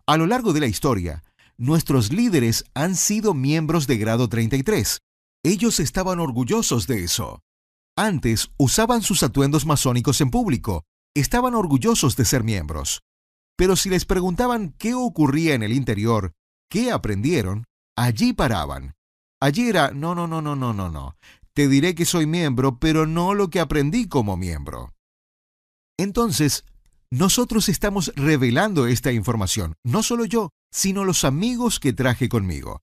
A 0.08 0.18
lo 0.18 0.26
largo 0.26 0.54
de 0.54 0.62
la 0.62 0.68
historia, 0.68 1.22
nuestros 1.58 2.12
líderes 2.12 2.66
han 2.74 2.96
sido 2.96 3.34
miembros 3.34 3.88
de 3.88 3.98
grado 3.98 4.30
33. 4.30 5.00
Ellos 5.44 5.80
estaban 5.80 6.20
orgullosos 6.20 6.88
de 6.88 7.04
eso. 7.04 7.40
Antes 7.96 8.50
usaban 8.58 9.02
sus 9.02 9.24
atuendos 9.24 9.66
masónicos 9.66 10.22
en 10.22 10.30
público. 10.30 10.84
Estaban 11.16 11.56
orgullosos 11.56 12.16
de 12.16 12.26
ser 12.26 12.44
miembros. 12.44 13.02
Pero 13.56 13.76
si 13.76 13.90
les 13.90 14.06
preguntaban 14.06 14.76
qué 14.78 14.94
ocurría 14.94 15.56
en 15.56 15.64
el 15.64 15.74
interior, 15.74 16.34
qué 16.70 16.92
aprendieron, 16.92 17.66
Allí 17.98 18.32
paraban. 18.32 18.94
Allí 19.42 19.70
era, 19.70 19.90
no, 19.90 20.14
no, 20.14 20.28
no, 20.28 20.40
no, 20.40 20.56
no, 20.56 20.72
no, 20.72 20.88
no. 20.90 21.18
Te 21.54 21.68
diré 21.68 21.96
que 21.96 22.06
soy 22.06 22.28
miembro, 22.28 22.78
pero 22.78 23.08
no 23.08 23.34
lo 23.34 23.50
que 23.50 23.60
aprendí 23.60 24.08
como 24.08 24.38
miembro. 24.38 24.94
Entonces, 25.98 26.64
nosotros 27.12 27.70
estamos 27.70 28.12
revelando 28.16 28.88
esta 28.88 29.14
información, 29.14 29.76
no 29.86 30.04
solo 30.04 30.26
yo, 30.26 30.50
sino 30.72 31.06
los 31.06 31.24
amigos 31.24 31.80
que 31.80 31.94
traje 31.94 32.28
conmigo. 32.28 32.82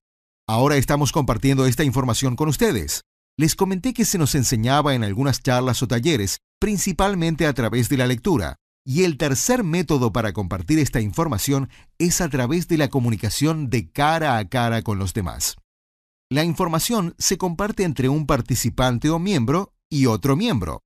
Ahora 0.49 0.77
estamos 0.77 1.12
compartiendo 1.12 1.66
esta 1.66 1.85
información 1.85 2.35
con 2.37 2.49
ustedes. 2.49 3.03
Les 3.39 3.55
comenté 3.55 3.93
que 3.93 4.05
se 4.05 4.16
nos 4.16 4.35
enseñaba 4.35 4.95
en 4.95 5.05
algunas 5.05 5.43
charlas 5.43 5.83
o 5.83 5.89
talleres, 5.89 6.39
principalmente 6.59 7.47
a 7.47 7.53
través 7.53 7.89
de 7.89 7.99
la 7.99 8.07
lectura. 8.07 8.57
Y 8.87 9.05
el 9.05 9.16
tercer 9.18 9.64
método 9.64 10.12
para 10.12 10.33
compartir 10.33 10.79
esta 10.79 11.01
información 11.01 11.68
es 11.99 12.20
a 12.20 12.29
través 12.29 12.68
de 12.68 12.79
la 12.79 12.89
comunicación 12.89 13.70
de 13.70 13.91
cara 13.91 14.39
a 14.39 14.49
cara 14.49 14.83
con 14.83 14.99
los 14.99 15.14
demás. 15.14 15.57
La 16.31 16.45
información 16.45 17.14
se 17.18 17.37
comparte 17.37 17.85
entre 17.85 18.09
un 18.09 18.27
participante 18.27 19.11
o 19.11 19.18
miembro 19.18 19.75
y 19.91 20.07
otro 20.07 20.37
miembro. 20.37 20.83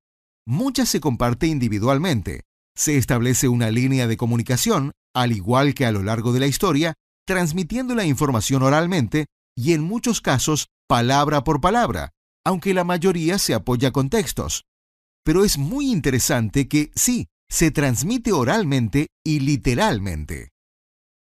Muchas 0.47 0.89
se 0.89 1.01
comparte 1.01 1.47
individualmente. 1.47 2.48
Se 2.79 2.97
establece 2.97 3.49
una 3.49 3.73
línea 3.73 4.07
de 4.07 4.17
comunicación, 4.17 4.93
al 5.13 5.33
igual 5.33 5.75
que 5.75 5.85
a 5.85 5.91
lo 5.91 6.05
largo 6.05 6.33
de 6.33 6.39
la 6.39 6.47
historia, 6.47 6.95
transmitiendo 7.27 7.97
la 7.97 8.05
información 8.05 8.63
oralmente 8.63 9.27
y 9.57 9.73
en 9.73 9.83
muchos 9.83 10.21
casos 10.21 10.69
palabra 10.87 11.43
por 11.43 11.61
palabra, 11.61 12.13
aunque 12.47 12.75
la 12.75 12.85
mayoría 12.85 13.39
se 13.39 13.53
apoya 13.53 13.91
con 13.91 14.11
textos. 14.11 14.63
Pero 15.25 15.45
es 15.45 15.59
muy 15.59 15.91
interesante 15.91 16.69
que 16.69 16.93
sí, 16.95 17.27
se 17.51 17.73
transmite 17.73 18.33
oralmente 18.33 19.09
y 19.27 19.41
literalmente. 19.41 20.51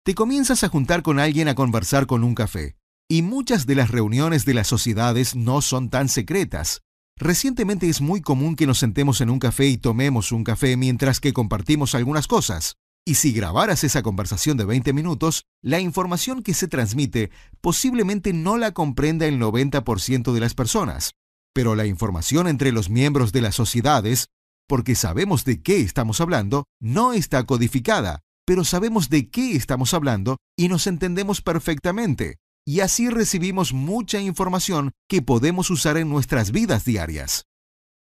Te 0.04 0.16
comienzas 0.16 0.64
a 0.64 0.70
juntar 0.70 1.04
con 1.04 1.20
alguien 1.20 1.48
a 1.50 1.56
conversar 1.56 2.08
con 2.08 2.24
un 2.24 2.34
café, 2.34 2.78
y 3.08 3.22
muchas 3.22 3.68
de 3.68 3.76
las 3.76 3.92
reuniones 3.92 4.46
de 4.46 4.56
las 4.56 4.66
sociedades 4.66 5.36
no 5.36 5.62
son 5.62 5.92
tan 5.92 6.10
secretas. 6.10 6.82
Recientemente 7.18 7.88
es 7.90 8.02
muy 8.02 8.22
común 8.22 8.56
que 8.56 8.66
nos 8.66 8.80
sentemos 8.80 9.22
en 9.22 9.30
un 9.30 9.40
café 9.40 9.68
y 9.68 9.78
tomemos 9.78 10.32
un 10.32 10.44
café 10.44 10.76
mientras 10.78 11.20
que 11.20 11.32
compartimos 11.32 11.94
algunas 11.94 12.28
cosas. 12.28 12.78
Y 13.06 13.16
si 13.16 13.34
grabaras 13.34 13.84
esa 13.84 14.02
conversación 14.02 14.58
de 14.58 14.66
20 14.66 14.94
minutos, 14.94 15.46
la 15.62 15.80
información 15.80 16.42
que 16.42 16.54
se 16.54 16.68
transmite 16.68 17.32
posiblemente 17.62 18.34
no 18.34 18.58
la 18.58 18.72
comprenda 18.72 19.26
el 19.28 19.40
90% 19.40 20.34
de 20.34 20.40
las 20.40 20.54
personas. 20.54 21.14
Pero 21.54 21.76
la 21.76 21.86
información 21.86 22.48
entre 22.48 22.72
los 22.72 22.90
miembros 22.90 23.32
de 23.32 23.42
las 23.42 23.56
sociedades, 23.56 24.30
porque 24.68 24.96
sabemos 24.96 25.46
de 25.46 25.62
qué 25.62 25.82
estamos 25.82 26.20
hablando, 26.20 26.66
no 26.80 27.14
está 27.14 27.44
codificada, 27.44 28.22
pero 28.46 28.64
sabemos 28.64 29.10
de 29.10 29.30
qué 29.30 29.56
estamos 29.56 29.94
hablando 29.94 30.38
y 30.58 30.68
nos 30.68 30.88
entendemos 30.88 31.42
perfectamente. 31.42 32.38
Y 32.66 32.80
así 32.80 33.10
recibimos 33.10 33.74
mucha 33.74 34.20
información 34.22 34.92
que 35.10 35.22
podemos 35.22 35.70
usar 35.70 35.98
en 35.98 36.10
nuestras 36.10 36.52
vidas 36.52 36.86
diarias. 36.86 37.46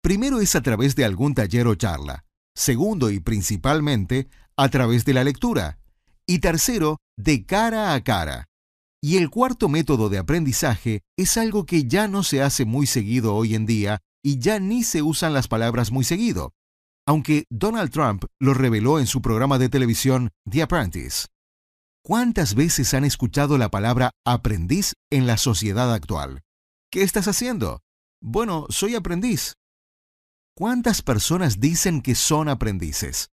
Primero 0.01 0.41
es 0.41 0.55
a 0.55 0.61
través 0.61 0.95
de 0.95 1.05
algún 1.05 1.33
taller 1.33 1.67
o 1.67 1.75
charla. 1.75 2.25
Segundo 2.55 3.09
y 3.09 3.19
principalmente, 3.19 4.27
a 4.55 4.69
través 4.69 5.05
de 5.05 5.13
la 5.13 5.23
lectura. 5.23 5.79
Y 6.27 6.39
tercero, 6.39 6.97
de 7.17 7.45
cara 7.45 7.93
a 7.93 8.03
cara. 8.03 8.45
Y 9.01 9.17
el 9.17 9.29
cuarto 9.29 9.69
método 9.69 10.09
de 10.09 10.17
aprendizaje 10.19 11.01
es 11.17 11.35
algo 11.37 11.65
que 11.65 11.85
ya 11.85 12.07
no 12.07 12.23
se 12.23 12.41
hace 12.41 12.63
muy 12.63 12.85
seguido 12.85 13.35
hoy 13.35 13.55
en 13.55 13.65
día 13.65 14.01
y 14.23 14.39
ya 14.39 14.59
ni 14.59 14.83
se 14.83 15.01
usan 15.01 15.33
las 15.33 15.47
palabras 15.47 15.91
muy 15.91 16.05
seguido, 16.05 16.53
aunque 17.05 17.45
Donald 17.49 17.91
Trump 17.91 18.23
lo 18.39 18.53
reveló 18.53 18.99
en 18.99 19.07
su 19.07 19.21
programa 19.21 19.59
de 19.59 19.67
televisión 19.67 20.29
The 20.49 20.61
Apprentice. 20.61 21.27
¿Cuántas 22.05 22.55
veces 22.55 22.93
han 22.93 23.05
escuchado 23.05 23.57
la 23.57 23.71
palabra 23.71 24.11
aprendiz 24.25 24.91
en 25.09 25.25
la 25.25 25.37
sociedad 25.37 25.93
actual? 25.93 26.41
¿Qué 26.91 27.01
estás 27.01 27.29
haciendo? 27.29 27.79
Bueno, 28.21 28.65
soy 28.67 28.95
aprendiz. 28.95 29.53
¿Cuántas 30.53 31.01
personas 31.01 31.61
dicen 31.61 32.01
que 32.01 32.15
son 32.15 32.49
aprendices? 32.49 33.29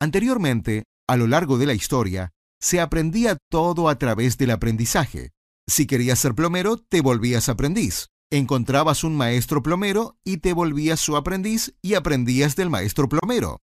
Anteriormente, 0.00 0.84
a 1.06 1.18
lo 1.18 1.26
largo 1.26 1.58
de 1.58 1.66
la 1.66 1.74
historia, 1.74 2.30
se 2.58 2.80
aprendía 2.80 3.36
todo 3.50 3.90
a 3.90 3.98
través 3.98 4.38
del 4.38 4.52
aprendizaje. 4.52 5.32
Si 5.68 5.86
querías 5.86 6.18
ser 6.18 6.34
plomero, 6.34 6.78
te 6.78 7.02
volvías 7.02 7.50
aprendiz. 7.50 8.06
Encontrabas 8.30 9.04
un 9.04 9.14
maestro 9.14 9.62
plomero 9.62 10.16
y 10.24 10.38
te 10.38 10.54
volvías 10.54 11.00
su 11.00 11.18
aprendiz 11.18 11.74
y 11.82 11.92
aprendías 11.92 12.56
del 12.56 12.70
maestro 12.70 13.10
plomero. 13.10 13.60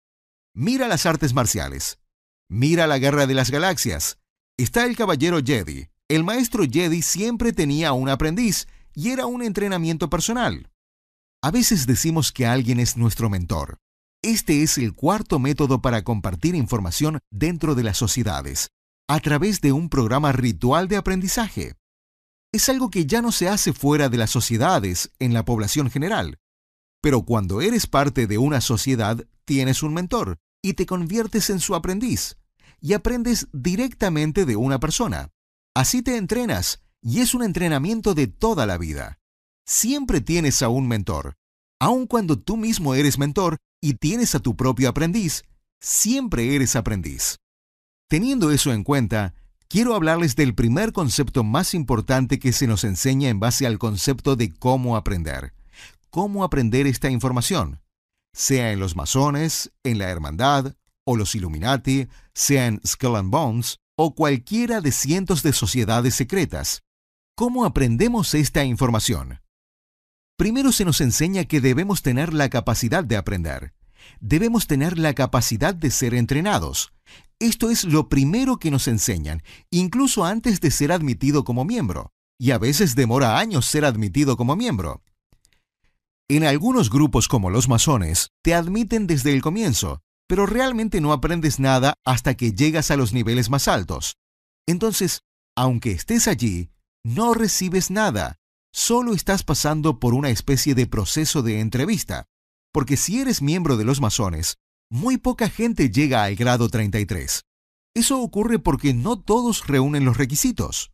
Mira 0.54 0.86
las 0.86 1.04
artes 1.04 1.34
marciales. 1.34 1.98
Mira 2.48 2.86
la 2.86 2.98
guerra 2.98 3.26
de 3.26 3.34
las 3.34 3.50
galaxias. 3.50 4.20
Está 4.58 4.86
el 4.86 4.96
caballero 4.96 5.38
Jedi. 5.44 5.90
El 6.08 6.24
maestro 6.24 6.64
Jedi 6.64 7.02
siempre 7.02 7.52
tenía 7.52 7.92
un 7.92 8.08
aprendiz 8.08 8.66
y 8.94 9.10
era 9.10 9.26
un 9.26 9.42
entrenamiento 9.42 10.08
personal. 10.08 10.70
A 11.42 11.50
veces 11.50 11.86
decimos 11.86 12.32
que 12.32 12.46
alguien 12.46 12.80
es 12.80 12.96
nuestro 12.96 13.28
mentor. 13.28 13.76
Este 14.22 14.62
es 14.62 14.78
el 14.78 14.94
cuarto 14.94 15.38
método 15.38 15.82
para 15.82 16.04
compartir 16.04 16.54
información 16.54 17.18
dentro 17.30 17.74
de 17.74 17.82
las 17.82 17.98
sociedades, 17.98 18.70
a 19.08 19.20
través 19.20 19.60
de 19.60 19.72
un 19.72 19.90
programa 19.90 20.32
ritual 20.32 20.88
de 20.88 20.96
aprendizaje. 20.96 21.74
Es 22.50 22.70
algo 22.70 22.88
que 22.88 23.04
ya 23.04 23.20
no 23.20 23.32
se 23.32 23.50
hace 23.50 23.74
fuera 23.74 24.08
de 24.08 24.16
las 24.16 24.30
sociedades, 24.30 25.12
en 25.18 25.34
la 25.34 25.44
población 25.44 25.90
general. 25.90 26.38
Pero 27.02 27.26
cuando 27.26 27.60
eres 27.60 27.86
parte 27.86 28.26
de 28.26 28.38
una 28.38 28.62
sociedad, 28.62 29.22
tienes 29.44 29.82
un 29.82 29.92
mentor 29.92 30.38
y 30.62 30.72
te 30.72 30.86
conviertes 30.86 31.50
en 31.50 31.60
su 31.60 31.74
aprendiz, 31.74 32.38
y 32.80 32.92
aprendes 32.92 33.48
directamente 33.52 34.44
de 34.44 34.56
una 34.56 34.78
persona. 34.78 35.30
Así 35.74 36.02
te 36.02 36.16
entrenas, 36.16 36.82
y 37.02 37.20
es 37.20 37.34
un 37.34 37.42
entrenamiento 37.42 38.14
de 38.14 38.26
toda 38.26 38.66
la 38.66 38.78
vida. 38.78 39.18
Siempre 39.66 40.20
tienes 40.20 40.62
a 40.62 40.68
un 40.68 40.88
mentor. 40.88 41.34
Aun 41.78 42.06
cuando 42.06 42.38
tú 42.38 42.56
mismo 42.56 42.94
eres 42.94 43.18
mentor, 43.18 43.58
y 43.80 43.94
tienes 43.94 44.34
a 44.34 44.40
tu 44.40 44.56
propio 44.56 44.88
aprendiz, 44.88 45.44
siempre 45.80 46.54
eres 46.54 46.76
aprendiz. 46.76 47.36
Teniendo 48.08 48.50
eso 48.50 48.72
en 48.72 48.84
cuenta, 48.84 49.34
quiero 49.68 49.94
hablarles 49.94 50.36
del 50.36 50.54
primer 50.54 50.92
concepto 50.92 51.44
más 51.44 51.74
importante 51.74 52.38
que 52.38 52.52
se 52.52 52.66
nos 52.66 52.84
enseña 52.84 53.28
en 53.28 53.40
base 53.40 53.66
al 53.66 53.78
concepto 53.78 54.36
de 54.36 54.52
cómo 54.52 54.96
aprender. 54.96 55.52
Cómo 56.10 56.44
aprender 56.44 56.86
esta 56.86 57.10
información, 57.10 57.82
sea 58.32 58.72
en 58.72 58.80
los 58.80 58.96
masones, 58.96 59.72
en 59.82 59.98
la 59.98 60.08
hermandad, 60.08 60.74
o 61.06 61.16
los 61.16 61.34
Illuminati, 61.34 62.08
sea 62.34 62.66
en 62.66 62.80
Skull 62.84 63.16
and 63.16 63.30
Bones, 63.30 63.78
o 63.96 64.14
cualquiera 64.14 64.80
de 64.80 64.92
cientos 64.92 65.42
de 65.42 65.52
sociedades 65.52 66.14
secretas. 66.14 66.82
¿Cómo 67.34 67.64
aprendemos 67.64 68.34
esta 68.34 68.64
información? 68.64 69.40
Primero 70.36 70.72
se 70.72 70.84
nos 70.84 71.00
enseña 71.00 71.44
que 71.44 71.60
debemos 71.60 72.02
tener 72.02 72.34
la 72.34 72.50
capacidad 72.50 73.04
de 73.04 73.16
aprender. 73.16 73.72
Debemos 74.20 74.66
tener 74.66 74.98
la 74.98 75.14
capacidad 75.14 75.74
de 75.74 75.90
ser 75.90 76.14
entrenados. 76.14 76.92
Esto 77.38 77.70
es 77.70 77.84
lo 77.84 78.08
primero 78.08 78.58
que 78.58 78.70
nos 78.70 78.88
enseñan, 78.88 79.42
incluso 79.70 80.24
antes 80.24 80.60
de 80.60 80.70
ser 80.70 80.92
admitido 80.92 81.44
como 81.44 81.64
miembro. 81.64 82.10
Y 82.38 82.50
a 82.50 82.58
veces 82.58 82.94
demora 82.94 83.38
años 83.38 83.64
ser 83.64 83.84
admitido 83.84 84.36
como 84.36 84.56
miembro. 84.56 85.02
En 86.28 86.44
algunos 86.44 86.90
grupos 86.90 87.28
como 87.28 87.50
los 87.50 87.68
masones, 87.68 88.30
te 88.42 88.54
admiten 88.54 89.06
desde 89.06 89.32
el 89.32 89.42
comienzo, 89.42 90.02
pero 90.28 90.46
realmente 90.46 91.00
no 91.00 91.12
aprendes 91.12 91.60
nada 91.60 91.94
hasta 92.04 92.34
que 92.34 92.52
llegas 92.52 92.90
a 92.90 92.96
los 92.96 93.12
niveles 93.12 93.50
más 93.50 93.68
altos. 93.68 94.16
Entonces, 94.66 95.22
aunque 95.56 95.92
estés 95.92 96.28
allí, 96.28 96.70
no 97.04 97.34
recibes 97.34 97.90
nada, 97.90 98.36
solo 98.72 99.14
estás 99.14 99.42
pasando 99.42 100.00
por 100.00 100.14
una 100.14 100.30
especie 100.30 100.74
de 100.74 100.86
proceso 100.86 101.42
de 101.42 101.60
entrevista, 101.60 102.26
porque 102.72 102.96
si 102.96 103.20
eres 103.20 103.40
miembro 103.40 103.76
de 103.76 103.84
los 103.84 104.00
masones, 104.00 104.58
muy 104.90 105.16
poca 105.16 105.48
gente 105.48 105.90
llega 105.90 106.24
al 106.24 106.36
grado 106.36 106.68
33. 106.68 107.44
Eso 107.94 108.20
ocurre 108.20 108.58
porque 108.58 108.92
no 108.92 109.18
todos 109.18 109.66
reúnen 109.66 110.04
los 110.04 110.18
requisitos. 110.18 110.92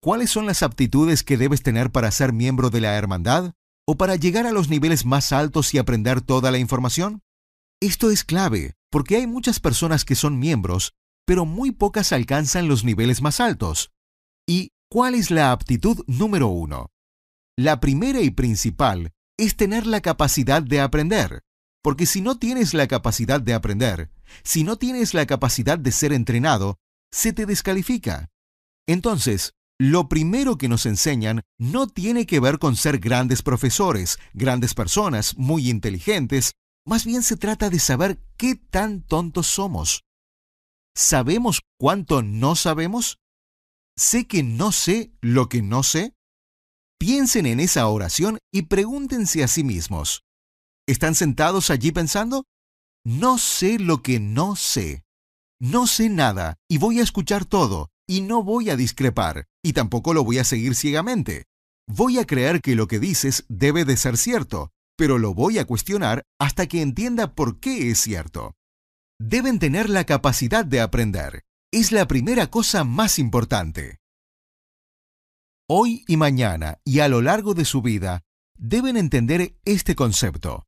¿Cuáles 0.00 0.30
son 0.30 0.46
las 0.46 0.62
aptitudes 0.62 1.22
que 1.22 1.36
debes 1.36 1.62
tener 1.62 1.90
para 1.90 2.10
ser 2.10 2.32
miembro 2.32 2.70
de 2.70 2.80
la 2.80 2.96
hermandad 2.96 3.52
o 3.86 3.96
para 3.96 4.16
llegar 4.16 4.46
a 4.46 4.52
los 4.52 4.68
niveles 4.68 5.04
más 5.04 5.32
altos 5.32 5.74
y 5.74 5.78
aprender 5.78 6.20
toda 6.20 6.50
la 6.50 6.58
información? 6.58 7.22
Esto 7.80 8.10
es 8.10 8.24
clave, 8.24 8.74
porque 8.90 9.16
hay 9.16 9.26
muchas 9.26 9.60
personas 9.60 10.04
que 10.04 10.14
son 10.14 10.38
miembros, 10.38 10.92
pero 11.26 11.46
muy 11.46 11.70
pocas 11.70 12.12
alcanzan 12.12 12.68
los 12.68 12.84
niveles 12.84 13.22
más 13.22 13.40
altos. 13.40 13.90
¿Y 14.46 14.70
¿Cuál 14.92 15.14
es 15.14 15.30
la 15.30 15.52
aptitud 15.52 16.02
número 16.08 16.48
uno? 16.48 16.90
La 17.56 17.78
primera 17.78 18.22
y 18.22 18.30
principal 18.30 19.12
es 19.38 19.54
tener 19.54 19.86
la 19.86 20.00
capacidad 20.00 20.64
de 20.64 20.80
aprender, 20.80 21.42
porque 21.80 22.06
si 22.06 22.20
no 22.20 22.38
tienes 22.38 22.74
la 22.74 22.88
capacidad 22.88 23.40
de 23.40 23.54
aprender, 23.54 24.10
si 24.42 24.64
no 24.64 24.78
tienes 24.78 25.14
la 25.14 25.26
capacidad 25.26 25.78
de 25.78 25.92
ser 25.92 26.12
entrenado, 26.12 26.78
se 27.12 27.32
te 27.32 27.46
descalifica. 27.46 28.30
Entonces, 28.88 29.52
lo 29.78 30.08
primero 30.08 30.58
que 30.58 30.68
nos 30.68 30.86
enseñan 30.86 31.42
no 31.56 31.86
tiene 31.86 32.26
que 32.26 32.40
ver 32.40 32.58
con 32.58 32.74
ser 32.74 32.98
grandes 32.98 33.42
profesores, 33.42 34.18
grandes 34.34 34.74
personas, 34.74 35.38
muy 35.38 35.70
inteligentes, 35.70 36.54
más 36.86 37.04
bien 37.04 37.22
se 37.22 37.36
trata 37.36 37.70
de 37.70 37.78
saber 37.78 38.18
qué 38.36 38.54
tan 38.54 39.02
tontos 39.02 39.46
somos. 39.46 40.04
¿Sabemos 40.94 41.60
cuánto 41.78 42.22
no 42.22 42.56
sabemos? 42.56 43.18
¿Sé 43.96 44.26
que 44.26 44.42
no 44.42 44.72
sé 44.72 45.12
lo 45.20 45.48
que 45.48 45.62
no 45.62 45.82
sé? 45.82 46.14
Piensen 46.98 47.46
en 47.46 47.60
esa 47.60 47.86
oración 47.88 48.38
y 48.52 48.62
pregúntense 48.62 49.42
a 49.42 49.48
sí 49.48 49.64
mismos. 49.64 50.22
¿Están 50.86 51.14
sentados 51.14 51.70
allí 51.70 51.92
pensando? 51.92 52.44
No 53.04 53.38
sé 53.38 53.78
lo 53.78 54.02
que 54.02 54.20
no 54.20 54.56
sé. 54.56 55.04
No 55.60 55.86
sé 55.86 56.08
nada 56.08 56.56
y 56.68 56.78
voy 56.78 57.00
a 57.00 57.02
escuchar 57.02 57.44
todo 57.44 57.90
y 58.08 58.22
no 58.22 58.42
voy 58.42 58.70
a 58.70 58.76
discrepar 58.76 59.46
y 59.62 59.72
tampoco 59.72 60.14
lo 60.14 60.24
voy 60.24 60.38
a 60.38 60.44
seguir 60.44 60.74
ciegamente. 60.74 61.44
Voy 61.86 62.18
a 62.18 62.26
creer 62.26 62.60
que 62.60 62.74
lo 62.74 62.86
que 62.86 62.98
dices 62.98 63.44
debe 63.48 63.84
de 63.84 63.96
ser 63.96 64.16
cierto, 64.16 64.72
pero 65.00 65.16
lo 65.16 65.32
voy 65.32 65.56
a 65.56 65.64
cuestionar 65.64 66.26
hasta 66.38 66.66
que 66.66 66.82
entienda 66.82 67.34
por 67.34 67.58
qué 67.58 67.90
es 67.90 68.00
cierto. 68.00 68.54
Deben 69.18 69.58
tener 69.58 69.88
la 69.88 70.04
capacidad 70.04 70.62
de 70.62 70.82
aprender. 70.82 71.40
Es 71.72 71.90
la 71.90 72.06
primera 72.06 72.48
cosa 72.48 72.84
más 72.84 73.18
importante. 73.18 73.96
Hoy 75.66 76.04
y 76.06 76.18
mañana 76.18 76.80
y 76.84 77.00
a 77.00 77.08
lo 77.08 77.22
largo 77.22 77.54
de 77.54 77.64
su 77.64 77.80
vida, 77.80 78.20
deben 78.58 78.98
entender 78.98 79.56
este 79.64 79.94
concepto. 79.94 80.66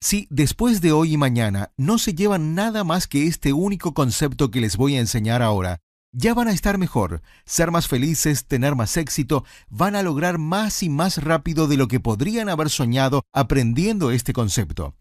Si 0.00 0.28
después 0.30 0.80
de 0.80 0.92
hoy 0.92 1.12
y 1.12 1.16
mañana 1.18 1.74
no 1.76 1.98
se 1.98 2.14
llevan 2.14 2.54
nada 2.54 2.84
más 2.84 3.06
que 3.06 3.26
este 3.26 3.52
único 3.52 3.92
concepto 3.92 4.50
que 4.50 4.62
les 4.62 4.78
voy 4.78 4.96
a 4.96 5.00
enseñar 5.00 5.42
ahora, 5.42 5.80
ya 6.14 6.32
van 6.32 6.48
a 6.48 6.52
estar 6.52 6.78
mejor, 6.78 7.22
ser 7.44 7.72
más 7.72 7.88
felices, 7.88 8.46
tener 8.46 8.76
más 8.76 8.96
éxito, 8.96 9.44
van 9.68 9.96
a 9.96 10.02
lograr 10.02 10.38
más 10.38 10.82
y 10.82 10.88
más 10.88 11.18
rápido 11.18 11.66
de 11.66 11.76
lo 11.76 11.88
que 11.88 12.00
podrían 12.00 12.48
haber 12.48 12.70
soñado 12.70 13.24
aprendiendo 13.32 14.12
este 14.12 14.32
concepto. 14.32 14.94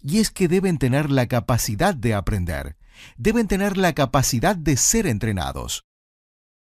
Y 0.00 0.18
es 0.18 0.30
que 0.30 0.46
deben 0.46 0.78
tener 0.78 1.10
la 1.10 1.26
capacidad 1.26 1.94
de 1.94 2.14
aprender. 2.14 2.76
Deben 3.16 3.48
tener 3.48 3.76
la 3.76 3.94
capacidad 3.94 4.54
de 4.54 4.76
ser 4.76 5.06
entrenados. 5.06 5.84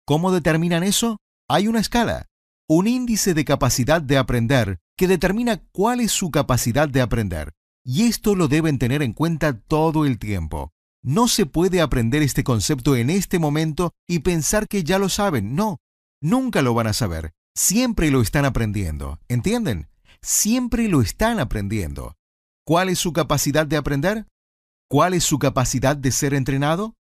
¿Cómo 0.05 0.33
determinan 0.33 0.83
eso? 0.83 1.19
Hay 1.49 1.67
una 1.67 1.81
escala, 1.81 2.27
un 2.69 2.87
índice 2.87 3.33
de 3.33 3.45
capacidad 3.45 4.03
de 4.03 4.19
aprender 4.19 4.81
que 4.97 5.09
determina 5.09 5.63
cuál 5.73 6.01
es 6.01 6.13
su 6.13 6.31
capacidad 6.31 6.89
de 6.89 7.01
aprender. 7.01 7.53
Y 7.83 8.07
esto 8.07 8.35
lo 8.35 8.49
deben 8.49 8.79
tener 8.79 9.03
en 9.03 9.13
cuenta 9.13 9.59
todo 9.59 10.05
el 10.05 10.19
tiempo. 10.19 10.73
No 11.05 11.29
se 11.29 11.45
puede 11.45 11.83
aprender 11.83 12.23
este 12.23 12.45
concepto 12.45 12.97
en 12.97 13.11
este 13.11 13.39
momento 13.39 13.93
y 14.09 14.21
pensar 14.21 14.67
que 14.67 14.85
ya 14.85 14.99
lo 14.99 15.11
saben. 15.11 15.55
No, 15.55 15.81
nunca 16.23 16.63
lo 16.63 16.73
van 16.73 16.87
a 16.87 16.95
saber. 16.95 17.35
Siempre 17.55 18.11
lo 18.11 18.23
están 18.23 18.47
aprendiendo. 18.47 19.21
¿Entienden? 19.29 19.91
Siempre 20.23 20.89
lo 20.89 21.03
están 21.03 21.41
aprendiendo. 21.41 22.17
¿Cuál 22.67 22.89
es 22.89 22.99
su 22.99 23.13
capacidad 23.13 23.67
de 23.67 23.77
aprender? 23.77 24.27
¿Cuál 24.89 25.13
es 25.13 25.25
su 25.25 25.39
capacidad 25.39 25.95
de 25.95 26.11
ser 26.11 26.33
entrenado? 26.33 26.95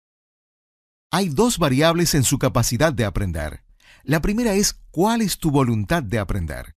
Hay 1.09 1.29
dos 1.29 1.57
variables 1.57 2.13
en 2.13 2.25
su 2.25 2.39
capacidad 2.39 2.91
de 2.91 3.05
aprender. 3.05 3.63
La 4.03 4.21
primera 4.21 4.53
es 4.53 4.81
cuál 4.91 5.21
es 5.21 5.37
tu 5.37 5.49
voluntad 5.49 6.03
de 6.03 6.19
aprender. 6.19 6.75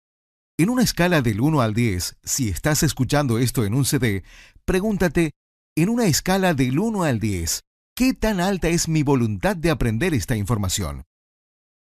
En 0.60 0.70
una 0.70 0.84
escala 0.84 1.24
del 1.24 1.42
1 1.42 1.60
al 1.60 1.74
10, 1.74 2.18
si 2.24 2.50
estás 2.50 2.84
escuchando 2.84 3.40
esto 3.40 3.66
en 3.66 3.74
un 3.74 3.84
CD, 3.84 4.24
pregúntate, 4.64 5.32
en 5.78 5.90
una 5.90 6.06
escala 6.06 6.54
del 6.54 6.80
1 6.80 7.04
al 7.04 7.20
10, 7.20 7.64
¿qué 7.96 8.14
tan 8.14 8.40
alta 8.40 8.70
es 8.70 8.88
mi 8.88 9.04
voluntad 9.04 9.58
de 9.58 9.70
aprender 9.70 10.14
esta 10.14 10.38
información? 10.38 11.04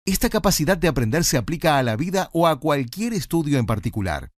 Esta 0.04 0.30
capacidad 0.30 0.78
de 0.78 0.88
aprender 0.88 1.24
se 1.24 1.38
aplica 1.38 1.78
a 1.78 1.84
la 1.84 1.96
vida 1.96 2.30
o 2.34 2.48
a 2.48 2.60
cualquier 2.60 3.14
estudio 3.14 3.60
en 3.60 3.68
particular. 3.68 4.32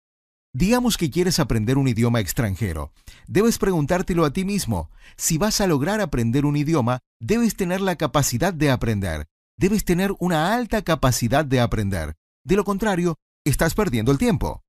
Digamos 0.53 0.97
que 0.97 1.11
quieres 1.11 1.39
aprender 1.39 1.79
un 1.79 1.87
idioma 1.87 2.21
extranjero. 2.21 2.93
Debes 3.29 3.59
preguntártelo 3.59 4.25
a 4.25 4.33
ti 4.33 4.45
mismo. 4.45 4.91
Si 5.17 5.39
vas 5.39 5.61
a 5.61 5.67
lograr 5.69 6.01
aprender 6.01 6.47
un 6.47 6.57
idioma, 6.57 6.99
debes 7.21 7.57
tener 7.57 7.81
la 7.81 7.97
capacidad 7.97 8.53
de 8.53 8.71
aprender. 8.71 9.27
Debes 9.57 9.85
tener 9.85 10.13
una 10.19 10.53
alta 10.55 10.83
capacidad 10.83 11.45
de 11.45 11.61
aprender. 11.61 12.15
De 12.45 12.57
lo 12.57 12.65
contrario, 12.65 13.17
estás 13.45 13.75
perdiendo 13.75 14.11
el 14.11 14.19
tiempo. 14.19 14.63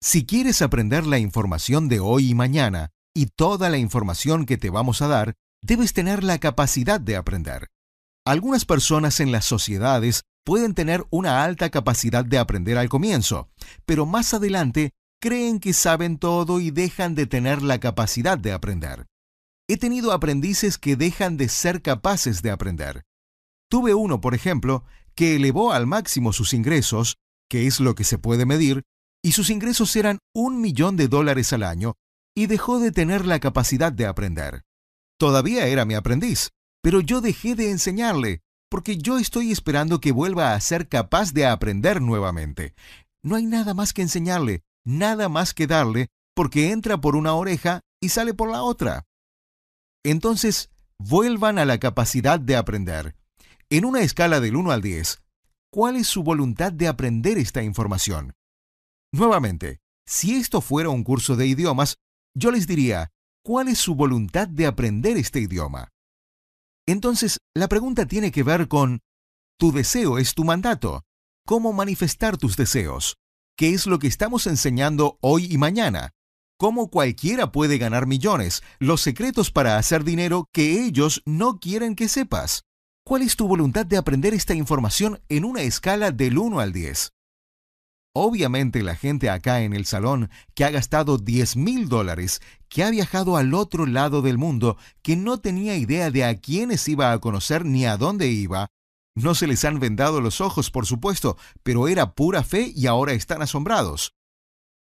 Si 0.00 0.26
quieres 0.26 0.62
aprender 0.62 1.06
la 1.06 1.18
información 1.18 1.88
de 1.88 2.00
hoy 2.00 2.30
y 2.30 2.34
mañana 2.34 2.90
y 3.14 3.26
toda 3.26 3.70
la 3.70 3.78
información 3.78 4.44
que 4.44 4.58
te 4.58 4.70
vamos 4.70 5.00
a 5.02 5.08
dar, 5.08 5.34
debes 5.62 5.92
tener 5.92 6.24
la 6.24 6.38
capacidad 6.38 7.00
de 7.00 7.16
aprender. 7.16 7.68
Algunas 8.26 8.64
personas 8.64 9.20
en 9.20 9.32
las 9.32 9.44
sociedades 9.44 10.22
pueden 10.44 10.74
tener 10.74 11.04
una 11.10 11.44
alta 11.44 11.70
capacidad 11.70 12.24
de 12.24 12.38
aprender 12.38 12.76
al 12.76 12.88
comienzo, 12.88 13.48
pero 13.86 14.04
más 14.04 14.34
adelante 14.34 14.92
creen 15.20 15.60
que 15.60 15.72
saben 15.72 16.18
todo 16.18 16.60
y 16.60 16.70
dejan 16.70 17.14
de 17.14 17.26
tener 17.26 17.62
la 17.62 17.80
capacidad 17.80 18.36
de 18.36 18.52
aprender. 18.52 19.06
He 19.68 19.78
tenido 19.78 20.12
aprendices 20.12 20.76
que 20.76 20.96
dejan 20.96 21.38
de 21.38 21.48
ser 21.48 21.80
capaces 21.80 22.42
de 22.42 22.50
aprender. 22.50 23.04
Tuve 23.70 23.94
uno, 23.94 24.20
por 24.20 24.34
ejemplo, 24.34 24.84
que 25.14 25.36
elevó 25.36 25.72
al 25.72 25.86
máximo 25.86 26.32
sus 26.32 26.52
ingresos 26.52 27.16
que 27.48 27.66
es 27.66 27.80
lo 27.80 27.94
que 27.94 28.04
se 28.04 28.18
puede 28.18 28.46
medir, 28.46 28.82
y 29.22 29.32
sus 29.32 29.50
ingresos 29.50 29.94
eran 29.96 30.18
un 30.34 30.60
millón 30.60 30.96
de 30.96 31.08
dólares 31.08 31.52
al 31.52 31.62
año, 31.62 31.94
y 32.34 32.46
dejó 32.46 32.80
de 32.80 32.92
tener 32.92 33.24
la 33.26 33.40
capacidad 33.40 33.92
de 33.92 34.06
aprender. 34.06 34.64
Todavía 35.18 35.66
era 35.66 35.84
mi 35.84 35.94
aprendiz, 35.94 36.50
pero 36.82 37.00
yo 37.00 37.20
dejé 37.20 37.54
de 37.54 37.70
enseñarle, 37.70 38.42
porque 38.68 38.98
yo 38.98 39.18
estoy 39.18 39.52
esperando 39.52 40.00
que 40.00 40.12
vuelva 40.12 40.54
a 40.54 40.60
ser 40.60 40.88
capaz 40.88 41.32
de 41.32 41.46
aprender 41.46 42.00
nuevamente. 42.00 42.74
No 43.22 43.36
hay 43.36 43.46
nada 43.46 43.72
más 43.72 43.92
que 43.92 44.02
enseñarle, 44.02 44.64
nada 44.84 45.28
más 45.28 45.54
que 45.54 45.66
darle, 45.66 46.08
porque 46.34 46.72
entra 46.72 47.00
por 47.00 47.16
una 47.16 47.34
oreja 47.34 47.80
y 48.00 48.08
sale 48.08 48.34
por 48.34 48.50
la 48.50 48.62
otra. 48.62 49.06
Entonces, 50.04 50.70
vuelvan 50.98 51.58
a 51.58 51.64
la 51.64 51.78
capacidad 51.78 52.38
de 52.38 52.56
aprender. 52.56 53.16
En 53.70 53.84
una 53.84 54.02
escala 54.02 54.40
del 54.40 54.56
1 54.56 54.72
al 54.72 54.82
10, 54.82 55.22
cuál 55.70 55.96
es 55.96 56.06
su 56.06 56.22
voluntad 56.22 56.72
de 56.72 56.88
aprender 56.88 57.38
esta 57.38 57.62
información. 57.62 58.34
Nuevamente, 59.12 59.78
si 60.06 60.34
esto 60.34 60.60
fuera 60.60 60.90
un 60.90 61.02
curso 61.02 61.36
de 61.36 61.46
idiomas, 61.46 61.96
yo 62.34 62.50
les 62.50 62.66
diría, 62.66 63.10
¿cuál 63.44 63.68
es 63.68 63.78
su 63.78 63.94
voluntad 63.94 64.48
de 64.48 64.66
aprender 64.66 65.16
este 65.16 65.40
idioma? 65.40 65.88
Entonces, 66.86 67.38
la 67.54 67.68
pregunta 67.68 68.06
tiene 68.06 68.30
que 68.30 68.42
ver 68.42 68.68
con, 68.68 69.00
tu 69.58 69.72
deseo 69.72 70.18
es 70.18 70.34
tu 70.34 70.44
mandato. 70.44 71.04
¿Cómo 71.46 71.72
manifestar 71.72 72.36
tus 72.36 72.56
deseos? 72.56 73.16
¿Qué 73.56 73.70
es 73.70 73.86
lo 73.86 73.98
que 73.98 74.08
estamos 74.08 74.46
enseñando 74.46 75.16
hoy 75.20 75.46
y 75.50 75.58
mañana? 75.58 76.10
¿Cómo 76.58 76.90
cualquiera 76.90 77.52
puede 77.52 77.78
ganar 77.78 78.06
millones? 78.06 78.62
Los 78.78 79.00
secretos 79.00 79.50
para 79.50 79.78
hacer 79.78 80.04
dinero 80.04 80.48
que 80.52 80.84
ellos 80.84 81.22
no 81.24 81.58
quieren 81.60 81.94
que 81.94 82.08
sepas. 82.08 82.64
¿Cuál 83.04 83.22
es 83.22 83.36
tu 83.36 83.46
voluntad 83.46 83.86
de 83.86 83.96
aprender 83.96 84.34
esta 84.34 84.54
información 84.54 85.20
en 85.28 85.44
una 85.44 85.62
escala 85.62 86.10
del 86.10 86.38
1 86.38 86.58
al 86.60 86.72
10? 86.72 87.13
Obviamente 88.16 88.84
la 88.84 88.94
gente 88.94 89.28
acá 89.28 89.62
en 89.62 89.72
el 89.72 89.86
salón 89.86 90.30
que 90.54 90.64
ha 90.64 90.70
gastado 90.70 91.18
10 91.18 91.56
mil 91.56 91.88
dólares, 91.88 92.40
que 92.68 92.84
ha 92.84 92.90
viajado 92.90 93.36
al 93.36 93.54
otro 93.54 93.86
lado 93.86 94.22
del 94.22 94.38
mundo, 94.38 94.76
que 95.02 95.16
no 95.16 95.38
tenía 95.40 95.76
idea 95.76 96.12
de 96.12 96.24
a 96.24 96.40
quiénes 96.40 96.86
iba 96.86 97.12
a 97.12 97.18
conocer 97.18 97.64
ni 97.64 97.86
a 97.86 97.96
dónde 97.96 98.28
iba, 98.28 98.68
no 99.16 99.34
se 99.34 99.48
les 99.48 99.64
han 99.64 99.80
vendado 99.80 100.20
los 100.20 100.40
ojos, 100.40 100.70
por 100.70 100.86
supuesto, 100.86 101.36
pero 101.62 101.88
era 101.88 102.14
pura 102.14 102.44
fe 102.44 102.72
y 102.74 102.86
ahora 102.86 103.12
están 103.12 103.42
asombrados. 103.42 104.14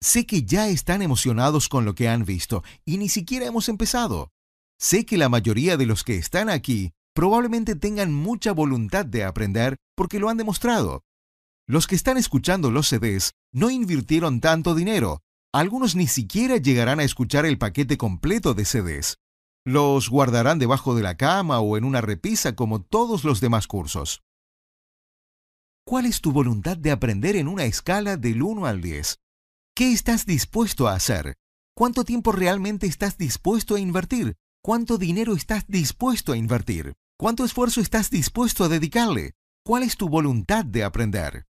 Sé 0.01 0.27
que 0.27 0.45
ya 0.45 0.69
están 0.69 1.03
emocionados 1.03 1.69
con 1.69 1.85
lo 1.85 1.95
que 1.95 2.09
han 2.09 2.25
visto 2.25 2.63
y 2.87 2.99
ni 2.99 3.09
siquiera 3.09 3.47
hemos 3.47 3.69
empezado. 3.69 4.31
Sé 4.79 5.05
que 5.05 5.19
la 5.19 5.29
mayoría 5.29 5.77
de 5.77 5.87
los 5.87 6.05
que 6.05 6.17
están 6.17 6.49
aquí 6.49 6.93
probablemente 7.15 7.75
tengan 7.75 8.13
mucha 8.13 8.53
voluntad 8.53 9.05
de 9.05 9.25
aprender 9.25 9.77
porque 9.97 10.19
lo 10.19 10.29
han 10.29 10.37
demostrado. 10.37 11.03
Los 11.71 11.87
que 11.87 11.97
están 11.97 12.17
escuchando 12.17 12.71
los 12.71 12.89
CDs 12.89 13.35
no 13.53 13.69
invirtieron 13.69 14.41
tanto 14.41 14.75
dinero. 14.75 15.21
Algunos 15.53 15.97
ni 15.97 16.07
siquiera 16.07 16.57
llegarán 16.57 16.99
a 16.99 17.05
escuchar 17.05 17.45
el 17.45 17.59
paquete 17.59 17.99
completo 17.99 18.55
de 18.55 18.65
CDs. 18.65 19.19
Los 19.67 20.09
guardarán 20.09 20.59
debajo 20.59 20.95
de 20.95 21.03
la 21.03 21.19
cama 21.19 21.61
o 21.61 21.77
en 21.77 21.85
una 21.85 22.01
repisa 22.01 22.57
como 22.57 22.81
todos 22.81 23.23
los 23.25 23.43
demás 23.43 23.67
cursos. 23.67 24.23
¿Cuál 25.85 26.07
es 26.07 26.23
tu 26.23 26.33
voluntad 26.33 26.79
de 26.79 26.91
aprender 26.91 27.37
en 27.37 27.49
una 27.49 27.65
escala 27.65 28.17
del 28.17 28.43
1 28.43 28.65
al 28.65 28.81
10? 28.81 29.19
¿Qué 29.75 29.93
estás 29.93 30.25
dispuesto 30.25 30.89
a 30.89 30.95
hacer? 30.95 31.35
¿Cuánto 31.77 32.05
tiempo 32.05 32.33
realmente 32.33 32.87
estás 32.87 33.19
dispuesto 33.19 33.75
a 33.75 33.81
invertir? 33.81 34.37
¿Cuánto 34.63 34.97
dinero 34.97 35.35
estás 35.35 35.67
dispuesto 35.67 36.33
a 36.33 36.39
invertir? 36.39 36.95
¿Cuánto 37.19 37.45
esfuerzo 37.45 37.83
estás 37.83 38.09
dispuesto 38.09 38.65
a 38.65 38.69
dedicarle? 38.69 39.35
¿Cuál 39.67 39.83
es 39.83 39.99
tu 39.99 40.09
voluntad 40.09 40.65
de 40.65 40.83
aprender? 40.83 41.48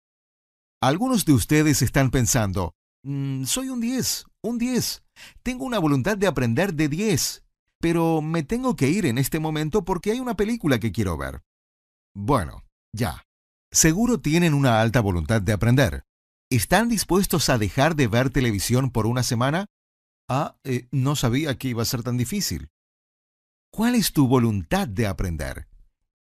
Algunos 0.81 1.25
de 1.25 1.33
ustedes 1.33 1.81
están 1.81 2.11
pensando, 2.11 2.75
mm, 3.03 3.45
soy 3.45 3.69
un 3.69 3.79
10, 3.79 4.25
un 4.41 4.57
10. 4.57 5.03
Tengo 5.43 5.65
una 5.65 5.79
voluntad 5.79 6.17
de 6.17 6.27
aprender 6.27 6.73
de 6.73 6.89
10, 6.89 7.43
pero 7.79 8.21
me 8.21 8.43
tengo 8.43 8.75
que 8.75 8.89
ir 8.89 9.05
en 9.05 9.17
este 9.17 9.39
momento 9.39 9.85
porque 9.85 10.11
hay 10.11 10.19
una 10.19 10.35
película 10.35 10.79
que 10.79 10.91
quiero 10.91 11.17
ver. 11.17 11.41
Bueno, 12.13 12.63
ya. 12.93 13.23
Seguro 13.71 14.21
tienen 14.21 14.53
una 14.53 14.81
alta 14.81 15.01
voluntad 15.01 15.41
de 15.41 15.53
aprender. 15.53 16.03
¿Están 16.49 16.87
dispuestos 16.87 17.49
a 17.49 17.57
dejar 17.57 17.95
de 17.95 18.07
ver 18.07 18.29
televisión 18.29 18.91
por 18.91 19.07
una 19.07 19.23
semana? 19.23 19.65
Ah, 20.29 20.57
eh, 20.63 20.87
no 20.91 21.15
sabía 21.15 21.57
que 21.57 21.69
iba 21.69 21.81
a 21.81 21.85
ser 21.85 22.03
tan 22.03 22.17
difícil. 22.17 22.69
¿Cuál 23.71 23.95
es 23.95 24.13
tu 24.13 24.27
voluntad 24.27 24.87
de 24.87 25.07
aprender? 25.07 25.67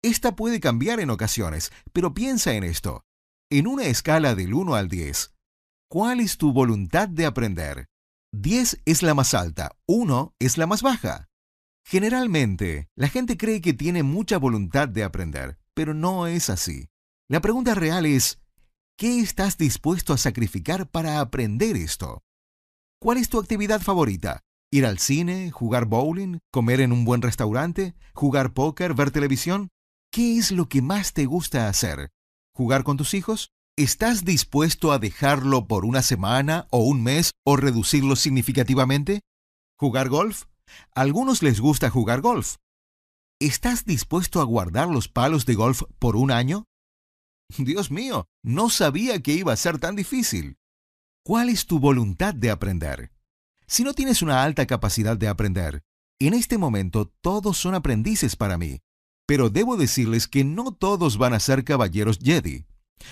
Esta 0.02 0.34
puede 0.34 0.60
cambiar 0.60 1.00
en 1.00 1.10
ocasiones, 1.10 1.70
pero 1.92 2.14
piensa 2.14 2.54
en 2.54 2.64
esto. 2.64 3.04
En 3.48 3.68
una 3.68 3.84
escala 3.84 4.34
del 4.34 4.54
1 4.54 4.74
al 4.74 4.88
10, 4.88 5.32
¿Cuál 5.88 6.18
es 6.18 6.36
tu 6.36 6.52
voluntad 6.52 7.08
de 7.08 7.26
aprender? 7.26 7.86
10 8.32 8.82
es 8.84 9.04
la 9.04 9.14
más 9.14 9.34
alta, 9.34 9.70
1 9.86 10.34
es 10.40 10.58
la 10.58 10.66
más 10.66 10.82
baja. 10.82 11.28
Generalmente, 11.86 12.88
la 12.96 13.08
gente 13.08 13.36
cree 13.36 13.60
que 13.60 13.72
tiene 13.72 14.02
mucha 14.02 14.38
voluntad 14.38 14.88
de 14.88 15.04
aprender, 15.04 15.60
pero 15.74 15.94
no 15.94 16.26
es 16.26 16.50
así. 16.50 16.88
La 17.28 17.40
pregunta 17.40 17.76
real 17.76 18.04
es, 18.04 18.40
¿qué 18.98 19.20
estás 19.20 19.56
dispuesto 19.56 20.12
a 20.12 20.18
sacrificar 20.18 20.90
para 20.90 21.20
aprender 21.20 21.76
esto? 21.76 22.24
¿Cuál 23.00 23.18
es 23.18 23.28
tu 23.28 23.38
actividad 23.38 23.80
favorita? 23.80 24.40
¿Ir 24.72 24.86
al 24.86 24.98
cine, 24.98 25.52
jugar 25.52 25.84
bowling, 25.84 26.40
comer 26.50 26.80
en 26.80 26.90
un 26.90 27.04
buen 27.04 27.22
restaurante, 27.22 27.94
jugar 28.12 28.54
póker, 28.54 28.94
ver 28.94 29.12
televisión? 29.12 29.68
¿Qué 30.10 30.36
es 30.36 30.50
lo 30.50 30.68
que 30.68 30.82
más 30.82 31.12
te 31.12 31.26
gusta 31.26 31.68
hacer? 31.68 32.10
¿Jugar 32.56 32.84
con 32.84 32.96
tus 32.96 33.12
hijos? 33.12 33.50
¿Estás 33.76 34.24
dispuesto 34.24 34.90
a 34.90 34.98
dejarlo 34.98 35.66
por 35.66 35.84
una 35.84 36.00
semana 36.00 36.66
o 36.70 36.78
un 36.78 37.02
mes 37.02 37.32
o 37.44 37.58
reducirlo 37.58 38.16
significativamente? 38.16 39.20
¿Jugar 39.78 40.08
golf? 40.08 40.44
A 40.94 41.02
algunos 41.02 41.42
les 41.42 41.60
gusta 41.60 41.90
jugar 41.90 42.22
golf. 42.22 42.56
¿Estás 43.38 43.84
dispuesto 43.84 44.40
a 44.40 44.44
guardar 44.44 44.88
los 44.88 45.08
palos 45.08 45.44
de 45.44 45.54
golf 45.54 45.82
por 45.98 46.16
un 46.16 46.30
año? 46.30 46.64
Dios 47.58 47.90
mío, 47.90 48.24
no 48.42 48.70
sabía 48.70 49.20
que 49.20 49.34
iba 49.34 49.52
a 49.52 49.56
ser 49.56 49.78
tan 49.78 49.94
difícil. 49.94 50.56
¿Cuál 51.26 51.50
es 51.50 51.66
tu 51.66 51.78
voluntad 51.78 52.34
de 52.34 52.50
aprender? 52.50 53.12
Si 53.66 53.84
no 53.84 53.92
tienes 53.92 54.22
una 54.22 54.42
alta 54.42 54.66
capacidad 54.66 55.18
de 55.18 55.28
aprender, 55.28 55.82
en 56.18 56.32
este 56.32 56.56
momento 56.56 57.12
todos 57.20 57.58
son 57.58 57.74
aprendices 57.74 58.34
para 58.34 58.56
mí, 58.56 58.80
pero 59.26 59.50
debo 59.50 59.76
decirles 59.76 60.28
que 60.28 60.44
no 60.44 60.72
todos 60.72 61.18
van 61.18 61.34
a 61.34 61.40
ser 61.40 61.64
caballeros 61.64 62.18
Jedi. 62.22 62.66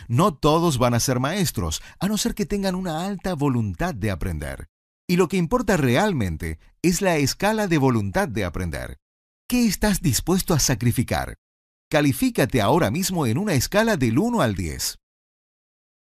No 0.09 0.35
todos 0.35 0.79
van 0.79 0.95
a 0.95 1.01
ser 1.01 1.21
maestros, 1.21 1.83
a 1.99 2.09
no 2.09 2.17
ser 2.17 2.35
que 2.35 2.47
tengan 2.47 2.75
una 2.75 3.05
alta 3.05 3.35
voluntad 3.35 3.95
de 3.95 4.11
aprender. 4.11 4.69
Y 5.09 5.17
lo 5.17 5.29
que 5.29 5.37
importa 5.37 5.77
realmente 5.77 6.59
es 6.83 7.03
la 7.03 7.17
escala 7.17 7.67
de 7.67 7.79
voluntad 7.79 8.29
de 8.29 8.45
aprender. 8.45 8.99
¿Qué 9.49 9.67
estás 9.67 10.01
dispuesto 10.01 10.55
a 10.55 10.59
sacrificar? 10.59 11.37
Califícate 11.91 12.63
ahora 12.63 12.91
mismo 12.91 13.27
en 13.27 13.37
una 13.37 13.55
escala 13.55 13.97
del 13.97 14.19
1 14.19 14.41
al 14.41 14.55
10. 14.55 14.99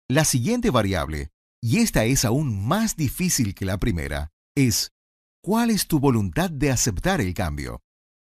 La 0.08 0.24
siguiente 0.24 0.70
variable, 0.70 1.30
y 1.62 1.78
esta 1.78 2.04
es 2.04 2.24
aún 2.24 2.66
más 2.66 2.96
difícil 2.96 3.54
que 3.54 3.64
la 3.64 3.78
primera, 3.78 4.30
es 4.56 4.90
¿cuál 5.42 5.70
es 5.70 5.86
tu 5.86 6.00
voluntad 6.00 6.50
de 6.50 6.70
aceptar 6.70 7.20
el 7.20 7.34
cambio? 7.34 7.80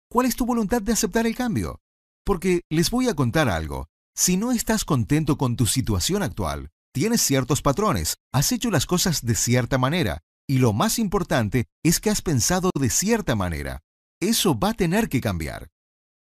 ¿Cuál 0.09 0.27
es 0.27 0.37
tu 0.37 0.47
voluntad 0.47 0.83
de 0.83 0.93
aceptar 0.93 1.27
el 1.27 1.35
cambio? 1.35 1.81
Porque 2.25 2.63
les 2.71 2.91
voy 2.91 3.09
a 3.09 3.15
contar 3.15 3.49
algo. 3.49 3.89
Si 4.15 4.37
no 4.37 4.53
estás 4.53 4.85
contento 4.85 5.37
con 5.37 5.57
tu 5.57 5.67
situación 5.67 6.23
actual, 6.23 6.71
tienes 6.93 7.21
ciertos 7.23 7.61
patrones, 7.61 8.17
has 8.33 8.53
hecho 8.53 8.71
las 8.71 8.87
cosas 8.87 9.27
de 9.27 9.35
cierta 9.35 9.79
manera, 9.79 10.23
y 10.49 10.59
lo 10.59 10.73
más 10.73 10.99
importante 10.99 11.67
es 11.85 12.01
que 12.01 12.11
has 12.11 12.23
pensado 12.23 12.71
de 12.79 12.89
cierta 12.89 13.35
manera. 13.35 13.81
Eso 14.21 14.59
va 14.59 14.71
a 14.71 14.75
tener 14.75 15.09
que 15.09 15.21
cambiar. 15.21 15.69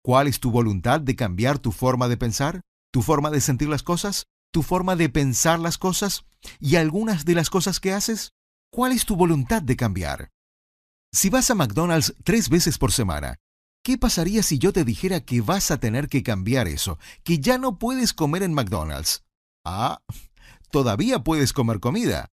¿Cuál 0.03 0.28
es 0.28 0.39
tu 0.39 0.51
voluntad 0.51 1.01
de 1.01 1.15
cambiar 1.15 1.57
tu 1.59 1.71
forma 1.71 2.07
de 2.07 2.17
pensar? 2.17 2.61
¿Tu 2.91 3.01
forma 3.01 3.32
de 3.32 3.41
sentir 3.41 3.69
las 3.69 3.84
cosas? 3.84 4.28
¿Tu 4.51 4.61
forma 4.61 4.95
de 4.95 5.09
pensar 5.09 5.59
las 5.59 5.80
cosas? 5.80 6.26
¿Y 6.59 6.76
algunas 6.76 7.26
de 7.26 7.34
las 7.34 7.49
cosas 7.49 7.80
que 7.80 7.91
haces? 7.91 8.34
¿Cuál 8.71 8.91
es 8.91 9.05
tu 9.05 9.15
voluntad 9.15 9.63
de 9.63 9.76
cambiar? 9.76 10.30
Si 11.11 11.30
vas 11.30 11.49
a 11.49 11.55
McDonald's 11.55 12.13
tres 12.24 12.49
veces 12.49 12.78
por 12.78 12.91
semana, 12.91 13.38
¿qué 13.84 13.97
pasaría 13.97 14.41
si 14.43 14.57
yo 14.57 14.71
te 14.73 14.86
dijera 14.86 15.19
que 15.19 15.41
vas 15.41 15.69
a 15.69 15.79
tener 15.79 16.07
que 16.07 16.23
cambiar 16.23 16.67
eso, 16.67 16.97
que 17.23 17.39
ya 17.39 17.57
no 17.57 17.77
puedes 17.77 18.13
comer 18.13 18.41
en 18.41 18.53
McDonald's? 18.53 19.23
Ah, 19.65 20.01
todavía 20.71 21.23
puedes 21.23 21.53
comer 21.53 21.79
comida. 21.79 22.29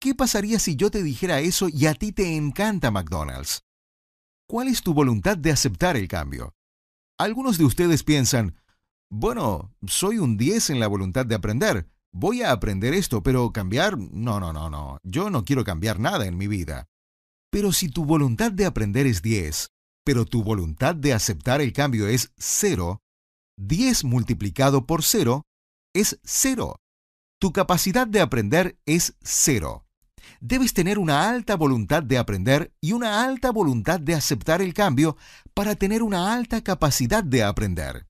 ¿Qué 0.00 0.14
pasaría 0.14 0.58
si 0.58 0.76
yo 0.76 0.90
te 0.90 1.02
dijera 1.02 1.40
eso 1.40 1.68
y 1.68 1.86
a 1.86 1.94
ti 1.94 2.12
te 2.12 2.36
encanta 2.36 2.90
McDonald's? 2.90 3.62
¿Cuál 4.48 4.68
es 4.68 4.82
tu 4.82 4.92
voluntad 4.92 5.38
de 5.38 5.52
aceptar 5.52 5.96
el 5.96 6.08
cambio? 6.08 6.54
Algunos 7.18 7.58
de 7.58 7.64
ustedes 7.64 8.02
piensan, 8.02 8.56
bueno, 9.10 9.72
soy 9.86 10.18
un 10.18 10.36
10 10.36 10.70
en 10.70 10.80
la 10.80 10.88
voluntad 10.88 11.26
de 11.26 11.34
aprender. 11.34 11.88
Voy 12.12 12.42
a 12.42 12.50
aprender 12.50 12.94
esto, 12.94 13.22
pero 13.22 13.52
cambiar, 13.52 13.96
no, 13.98 14.40
no, 14.40 14.52
no, 14.52 14.70
no. 14.70 14.98
Yo 15.04 15.30
no 15.30 15.44
quiero 15.44 15.62
cambiar 15.62 16.00
nada 16.00 16.26
en 16.26 16.36
mi 16.36 16.48
vida. 16.48 16.88
Pero 17.50 17.72
si 17.72 17.88
tu 17.88 18.04
voluntad 18.04 18.50
de 18.50 18.66
aprender 18.66 19.06
es 19.06 19.22
10, 19.22 19.70
pero 20.04 20.24
tu 20.24 20.42
voluntad 20.42 20.94
de 20.94 21.12
aceptar 21.12 21.60
el 21.60 21.72
cambio 21.72 22.08
es 22.08 22.32
0, 22.38 23.00
10 23.58 24.04
multiplicado 24.04 24.86
por 24.86 25.02
0 25.02 25.42
es 25.94 26.18
0. 26.24 26.76
Tu 27.40 27.52
capacidad 27.52 28.06
de 28.06 28.20
aprender 28.20 28.78
es 28.86 29.16
0. 29.22 29.84
Debes 30.40 30.72
tener 30.72 30.98
una 30.98 31.28
alta 31.28 31.56
voluntad 31.56 32.02
de 32.02 32.18
aprender 32.18 32.72
y 32.80 32.92
una 32.92 33.24
alta 33.24 33.50
voluntad 33.50 34.00
de 34.00 34.14
aceptar 34.14 34.62
el 34.62 34.74
cambio 34.74 35.16
para 35.54 35.74
tener 35.74 36.02
una 36.02 36.32
alta 36.32 36.62
capacidad 36.62 37.24
de 37.24 37.42
aprender. 37.42 38.06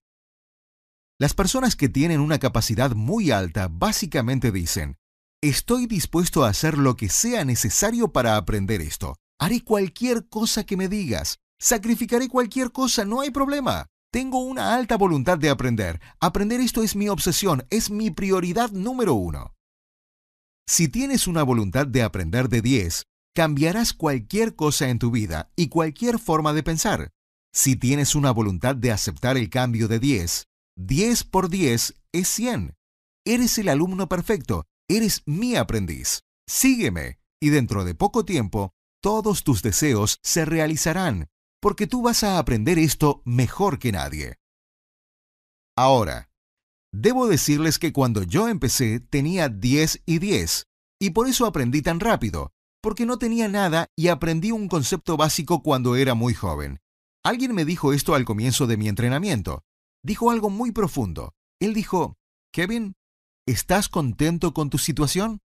Las 1.19 1.35
personas 1.35 1.77
que 1.77 1.89
tienen 1.89 2.21
una 2.21 2.39
capacidad 2.39 2.93
muy 2.93 3.31
alta 3.31 3.69
básicamente 3.71 4.53
dicen, 4.53 4.97
estoy 5.43 5.87
dispuesto 5.87 6.45
a 6.45 6.49
hacer 6.49 6.79
lo 6.79 6.97
que 6.97 7.09
sea 7.09 7.45
necesario 7.45 8.13
para 8.13 8.37
aprender 8.37 8.81
esto. 8.81 9.17
Haré 9.39 9.63
cualquier 9.63 10.29
cosa 10.29 10.65
que 10.65 10.77
me 10.77 10.89
digas. 10.89 11.39
Sacrificaré 11.61 12.29
cualquier 12.29 12.73
cosa, 12.73 13.05
no 13.05 13.21
hay 13.21 13.31
problema. 13.31 13.87
Tengo 14.11 14.41
una 14.41 14.75
alta 14.75 14.97
voluntad 14.97 15.39
de 15.39 15.51
aprender. 15.51 16.01
Aprender 16.19 16.59
esto 16.61 16.83
es 16.83 16.97
mi 16.97 17.09
obsesión, 17.11 17.67
es 17.69 17.91
mi 17.91 18.11
prioridad 18.11 18.71
número 18.71 19.13
uno. 19.15 19.55
Si 20.67 20.89
tienes 20.89 21.27
una 21.27 21.43
voluntad 21.43 21.87
de 21.87 22.03
aprender 22.03 22.49
de 22.49 22.63
10, 22.63 23.05
cambiarás 23.35 23.93
cualquier 23.93 24.57
cosa 24.57 24.89
en 24.89 24.99
tu 24.99 25.11
vida 25.11 25.53
y 25.55 25.69
cualquier 25.69 26.19
forma 26.19 26.55
de 26.55 26.63
pensar. 26.63 27.11
Si 27.53 27.77
tienes 27.77 28.15
una 28.15 28.31
voluntad 28.31 28.75
de 28.75 28.93
aceptar 28.93 29.37
el 29.37 29.51
cambio 29.51 29.87
de 29.87 29.99
10, 29.99 30.47
10 30.77 31.25
por 31.25 31.51
10 31.51 31.95
es 32.13 32.29
100. 32.29 32.75
Eres 33.27 33.59
el 33.59 33.69
alumno 33.69 34.09
perfecto, 34.09 34.65
eres 34.89 35.23
mi 35.27 35.57
aprendiz. 35.57 36.21
Sígueme 36.49 37.19
y 37.39 37.51
dentro 37.51 37.85
de 37.85 37.95
poco 37.95 38.25
tiempo 38.25 38.73
todos 39.03 39.45
tus 39.45 39.63
deseos 39.63 40.19
se 40.23 40.45
realizarán, 40.45 41.29
porque 41.61 41.87
tú 41.87 42.03
vas 42.03 42.25
a 42.25 42.39
aprender 42.39 42.79
esto 42.79 43.23
mejor 43.25 43.79
que 43.79 43.93
nadie. 43.93 44.37
Ahora, 45.77 46.31
Debo 46.93 47.29
decirles 47.29 47.79
que 47.79 47.93
cuando 47.93 48.25
yo 48.25 48.49
empecé 48.49 48.99
tenía 48.99 49.49
10 49.49 50.03
y 50.07 50.19
10, 50.19 50.67
y 51.01 51.11
por 51.11 51.29
eso 51.29 51.47
aprendí 51.47 51.83
tan 51.83 52.01
rápido, 52.01 52.53
porque 52.83 53.07
no 53.07 53.19
tenía 53.19 53.49
nada 53.49 53.87
y 53.97 54.09
aprendí 54.09 54.51
un 54.51 54.69
concepto 54.69 55.17
básico 55.17 55.63
cuando 55.63 55.95
era 55.95 56.15
muy 56.15 56.35
joven. 56.35 56.81
Alguien 57.25 57.55
me 57.55 57.65
dijo 57.65 57.93
esto 57.93 58.15
al 58.15 58.25
comienzo 58.25 58.67
de 58.67 58.77
mi 58.77 58.89
entrenamiento. 58.89 59.63
Dijo 60.03 60.31
algo 60.31 60.51
muy 60.51 60.73
profundo. 60.73 61.35
Él 61.61 61.75
dijo, 61.75 62.17
Kevin, 62.53 62.95
¿estás 63.47 63.89
contento 63.89 64.53
con 64.53 64.69
tu 64.71 64.79
situación? 64.79 65.41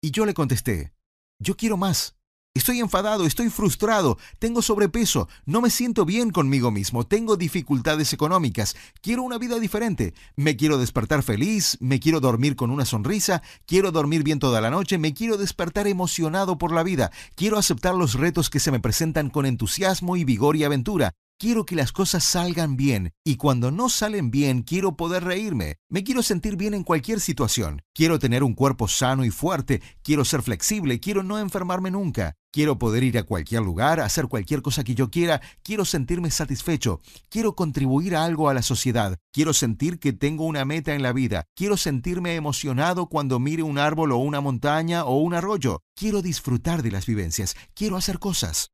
Y 0.00 0.12
yo 0.12 0.24
le 0.24 0.34
contesté, 0.34 0.94
yo 1.38 1.56
quiero 1.56 1.76
más. 1.76 2.15
Estoy 2.56 2.80
enfadado, 2.80 3.26
estoy 3.26 3.50
frustrado, 3.50 4.16
tengo 4.38 4.62
sobrepeso, 4.62 5.28
no 5.44 5.60
me 5.60 5.68
siento 5.68 6.06
bien 6.06 6.30
conmigo 6.30 6.70
mismo, 6.70 7.04
tengo 7.04 7.36
dificultades 7.36 8.14
económicas, 8.14 8.76
quiero 9.02 9.24
una 9.24 9.36
vida 9.36 9.58
diferente, 9.58 10.14
me 10.36 10.56
quiero 10.56 10.78
despertar 10.78 11.22
feliz, 11.22 11.76
me 11.80 12.00
quiero 12.00 12.18
dormir 12.18 12.56
con 12.56 12.70
una 12.70 12.86
sonrisa, 12.86 13.42
quiero 13.66 13.92
dormir 13.92 14.22
bien 14.22 14.38
toda 14.38 14.62
la 14.62 14.70
noche, 14.70 14.96
me 14.96 15.12
quiero 15.12 15.36
despertar 15.36 15.86
emocionado 15.86 16.56
por 16.56 16.72
la 16.72 16.82
vida, 16.82 17.12
quiero 17.34 17.58
aceptar 17.58 17.94
los 17.94 18.14
retos 18.14 18.48
que 18.48 18.58
se 18.58 18.70
me 18.70 18.80
presentan 18.80 19.28
con 19.28 19.44
entusiasmo 19.44 20.16
y 20.16 20.24
vigor 20.24 20.56
y 20.56 20.64
aventura, 20.64 21.12
Quiero 21.38 21.66
que 21.66 21.76
las 21.76 21.92
cosas 21.92 22.24
salgan 22.24 22.78
bien 22.78 23.12
y 23.22 23.36
cuando 23.36 23.70
no 23.70 23.90
salen 23.90 24.30
bien 24.30 24.62
quiero 24.62 24.96
poder 24.96 25.22
reírme. 25.22 25.76
Me 25.90 26.02
quiero 26.02 26.22
sentir 26.22 26.56
bien 26.56 26.72
en 26.72 26.82
cualquier 26.82 27.20
situación. 27.20 27.82
Quiero 27.94 28.18
tener 28.18 28.42
un 28.42 28.54
cuerpo 28.54 28.88
sano 28.88 29.22
y 29.22 29.30
fuerte. 29.30 29.82
Quiero 30.02 30.24
ser 30.24 30.40
flexible. 30.40 30.98
Quiero 30.98 31.22
no 31.22 31.38
enfermarme 31.38 31.90
nunca. 31.90 32.36
Quiero 32.54 32.78
poder 32.78 33.04
ir 33.04 33.18
a 33.18 33.24
cualquier 33.24 33.60
lugar, 33.60 34.00
hacer 34.00 34.28
cualquier 34.28 34.62
cosa 34.62 34.82
que 34.82 34.94
yo 34.94 35.10
quiera. 35.10 35.42
Quiero 35.62 35.84
sentirme 35.84 36.30
satisfecho. 36.30 37.00
Quiero 37.28 37.54
contribuir 37.54 38.16
a 38.16 38.24
algo 38.24 38.48
a 38.48 38.54
la 38.54 38.62
sociedad. 38.62 39.18
Quiero 39.30 39.52
sentir 39.52 39.98
que 39.98 40.14
tengo 40.14 40.46
una 40.46 40.64
meta 40.64 40.94
en 40.94 41.02
la 41.02 41.12
vida. 41.12 41.44
Quiero 41.54 41.76
sentirme 41.76 42.34
emocionado 42.34 43.10
cuando 43.10 43.38
mire 43.40 43.62
un 43.62 43.76
árbol 43.76 44.12
o 44.12 44.16
una 44.16 44.40
montaña 44.40 45.04
o 45.04 45.18
un 45.18 45.34
arroyo. 45.34 45.82
Quiero 45.94 46.22
disfrutar 46.22 46.82
de 46.82 46.92
las 46.92 47.04
vivencias. 47.04 47.56
Quiero 47.74 47.98
hacer 47.98 48.18
cosas. 48.18 48.70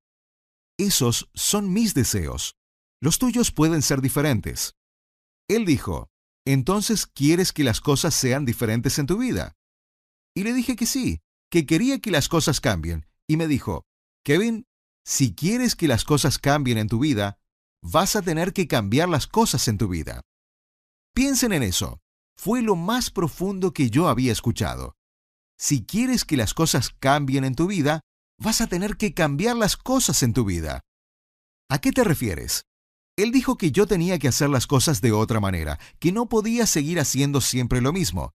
Esos 0.79 1.29
son 1.35 1.73
mis 1.73 1.95
deseos. 1.95 2.57
Los 3.01 3.19
tuyos 3.19 3.51
pueden 3.51 3.83
ser 3.83 4.01
diferentes. 4.01 4.75
Él 5.49 5.65
dijo, 5.65 6.09
entonces 6.45 7.07
quieres 7.07 7.53
que 7.53 7.65
las 7.65 7.81
cosas 7.81 8.15
sean 8.15 8.45
diferentes 8.45 8.99
en 8.99 9.07
tu 9.07 9.19
vida. 9.19 9.57
Y 10.35 10.45
le 10.45 10.53
dije 10.53 10.77
que 10.77 10.87
sí, 10.87 11.21
que 11.51 11.67
quería 11.67 12.01
que 12.01 12.11
las 12.11 12.29
cosas 12.29 12.61
cambien. 12.61 13.07
Y 13.29 13.37
me 13.37 13.47
dijo, 13.47 13.85
Kevin, 14.25 14.67
si 15.05 15.35
quieres 15.35 15.77
que 15.77 15.89
las 15.89 16.05
cosas 16.05 16.39
cambien 16.39 16.79
en 16.79 16.89
tu 16.89 16.99
vida, 16.99 17.39
vas 17.83 18.17
a 18.17 18.23
tener 18.23 18.53
que 18.53 18.69
cambiar 18.69 19.09
las 19.09 19.27
cosas 19.27 19.69
en 19.69 19.79
tu 19.79 19.89
vida. 19.89 20.23
Piensen 21.15 21.53
en 21.53 21.63
eso. 21.63 22.01
Fue 22.37 22.63
lo 22.63 22.77
más 22.77 23.11
profundo 23.11 23.73
que 23.73 23.91
yo 23.91 24.09
había 24.09 24.33
escuchado. 24.33 24.97
Si 25.59 25.85
quieres 25.85 26.25
que 26.25 26.37
las 26.37 26.55
cosas 26.55 26.91
cambien 26.91 27.45
en 27.45 27.55
tu 27.55 27.67
vida, 27.67 28.01
vas 28.43 28.61
a 28.61 28.67
tener 28.67 28.97
que 28.97 29.15
cambiar 29.15 29.57
las 29.57 29.77
cosas 29.77 30.23
en 30.23 30.33
tu 30.33 30.45
vida. 30.45 30.81
¿A 31.71 31.81
qué 31.81 31.93
te 31.93 32.05
refieres? 32.05 32.65
Él 33.17 33.31
dijo 33.31 33.57
que 33.57 33.73
yo 33.73 33.87
tenía 33.87 34.19
que 34.19 34.29
hacer 34.29 34.49
las 34.49 34.67
cosas 34.67 35.01
de 35.01 35.13
otra 35.13 35.41
manera, 35.41 35.79
que 35.99 36.13
no 36.13 36.29
podía 36.29 36.67
seguir 36.67 36.99
haciendo 36.99 37.41
siempre 37.41 37.81
lo 37.81 37.93
mismo. 37.93 38.33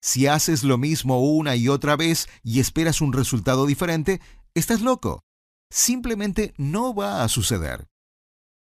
Si 0.00 0.26
haces 0.26 0.62
lo 0.62 0.78
mismo 0.78 1.20
una 1.20 1.56
y 1.56 1.68
otra 1.68 1.96
vez 1.96 2.28
y 2.42 2.60
esperas 2.60 3.00
un 3.00 3.12
resultado 3.12 3.66
diferente, 3.66 4.20
estás 4.54 4.80
loco. 4.80 5.24
Simplemente 5.70 6.54
no 6.56 6.94
va 6.94 7.24
a 7.24 7.28
suceder. 7.28 7.88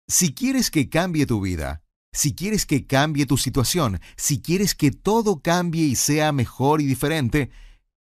Si 0.09 0.33
quieres 0.33 0.71
que 0.71 0.89
cambie 0.89 1.25
tu 1.25 1.41
vida, 1.41 1.83
si 2.11 2.33
quieres 2.33 2.65
que 2.65 2.87
cambie 2.87 3.25
tu 3.25 3.37
situación, 3.37 4.01
si 4.17 4.41
quieres 4.41 4.75
que 4.75 4.91
todo 4.91 5.41
cambie 5.41 5.85
y 5.85 5.95
sea 5.95 6.31
mejor 6.31 6.81
y 6.81 6.85
diferente, 6.85 7.51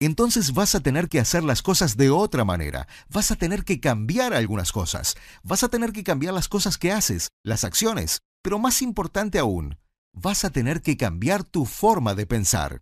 entonces 0.06 0.54
vas 0.54 0.76
a 0.76 0.80
tener 0.80 1.10
que 1.10 1.20
hacer 1.20 1.44
las 1.44 1.62
cosas 1.62 1.98
de 1.98 2.10
otra 2.10 2.46
manera, 2.46 2.88
vas 3.10 3.32
a 3.32 3.36
tener 3.36 3.66
que 3.66 3.80
cambiar 3.80 4.34
algunas 4.34 4.72
cosas, 4.72 5.16
vas 5.44 5.64
a 5.64 5.70
tener 5.70 5.92
que 5.92 6.04
cambiar 6.04 6.34
las 6.34 6.48
cosas 6.48 6.78
que 6.78 6.92
haces, 6.92 7.30
las 7.44 7.64
acciones, 7.64 8.22
pero 8.42 8.60
más 8.60 8.82
importante 8.82 9.40
aún, 9.40 9.78
vas 10.14 10.46
a 10.46 10.52
tener 10.52 10.82
que 10.82 10.96
cambiar 10.96 11.44
tu 11.44 11.66
forma 11.66 12.16
de 12.16 12.26
pensar. 12.26 12.82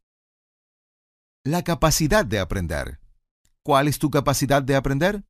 La 1.43 1.63
capacidad 1.63 2.25
de 2.25 2.39
aprender. 2.39 2.99
¿Cuál 3.63 3.87
es 3.87 3.99
tu 3.99 4.09
capacidad 4.09 4.61
de 4.61 4.75
aprender? 4.75 5.25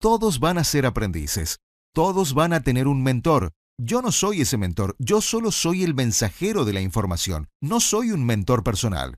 Todos 0.00 0.40
van 0.40 0.58
a 0.58 0.64
ser 0.64 0.86
aprendices, 0.86 1.58
todos 1.92 2.32
van 2.32 2.52
a 2.52 2.62
tener 2.62 2.88
un 2.88 3.02
mentor. 3.02 3.52
Yo 3.78 4.02
no 4.02 4.12
soy 4.12 4.42
ese 4.42 4.56
mentor, 4.56 4.96
yo 4.98 5.20
solo 5.20 5.50
soy 5.50 5.84
el 5.84 5.94
mensajero 5.94 6.64
de 6.64 6.72
la 6.72 6.80
información, 6.80 7.48
no 7.60 7.80
soy 7.80 8.10
un 8.10 8.24
mentor 8.24 8.62
personal. 8.62 9.16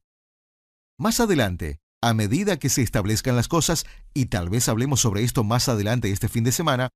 Más 0.98 1.20
adelante, 1.20 1.80
a 2.02 2.14
medida 2.14 2.58
que 2.58 2.68
se 2.68 2.82
establezcan 2.82 3.36
las 3.36 3.48
cosas, 3.48 3.86
y 4.12 4.26
tal 4.26 4.50
vez 4.50 4.68
hablemos 4.68 5.00
sobre 5.00 5.22
esto 5.22 5.44
más 5.44 5.68
adelante 5.68 6.10
este 6.10 6.28
fin 6.28 6.42
de 6.42 6.52
semana, 6.52 6.90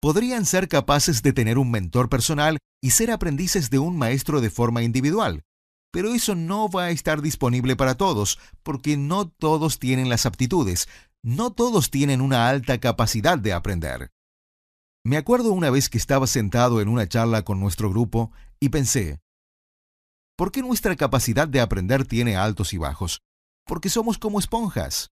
podrían 0.00 0.44
ser 0.44 0.68
capaces 0.68 1.22
de 1.22 1.32
tener 1.32 1.58
un 1.58 1.70
mentor 1.70 2.08
personal 2.08 2.58
y 2.82 2.90
ser 2.90 3.10
aprendices 3.10 3.70
de 3.70 3.78
un 3.78 3.96
maestro 3.96 4.40
de 4.40 4.50
forma 4.50 4.82
individual. 4.82 5.42
Pero 5.92 6.14
eso 6.14 6.34
no 6.34 6.68
va 6.68 6.84
a 6.84 6.90
estar 6.90 7.22
disponible 7.22 7.74
para 7.74 7.96
todos, 7.96 8.38
porque 8.62 8.96
no 8.96 9.28
todos 9.28 9.78
tienen 9.78 10.08
las 10.08 10.26
aptitudes, 10.26 10.88
no 11.22 11.52
todos 11.52 11.90
tienen 11.90 12.20
una 12.20 12.48
alta 12.48 12.78
capacidad 12.78 13.38
de 13.38 13.54
aprender. 13.54 14.10
Me 15.04 15.16
acuerdo 15.16 15.52
una 15.52 15.70
vez 15.70 15.88
que 15.88 15.98
estaba 15.98 16.26
sentado 16.26 16.82
en 16.82 16.88
una 16.88 17.08
charla 17.08 17.42
con 17.42 17.60
nuestro 17.60 17.88
grupo 17.88 18.30
y 18.60 18.68
pensé, 18.68 19.20
¿por 20.36 20.52
qué 20.52 20.60
nuestra 20.60 20.94
capacidad 20.96 21.48
de 21.48 21.60
aprender 21.60 22.06
tiene 22.06 22.36
altos 22.36 22.74
y 22.74 22.76
bajos? 22.76 23.22
Porque 23.70 23.88
somos 23.88 24.18
como 24.18 24.40
esponjas. 24.40 25.12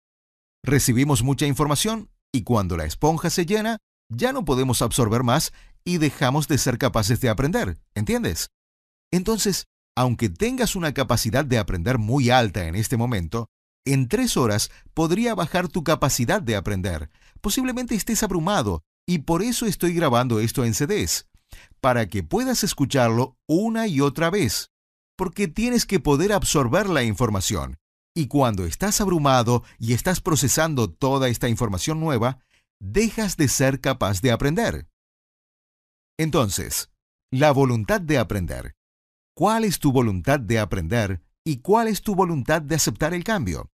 Recibimos 0.61 1.23
mucha 1.23 1.45
información 1.45 2.09
y 2.33 2.43
cuando 2.43 2.75
la 2.75 2.83
esponja 2.83 3.29
se 3.29 3.45
llena, 3.45 3.77
ya 4.09 4.33
no 4.33 4.43
podemos 4.43 4.81
absorber 4.81 5.23
más 5.23 5.53
y 5.85 5.99
dejamos 5.99 6.49
de 6.49 6.57
ser 6.57 6.77
capaces 6.77 7.21
de 7.21 7.29
aprender, 7.29 7.79
¿entiendes? 7.95 8.49
Entonces, 9.09 9.67
aunque 9.95 10.27
tengas 10.27 10.75
una 10.75 10.93
capacidad 10.93 11.45
de 11.45 11.59
aprender 11.59 11.97
muy 11.97 12.29
alta 12.29 12.67
en 12.67 12.75
este 12.75 12.97
momento, 12.97 13.47
en 13.85 14.09
tres 14.09 14.35
horas 14.35 14.69
podría 14.93 15.33
bajar 15.33 15.69
tu 15.69 15.85
capacidad 15.85 16.41
de 16.41 16.57
aprender. 16.57 17.09
Posiblemente 17.39 17.95
estés 17.95 18.21
abrumado 18.21 18.81
y 19.07 19.19
por 19.19 19.43
eso 19.43 19.65
estoy 19.65 19.93
grabando 19.93 20.41
esto 20.41 20.65
en 20.65 20.73
CDs, 20.73 21.25
para 21.79 22.09
que 22.09 22.21
puedas 22.21 22.65
escucharlo 22.65 23.37
una 23.47 23.87
y 23.87 24.01
otra 24.01 24.29
vez, 24.29 24.71
porque 25.15 25.47
tienes 25.47 25.85
que 25.85 26.01
poder 26.01 26.33
absorber 26.33 26.89
la 26.89 27.03
información 27.03 27.77
y 28.13 28.27
cuando 28.27 28.65
estás 28.65 29.01
abrumado 29.01 29.63
y 29.79 29.93
estás 29.93 30.21
procesando 30.21 30.89
toda 30.89 31.29
esta 31.29 31.49
información 31.49 31.99
nueva, 31.99 32.39
dejas 32.79 33.37
de 33.37 33.47
ser 33.47 33.79
capaz 33.79 34.21
de 34.21 34.31
aprender. 34.31 34.87
Entonces, 36.17 36.91
la 37.31 37.51
voluntad 37.51 38.01
de 38.01 38.17
aprender. 38.17 38.75
¿Cuál 39.35 39.63
es 39.63 39.79
tu 39.79 39.91
voluntad 39.91 40.39
de 40.39 40.59
aprender 40.59 41.21
y 41.45 41.57
cuál 41.57 41.87
es 41.87 42.01
tu 42.01 42.15
voluntad 42.15 42.61
de 42.61 42.75
aceptar 42.75 43.13
el 43.13 43.23
cambio? 43.23 43.69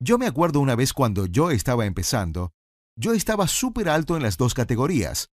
Yo 0.00 0.18
me 0.18 0.26
acuerdo 0.26 0.60
una 0.60 0.76
vez 0.76 0.92
cuando 0.92 1.26
yo 1.26 1.50
estaba 1.50 1.86
empezando, 1.86 2.52
yo 2.96 3.14
estaba 3.14 3.48
súper 3.48 3.88
alto 3.88 4.16
en 4.16 4.22
las 4.22 4.36
dos 4.36 4.52
categorías, 4.52 5.30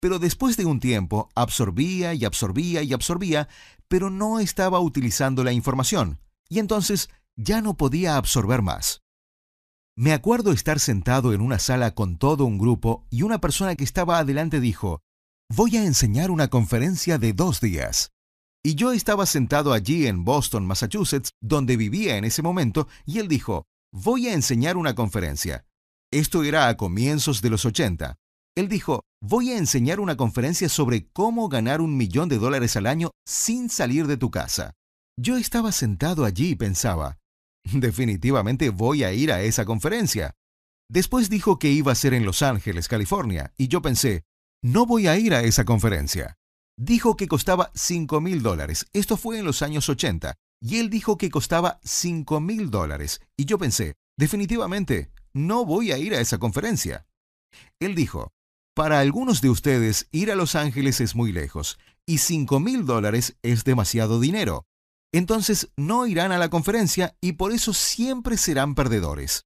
pero 0.00 0.18
después 0.18 0.56
de 0.56 0.66
un 0.66 0.80
tiempo 0.80 1.30
absorbía 1.34 2.14
y 2.14 2.24
absorbía 2.24 2.82
y 2.82 2.92
absorbía, 2.92 3.48
pero 3.88 4.10
no 4.10 4.38
estaba 4.38 4.80
utilizando 4.80 5.42
la 5.42 5.52
información, 5.52 6.20
y 6.48 6.58
entonces 6.58 7.08
ya 7.42 7.62
no 7.62 7.76
podía 7.76 8.16
absorber 8.16 8.60
más. 8.60 9.00
Me 9.96 10.12
acuerdo 10.12 10.52
estar 10.52 10.78
sentado 10.78 11.32
en 11.32 11.40
una 11.40 11.58
sala 11.58 11.94
con 11.94 12.18
todo 12.18 12.44
un 12.44 12.58
grupo 12.58 13.06
y 13.10 13.22
una 13.22 13.40
persona 13.40 13.76
que 13.76 13.84
estaba 13.84 14.18
adelante 14.18 14.60
dijo, 14.60 15.00
voy 15.48 15.76
a 15.76 15.84
enseñar 15.84 16.30
una 16.30 16.48
conferencia 16.48 17.18
de 17.18 17.32
dos 17.32 17.60
días. 17.60 18.10
Y 18.62 18.74
yo 18.74 18.92
estaba 18.92 19.24
sentado 19.24 19.72
allí 19.72 20.06
en 20.06 20.24
Boston, 20.24 20.66
Massachusetts, 20.66 21.30
donde 21.40 21.78
vivía 21.78 22.18
en 22.18 22.24
ese 22.24 22.42
momento, 22.42 22.88
y 23.06 23.18
él 23.18 23.28
dijo, 23.28 23.64
voy 23.90 24.28
a 24.28 24.34
enseñar 24.34 24.76
una 24.76 24.94
conferencia. 24.94 25.64
Esto 26.12 26.44
era 26.44 26.68
a 26.68 26.76
comienzos 26.76 27.40
de 27.40 27.50
los 27.50 27.64
80. 27.64 28.16
Él 28.54 28.68
dijo, 28.68 29.00
voy 29.22 29.52
a 29.52 29.58
enseñar 29.58 29.98
una 30.00 30.16
conferencia 30.16 30.68
sobre 30.68 31.08
cómo 31.10 31.48
ganar 31.48 31.80
un 31.80 31.96
millón 31.96 32.28
de 32.28 32.38
dólares 32.38 32.76
al 32.76 32.86
año 32.86 33.12
sin 33.26 33.70
salir 33.70 34.06
de 34.06 34.18
tu 34.18 34.30
casa. 34.30 34.74
Yo 35.18 35.36
estaba 35.36 35.72
sentado 35.72 36.24
allí 36.24 36.50
y 36.50 36.56
pensaba, 36.56 37.19
Definitivamente 37.72 38.70
voy 38.70 39.04
a 39.04 39.12
ir 39.12 39.32
a 39.32 39.42
esa 39.42 39.64
conferencia. 39.64 40.34
Después 40.88 41.30
dijo 41.30 41.58
que 41.58 41.70
iba 41.70 41.92
a 41.92 41.96
ser 41.96 42.14
en 42.14 42.24
Los 42.24 42.42
Ángeles, 42.42 42.88
California, 42.88 43.52
y 43.56 43.68
yo 43.68 43.80
pensé, 43.80 44.24
no 44.62 44.86
voy 44.86 45.06
a 45.06 45.16
ir 45.16 45.34
a 45.34 45.42
esa 45.42 45.64
conferencia. 45.64 46.36
Dijo 46.76 47.16
que 47.16 47.28
costaba 47.28 47.70
5 47.74 48.20
mil 48.20 48.42
dólares. 48.42 48.86
Esto 48.92 49.16
fue 49.16 49.38
en 49.38 49.44
los 49.44 49.62
años 49.62 49.88
80. 49.88 50.34
Y 50.62 50.78
él 50.78 50.90
dijo 50.90 51.16
que 51.16 51.30
costaba 51.30 51.78
5 51.84 52.40
mil 52.40 52.70
dólares. 52.70 53.20
Y 53.36 53.44
yo 53.44 53.58
pensé, 53.58 53.94
definitivamente, 54.18 55.10
no 55.32 55.64
voy 55.64 55.92
a 55.92 55.98
ir 55.98 56.14
a 56.14 56.20
esa 56.20 56.38
conferencia. 56.38 57.06
Él 57.78 57.94
dijo, 57.94 58.32
para 58.74 59.00
algunos 59.00 59.40
de 59.40 59.50
ustedes 59.50 60.08
ir 60.10 60.32
a 60.32 60.36
Los 60.36 60.54
Ángeles 60.54 61.00
es 61.00 61.14
muy 61.14 61.32
lejos, 61.32 61.78
y 62.06 62.18
5 62.18 62.60
mil 62.60 62.84
dólares 62.86 63.36
es 63.42 63.64
demasiado 63.64 64.20
dinero 64.20 64.66
entonces 65.12 65.70
no 65.76 66.06
irán 66.06 66.32
a 66.32 66.38
la 66.38 66.50
conferencia 66.50 67.16
y 67.20 67.32
por 67.32 67.52
eso 67.52 67.72
siempre 67.72 68.36
serán 68.36 68.74
perdedores. 68.74 69.44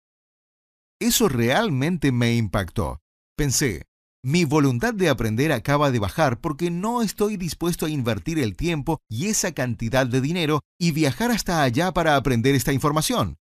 Eso 1.00 1.28
realmente 1.28 2.12
me 2.12 2.34
impactó. 2.36 3.00
Pensé, 3.36 3.86
mi 4.22 4.44
voluntad 4.44 4.94
de 4.94 5.10
aprender 5.10 5.52
acaba 5.52 5.90
de 5.90 5.98
bajar 5.98 6.40
porque 6.40 6.70
no 6.70 7.02
estoy 7.02 7.36
dispuesto 7.36 7.86
a 7.86 7.90
invertir 7.90 8.38
el 8.38 8.56
tiempo 8.56 9.00
y 9.08 9.26
esa 9.26 9.52
cantidad 9.52 10.06
de 10.06 10.20
dinero 10.20 10.60
y 10.78 10.92
viajar 10.92 11.30
hasta 11.30 11.62
allá 11.62 11.92
para 11.92 12.16
aprender 12.16 12.54
esta 12.54 12.72
información. 12.72 13.36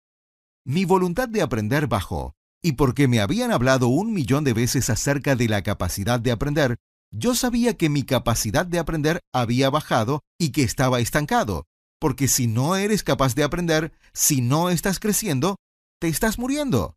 Mi 0.64 0.84
voluntad 0.84 1.28
de 1.28 1.42
aprender 1.42 1.86
bajó, 1.86 2.34
y 2.62 2.72
porque 2.72 3.08
me 3.08 3.20
habían 3.20 3.52
hablado 3.52 3.88
un 3.88 4.12
millón 4.12 4.44
de 4.44 4.54
veces 4.54 4.90
acerca 4.90 5.36
de 5.36 5.48
la 5.48 5.62
capacidad 5.62 6.20
de 6.20 6.32
aprender, 6.32 6.78
yo 7.12 7.34
sabía 7.34 7.76
que 7.76 7.88
mi 7.88 8.04
capacidad 8.04 8.64
de 8.64 8.78
aprender 8.78 9.20
había 9.32 9.70
bajado 9.70 10.22
y 10.38 10.50
que 10.50 10.62
estaba 10.62 11.00
estancado, 11.00 11.66
porque 12.02 12.26
si 12.26 12.48
no 12.48 12.74
eres 12.74 13.04
capaz 13.04 13.36
de 13.36 13.44
aprender, 13.44 13.92
si 14.12 14.40
no 14.40 14.70
estás 14.70 14.98
creciendo, 14.98 15.54
te 16.00 16.08
estás 16.08 16.36
muriendo. 16.36 16.96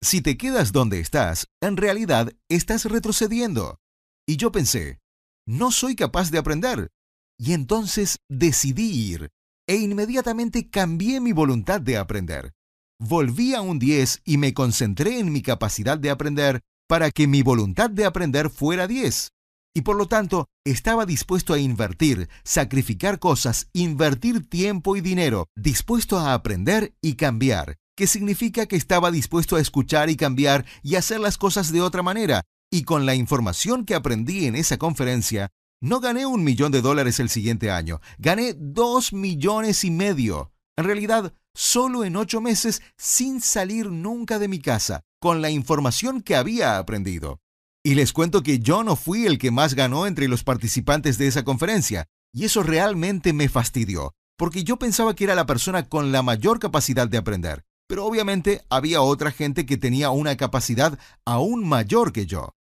Si 0.00 0.20
te 0.20 0.36
quedas 0.36 0.70
donde 0.70 1.00
estás, 1.00 1.48
en 1.60 1.76
realidad 1.76 2.32
estás 2.48 2.84
retrocediendo. 2.84 3.80
Y 4.24 4.36
yo 4.36 4.52
pensé, 4.52 5.00
no 5.44 5.72
soy 5.72 5.96
capaz 5.96 6.30
de 6.30 6.38
aprender. 6.38 6.92
Y 7.36 7.52
entonces 7.52 8.18
decidí 8.28 8.92
ir, 9.12 9.30
e 9.66 9.74
inmediatamente 9.74 10.70
cambié 10.70 11.20
mi 11.20 11.32
voluntad 11.32 11.80
de 11.80 11.96
aprender. 11.96 12.52
Volví 13.00 13.56
a 13.56 13.60
un 13.60 13.80
10 13.80 14.22
y 14.24 14.38
me 14.38 14.54
concentré 14.54 15.18
en 15.18 15.32
mi 15.32 15.42
capacidad 15.42 15.98
de 15.98 16.10
aprender 16.10 16.60
para 16.88 17.10
que 17.10 17.26
mi 17.26 17.42
voluntad 17.42 17.90
de 17.90 18.04
aprender 18.04 18.50
fuera 18.50 18.86
10 18.86 19.32
y 19.74 19.82
por 19.82 19.96
lo 19.96 20.06
tanto 20.06 20.48
estaba 20.64 21.06
dispuesto 21.06 21.54
a 21.54 21.58
invertir, 21.58 22.28
sacrificar 22.44 23.18
cosas, 23.18 23.68
invertir 23.72 24.48
tiempo 24.48 24.96
y 24.96 25.00
dinero, 25.00 25.48
dispuesto 25.56 26.18
a 26.18 26.34
aprender 26.34 26.94
y 27.00 27.14
cambiar, 27.14 27.76
que 27.96 28.06
significa 28.06 28.66
que 28.66 28.76
estaba 28.76 29.10
dispuesto 29.10 29.56
a 29.56 29.60
escuchar 29.60 30.10
y 30.10 30.16
cambiar 30.16 30.66
y 30.82 30.96
hacer 30.96 31.20
las 31.20 31.38
cosas 31.38 31.72
de 31.72 31.80
otra 31.80 32.02
manera. 32.02 32.42
Y 32.70 32.84
con 32.84 33.04
la 33.04 33.14
información 33.14 33.84
que 33.84 33.94
aprendí 33.94 34.46
en 34.46 34.56
esa 34.56 34.78
conferencia, 34.78 35.50
no 35.82 36.00
gané 36.00 36.26
un 36.26 36.44
millón 36.44 36.72
de 36.72 36.80
dólares 36.80 37.20
el 37.20 37.28
siguiente 37.28 37.70
año, 37.70 38.00
gané 38.18 38.54
dos 38.56 39.12
millones 39.12 39.84
y 39.84 39.90
medio. 39.90 40.52
En 40.76 40.84
realidad, 40.84 41.34
solo 41.54 42.04
en 42.04 42.16
ocho 42.16 42.40
meses 42.40 42.82
sin 42.96 43.40
salir 43.40 43.90
nunca 43.90 44.38
de 44.38 44.48
mi 44.48 44.58
casa, 44.58 45.02
con 45.20 45.42
la 45.42 45.50
información 45.50 46.22
que 46.22 46.36
había 46.36 46.78
aprendido. 46.78 47.40
Y 47.84 47.94
les 47.94 48.12
cuento 48.12 48.42
que 48.42 48.60
yo 48.60 48.84
no 48.84 48.94
fui 48.94 49.26
el 49.26 49.38
que 49.38 49.50
más 49.50 49.74
ganó 49.74 50.06
entre 50.06 50.28
los 50.28 50.44
participantes 50.44 51.18
de 51.18 51.26
esa 51.26 51.42
conferencia, 51.42 52.06
y 52.32 52.44
eso 52.44 52.62
realmente 52.62 53.32
me 53.32 53.48
fastidió, 53.48 54.14
porque 54.38 54.62
yo 54.62 54.78
pensaba 54.78 55.14
que 55.14 55.24
era 55.24 55.34
la 55.34 55.46
persona 55.46 55.88
con 55.88 56.12
la 56.12 56.22
mayor 56.22 56.60
capacidad 56.60 57.08
de 57.08 57.18
aprender, 57.18 57.64
pero 57.88 58.06
obviamente 58.06 58.62
había 58.70 59.02
otra 59.02 59.32
gente 59.32 59.66
que 59.66 59.76
tenía 59.76 60.10
una 60.10 60.36
capacidad 60.36 60.98
aún 61.24 61.66
mayor 61.66 62.12
que 62.12 62.26
yo. 62.26 62.54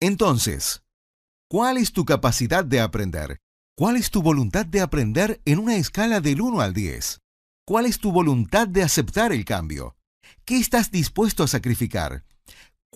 Entonces, 0.00 0.82
¿cuál 1.48 1.78
es 1.78 1.92
tu 1.92 2.04
capacidad 2.04 2.64
de 2.64 2.80
aprender? 2.80 3.40
¿Cuál 3.76 3.96
es 3.96 4.10
tu 4.10 4.22
voluntad 4.22 4.66
de 4.66 4.80
aprender 4.80 5.40
en 5.44 5.58
una 5.58 5.76
escala 5.76 6.20
del 6.20 6.42
1 6.42 6.60
al 6.60 6.74
10? 6.74 7.20
¿Cuál 7.66 7.86
es 7.86 7.98
tu 7.98 8.12
voluntad 8.12 8.68
de 8.68 8.82
aceptar 8.82 9.32
el 9.32 9.44
cambio? 9.44 9.96
¿Qué 10.44 10.58
estás 10.58 10.90
dispuesto 10.90 11.44
a 11.44 11.48
sacrificar? 11.48 12.24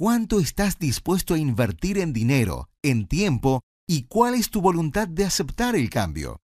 ¿Cuánto 0.02 0.40
estás 0.40 0.80
dispuesto 0.80 1.34
a 1.34 1.38
invertir 1.38 1.96
en 1.96 2.12
dinero, 2.12 2.68
en 2.82 3.06
tiempo 3.06 3.60
y 3.86 4.06
cuál 4.06 4.34
es 4.34 4.50
tu 4.50 4.60
voluntad 4.60 5.06
de 5.06 5.24
aceptar 5.24 5.76
el 5.76 5.90
cambio? 5.90 6.40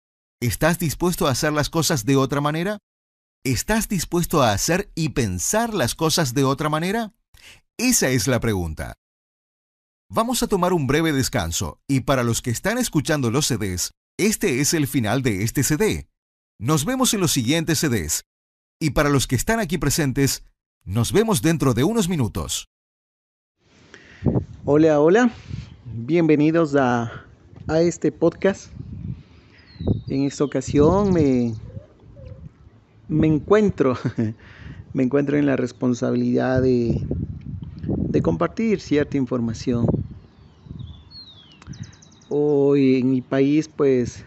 ¿Estás 0.40 0.78
dispuesto 0.78 1.26
a 1.26 1.32
hacer 1.32 1.52
las 1.52 1.68
cosas 1.68 2.06
de 2.06 2.16
otra 2.16 2.40
manera? 2.40 2.78
¿Estás 3.44 3.90
dispuesto 3.90 4.42
a 4.42 4.52
hacer 4.52 4.90
y 4.94 5.10
pensar 5.10 5.74
las 5.74 5.94
cosas 5.94 6.32
de 6.32 6.44
otra 6.44 6.70
manera? 6.70 7.12
Esa 7.76 8.08
es 8.08 8.26
la 8.26 8.40
pregunta. 8.40 8.94
Vamos 10.10 10.42
a 10.42 10.46
tomar 10.46 10.72
un 10.72 10.86
breve 10.86 11.12
descanso 11.12 11.78
y 11.86 12.00
para 12.00 12.22
los 12.22 12.40
que 12.40 12.48
están 12.48 12.78
escuchando 12.78 13.30
los 13.30 13.48
CDs, 13.48 13.90
este 14.18 14.62
es 14.62 14.72
el 14.72 14.86
final 14.86 15.20
de 15.20 15.42
este 15.42 15.62
CD. 15.62 16.08
Nos 16.58 16.86
vemos 16.86 17.12
en 17.12 17.20
los 17.20 17.32
siguientes 17.32 17.80
CDs. 17.80 18.24
Y 18.80 18.92
para 18.92 19.10
los 19.10 19.26
que 19.26 19.36
están 19.36 19.60
aquí 19.60 19.76
presentes, 19.76 20.42
nos 20.84 21.12
vemos 21.12 21.42
dentro 21.42 21.74
de 21.74 21.84
unos 21.84 22.08
minutos. 22.08 22.70
Hola, 24.64 25.00
hola. 25.00 25.32
Bienvenidos 25.84 26.76
a, 26.76 27.24
a 27.66 27.80
este 27.80 28.12
podcast. 28.12 28.70
En 30.06 30.22
esta 30.22 30.44
ocasión 30.44 31.12
me, 31.12 31.54
me 33.08 33.26
encuentro, 33.26 33.96
me 34.94 35.02
encuentro 35.02 35.36
en 35.36 35.46
la 35.46 35.56
responsabilidad 35.56 36.62
de, 36.62 37.04
de 37.84 38.22
compartir 38.22 38.78
cierta 38.78 39.16
información. 39.16 39.86
Hoy 42.28 43.00
en 43.00 43.10
mi 43.10 43.22
país 43.22 43.68
pues 43.68 44.24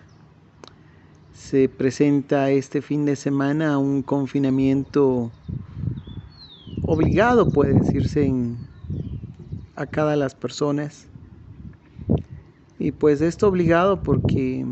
se 1.33 1.69
presenta 1.69 2.51
este 2.51 2.81
fin 2.81 3.05
de 3.05 3.15
semana 3.15 3.77
un 3.77 4.01
confinamiento 4.01 5.31
obligado, 6.81 7.49
puede 7.49 7.75
decirse, 7.75 8.25
en, 8.25 8.57
a 9.75 9.85
cada 9.85 10.15
las 10.15 10.35
personas. 10.35 11.07
Y 12.79 12.91
pues 12.91 13.21
esto 13.21 13.47
obligado 13.47 14.03
porque 14.03 14.65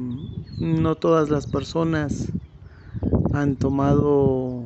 no 0.59 0.95
todas 0.95 1.29
las 1.29 1.47
personas 1.47 2.31
han 3.33 3.55
tomado 3.55 4.63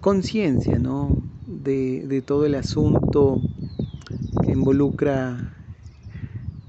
conciencia 0.00 0.78
¿no? 0.78 1.10
de, 1.46 2.22
todo 2.26 2.46
el 2.46 2.54
asunto 2.54 3.40
que 4.44 4.52
involucra 4.52 5.54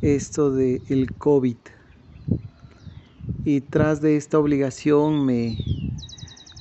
esto 0.02 0.52
del 0.52 0.82
el 0.90 1.14
COVID 1.14 1.58
y 3.46 3.62
tras 3.62 4.02
de 4.02 4.18
esta 4.18 4.38
obligación 4.38 5.26
me, 5.26 5.58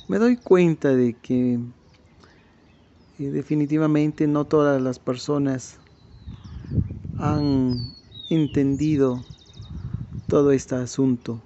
me 0.07 0.17
doy 0.17 0.37
cuenta 0.37 0.95
de 0.95 1.13
que 1.13 1.59
definitivamente 3.25 4.27
no 4.27 4.45
todas 4.45 4.81
las 4.81 4.99
personas 4.99 5.79
han 7.17 7.93
entendido 8.29 9.23
todo 10.27 10.51
este 10.51 10.75
asunto. 10.75 11.41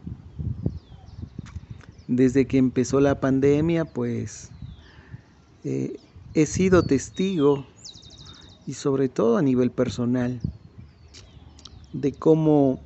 Desde 2.07 2.45
que 2.45 2.57
empezó 2.57 2.99
la 2.99 3.19
pandemia, 3.19 3.85
pues 3.85 4.51
eh, 5.63 5.99
he 6.33 6.45
sido 6.45 6.83
testigo 6.83 7.65
y 8.67 8.73
sobre 8.73 9.09
todo 9.09 9.37
a 9.37 9.41
nivel 9.41 9.71
personal 9.71 10.41
de 11.93 12.13
cómo 12.13 12.79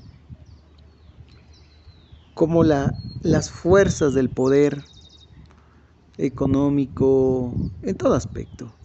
como 2.33 2.63
la, 2.63 2.95
las 3.21 3.51
fuerzas 3.51 4.13
del 4.13 4.29
poder 4.29 4.85
económico, 6.17 7.53
en 7.81 7.97
todo 7.97 8.13
aspecto, 8.13 8.78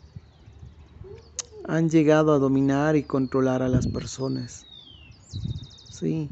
han 1.64 1.88
llegado 1.90 2.32
a 2.32 2.38
dominar 2.38 2.96
y 2.96 3.04
controlar 3.04 3.62
a 3.62 3.68
las 3.68 3.86
personas. 3.86 4.66
Sí, 5.88 6.30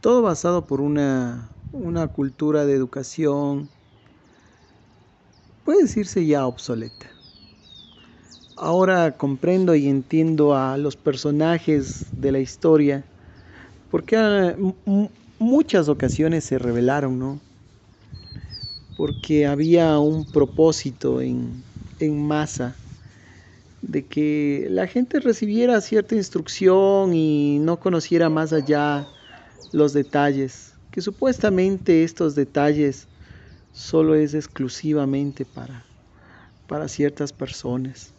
todo 0.00 0.22
basado 0.22 0.66
por 0.66 0.80
una, 0.80 1.52
una 1.72 2.08
cultura 2.08 2.64
de 2.66 2.74
educación, 2.74 3.70
puede 5.62 5.82
decirse 5.82 6.26
ya 6.26 6.46
obsoleta. 6.46 7.10
Ahora 8.56 9.16
comprendo 9.16 9.74
y 9.76 9.86
entiendo 9.86 10.54
a 10.56 10.76
los 10.76 10.96
personajes 10.96 12.10
de 12.16 12.32
la 12.32 12.40
historia, 12.40 13.06
porque 13.90 14.56
muchas 15.38 15.88
ocasiones 15.88 16.44
se 16.44 16.58
revelaron, 16.58 17.18
¿no? 17.18 17.40
Porque 18.94 19.46
había 19.46 19.98
un 19.98 20.24
propósito 20.26 21.20
en, 21.20 21.64
en 21.98 22.26
masa 22.26 22.77
de 23.82 24.06
que 24.06 24.66
la 24.70 24.86
gente 24.86 25.20
recibiera 25.20 25.80
cierta 25.80 26.14
instrucción 26.14 27.14
y 27.14 27.58
no 27.60 27.78
conociera 27.78 28.28
más 28.28 28.52
allá 28.52 29.06
los 29.72 29.92
detalles, 29.92 30.74
que 30.90 31.00
supuestamente 31.00 32.04
estos 32.04 32.34
detalles 32.34 33.06
solo 33.72 34.14
es 34.14 34.34
exclusivamente 34.34 35.44
para, 35.44 35.84
para 36.66 36.88
ciertas 36.88 37.32
personas. 37.32 38.12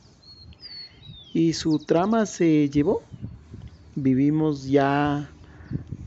Y 1.34 1.54
su 1.54 1.80
trama 1.80 2.26
se 2.26 2.70
llevó. 2.70 3.04
Vivimos 3.96 4.68
ya 4.68 5.30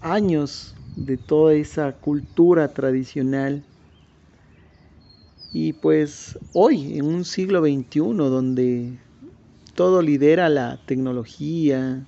años 0.00 0.74
de 0.96 1.16
toda 1.16 1.54
esa 1.54 1.92
cultura 1.92 2.72
tradicional. 2.72 3.62
Y 5.52 5.74
pues 5.74 6.38
hoy, 6.54 6.98
en 6.98 7.04
un 7.04 7.24
siglo 7.24 7.60
XXI, 7.60 8.00
donde 8.00 8.98
todo 9.74 10.02
lidera 10.02 10.48
la 10.48 10.78
tecnología, 10.86 12.06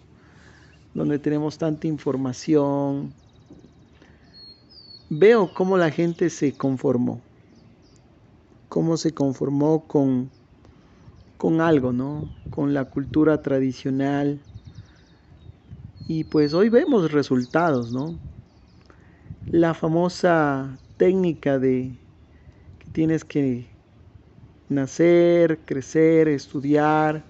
donde 0.93 1.19
tenemos 1.19 1.59
tanta 1.59 1.87
información, 1.87 3.13
veo 5.11 5.53
cómo 5.55 5.77
la 5.77 5.91
gente 5.91 6.31
se 6.31 6.57
conformó, 6.57 7.21
cómo 8.69 8.97
se 8.97 9.13
conformó 9.13 9.87
con, 9.87 10.31
con 11.37 11.61
algo, 11.61 11.93
¿no? 11.93 12.31
Con 12.51 12.75
la 12.75 12.85
cultura 12.85 13.43
tradicional. 13.43 14.41
Y 16.07 16.25
pues 16.25 16.55
hoy 16.55 16.69
vemos 16.69 17.13
resultados, 17.13 17.91
¿no? 17.91 18.19
la 19.55 19.73
famosa 19.73 20.81
técnica 20.97 21.61
de 21.61 21.97
que 22.79 22.91
tienes 22.91 23.25
que 23.25 23.69
nacer, 24.69 25.61
crecer, 25.65 26.27
estudiar, 26.27 27.25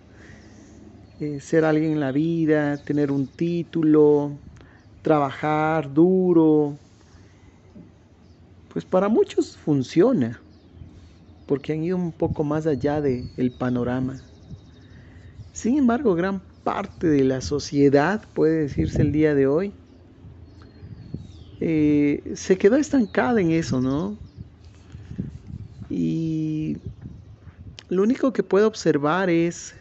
eh, 1.20 1.40
ser 1.40 1.64
alguien 1.64 1.92
en 1.92 2.00
la 2.00 2.12
vida, 2.12 2.84
tener 2.84 3.12
un 3.12 3.28
título, 3.28 4.40
trabajar 5.02 5.92
duro, 5.92 6.78
pues 8.68 8.84
para 8.84 9.08
muchos 9.08 9.56
funciona, 9.56 10.42
porque 11.46 11.72
han 11.72 11.84
ido 11.84 11.96
un 11.96 12.12
poco 12.12 12.42
más 12.42 12.66
allá 12.66 13.00
del 13.00 13.52
panorama. 13.56 14.24
Sin 15.52 15.78
embargo, 15.78 16.16
gran 16.16 16.42
parte 16.64 17.06
de 17.06 17.22
la 17.22 17.40
sociedad, 17.40 18.28
puede 18.32 18.62
decirse 18.62 19.02
el 19.02 19.12
día 19.12 19.34
de 19.36 19.46
hoy, 19.46 19.74
eh, 21.60 22.32
se 22.34 22.58
quedó 22.58 22.76
estancada 22.76 23.40
en 23.40 23.52
eso, 23.52 23.80
¿no? 23.80 24.18
Y 25.88 26.78
lo 27.88 28.02
único 28.02 28.32
que 28.32 28.42
puedo 28.42 28.66
observar 28.66 29.30
es 29.30 29.76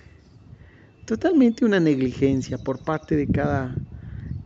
totalmente 1.05 1.65
una 1.65 1.79
negligencia 1.79 2.57
por 2.57 2.79
parte 2.83 3.15
de 3.15 3.27
cada, 3.31 3.83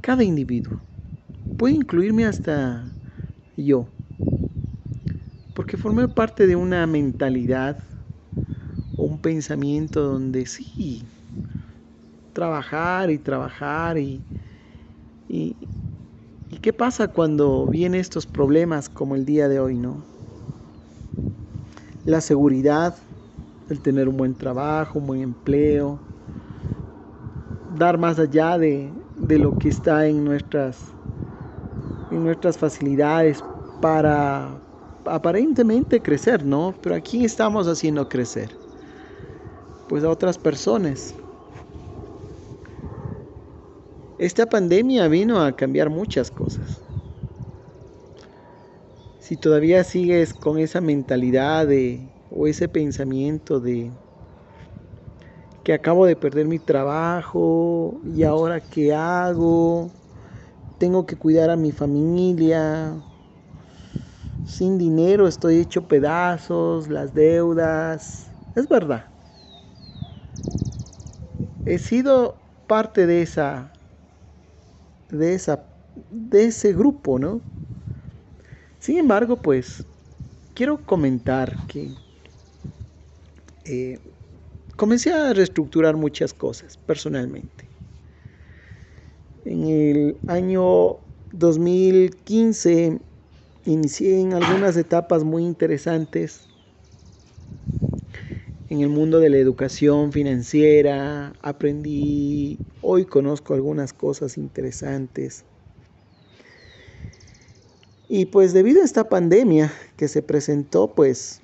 cada 0.02 0.24
individuo. 0.24 0.74
Puede 1.58 1.76
incluirme 1.76 2.26
hasta 2.26 2.96
yo, 3.56 3.88
porque 5.54 5.78
formé 5.78 6.08
parte 6.08 6.48
de 6.48 6.56
una 6.56 6.86
mentalidad 6.88 7.80
o 8.96 9.06
un 9.06 9.20
pensamiento 9.20 10.02
donde 10.02 10.46
sí, 10.46 11.04
trabajar 12.34 13.10
y 13.10 13.18
trabajar 13.18 13.98
y, 13.98 14.22
y, 15.28 15.58
¿Y 16.50 16.58
qué 16.60 16.72
pasa 16.74 17.10
cuando 17.10 17.68
vienen 17.68 18.00
estos 18.00 18.26
problemas 18.26 18.90
como 18.90 19.16
el 19.16 19.26
día 19.26 19.50
de 19.50 19.60
hoy, 19.60 19.76
no? 19.78 20.06
La 22.06 22.22
seguridad, 22.22 22.98
el 23.70 23.82
tener 23.82 24.08
un 24.08 24.18
buen 24.18 24.36
trabajo, 24.36 25.00
un 25.00 25.08
buen 25.08 25.22
empleo, 25.22 26.07
dar 27.78 27.98
más 27.98 28.20
allá 28.20 28.58
de, 28.58 28.92
de 29.16 29.40
lo 29.40 29.58
que 29.58 29.70
está 29.70 30.08
en 30.08 30.24
nuestras, 30.24 30.96
en 32.12 32.24
nuestras 32.24 32.58
facilidades 32.58 33.44
para, 33.82 34.62
aparentemente 35.06 36.02
crecer, 36.02 36.46
¿no? 36.46 36.76
Pero 36.82 36.96
aquí 36.96 37.26
estamos 37.26 37.68
haciendo 37.68 38.08
crecer? 38.10 38.58
Pues 39.88 40.04
a 40.04 40.10
otras 40.10 40.38
personas. 40.38 41.16
Esta 44.18 44.48
pandemia 44.48 45.08
vino 45.08 45.40
a 45.40 45.56
cambiar 45.56 45.90
muchas 45.90 46.32
cosas. 46.32 46.82
Si 49.20 49.38
todavía 49.38 49.84
sigues 49.84 50.34
con 50.34 50.58
esa 50.58 50.82
mentalidad 50.82 51.68
o 52.32 52.48
ese 52.48 52.68
pensamiento 52.68 53.60
de 53.60 53.92
que 55.68 55.74
acabo 55.74 56.06
de 56.06 56.16
perder 56.16 56.48
mi 56.48 56.60
trabajo 56.60 58.00
y 58.16 58.24
ahora 58.24 58.62
qué 58.62 58.94
hago, 58.94 59.92
tengo 60.78 61.06
que 61.06 61.18
cuidar 61.18 61.50
a 61.50 61.58
mi 61.58 61.74
familia, 61.74 62.96
sin 64.46 64.78
dinero 64.78 65.28
estoy 65.28 65.58
hecho 65.58 65.86
pedazos, 65.86 66.88
las 66.88 67.14
deudas, 67.14 68.32
es 68.56 68.70
verdad. 68.70 69.08
He 71.66 71.80
sido 71.80 72.38
parte 72.66 73.06
de 73.06 73.22
esa 73.22 73.74
de 75.10 75.34
esa 75.34 75.68
de 76.10 76.46
ese 76.46 76.72
grupo, 76.72 77.20
¿no? 77.20 77.42
Sin 78.80 78.98
embargo, 79.00 79.42
pues 79.42 79.86
quiero 80.54 80.86
comentar 80.86 81.58
que 81.68 81.94
eh, 83.66 84.00
comencé 84.78 85.12
a 85.12 85.34
reestructurar 85.34 85.98
muchas 85.98 86.34
cosas 86.34 86.78
personalmente. 86.78 87.66
En 89.44 89.66
el 89.66 90.18
año 90.28 91.00
2015 91.32 93.00
inicié 93.66 94.22
en 94.22 94.34
algunas 94.34 94.78
etapas 94.78 95.24
muy 95.24 95.44
interesantes 95.44 96.48
en 98.70 98.82
el 98.82 98.90
mundo 98.90 99.20
de 99.20 99.30
la 99.30 99.38
educación 99.38 100.12
financiera, 100.12 101.34
aprendí, 101.42 102.60
hoy 102.82 103.06
conozco 103.06 103.54
algunas 103.54 103.94
cosas 103.94 104.38
interesantes. 104.38 105.46
Y 108.10 108.26
pues 108.26 108.54
debido 108.54 108.82
a 108.82 108.86
esta 108.86 109.10
pandemia 109.10 109.72
que 109.96 110.08
se 110.08 110.22
presentó, 110.22 110.94
pues 110.94 111.42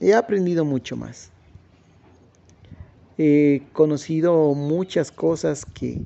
he 0.00 0.14
aprendido 0.14 0.64
mucho 0.64 0.96
más. 0.96 1.30
He 3.20 3.62
conocido 3.72 4.54
muchas 4.54 5.10
cosas 5.10 5.66
que 5.66 6.00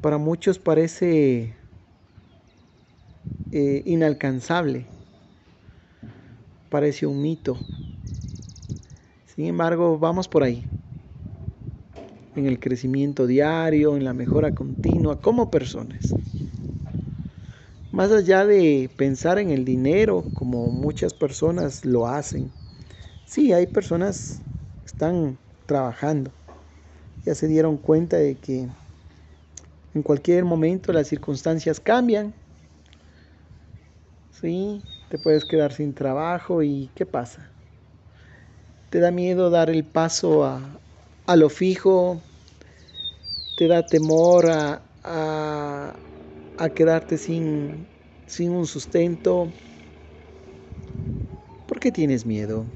para 0.00 0.16
muchos 0.16 0.58
parece 0.58 1.54
eh, 3.52 3.82
inalcanzable, 3.84 4.86
parece 6.70 7.04
un 7.04 7.20
mito. 7.20 7.62
Sin 9.26 9.44
embargo, 9.44 9.98
vamos 9.98 10.26
por 10.26 10.42
ahí, 10.42 10.66
en 12.34 12.46
el 12.46 12.58
crecimiento 12.60 13.26
diario, 13.26 13.94
en 13.94 14.04
la 14.04 14.14
mejora 14.14 14.54
continua 14.54 15.20
como 15.20 15.50
personas. 15.50 16.16
Más 17.90 18.10
allá 18.10 18.46
de 18.46 18.90
pensar 18.96 19.38
en 19.38 19.50
el 19.50 19.66
dinero, 19.66 20.30
como 20.32 20.70
muchas 20.70 21.12
personas 21.12 21.84
lo 21.84 22.06
hacen, 22.06 22.52
sí, 23.26 23.52
hay 23.52 23.66
personas 23.66 24.40
que 24.82 24.86
están 24.86 25.38
trabajando, 25.68 26.32
ya 27.24 27.34
se 27.34 27.46
dieron 27.46 27.76
cuenta 27.76 28.16
de 28.16 28.36
que 28.38 28.66
en 29.94 30.02
cualquier 30.02 30.44
momento 30.44 30.92
las 30.92 31.08
circunstancias 31.08 31.78
cambian, 31.78 32.34
sí, 34.30 34.82
te 35.10 35.18
puedes 35.18 35.44
quedar 35.44 35.72
sin 35.72 35.92
trabajo 35.94 36.62
y 36.62 36.90
¿qué 36.94 37.04
pasa? 37.04 37.52
Te 38.88 38.98
da 38.98 39.10
miedo 39.10 39.50
dar 39.50 39.68
el 39.68 39.84
paso 39.84 40.44
a, 40.44 40.80
lo 41.36 41.50
fijo, 41.50 42.22
te 43.56 43.68
da 43.68 43.82
temor 43.82 44.46
a, 44.48 44.80
a 46.56 46.70
quedarte 46.70 47.18
sin, 47.18 47.86
sin 48.26 48.52
un 48.52 48.66
sustento? 48.66 49.52
¿Por 51.66 51.78
qué 51.80 51.92
tienes 51.92 52.24
miedo? 52.24 52.66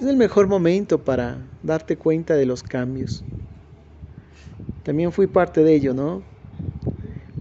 Es 0.00 0.06
el 0.06 0.16
mejor 0.16 0.46
momento 0.46 1.02
para 1.02 1.50
darte 1.60 1.96
cuenta 1.96 2.34
de 2.34 2.46
los 2.46 2.62
cambios. 2.62 3.24
También 4.84 5.10
fui 5.10 5.26
parte 5.26 5.64
de 5.64 5.74
ello, 5.74 5.92
¿no? 5.92 6.22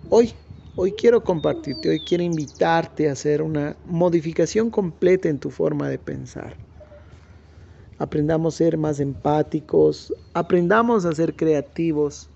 Hoy, 0.10 0.34
hoy 0.76 0.92
quiero 0.94 1.24
compartirte, 1.24 1.90
hoy 1.90 2.00
quiero 2.00 2.24
invitarte 2.24 3.10
a 3.10 3.12
hacer 3.12 3.44
una 3.44 3.78
modificación 3.86 4.72
completa 4.72 5.30
en 5.30 5.38
tu 5.38 5.52
forma 5.52 5.88
de 5.88 6.00
pensar. 6.00 6.58
Aprendamos 8.00 8.56
a 8.56 8.58
ser 8.58 8.76
más 8.76 9.00
empáticos, 9.00 10.12
aprendamos 10.34 11.06
a 11.06 11.14
ser 11.14 11.36
creativos, 11.36 12.32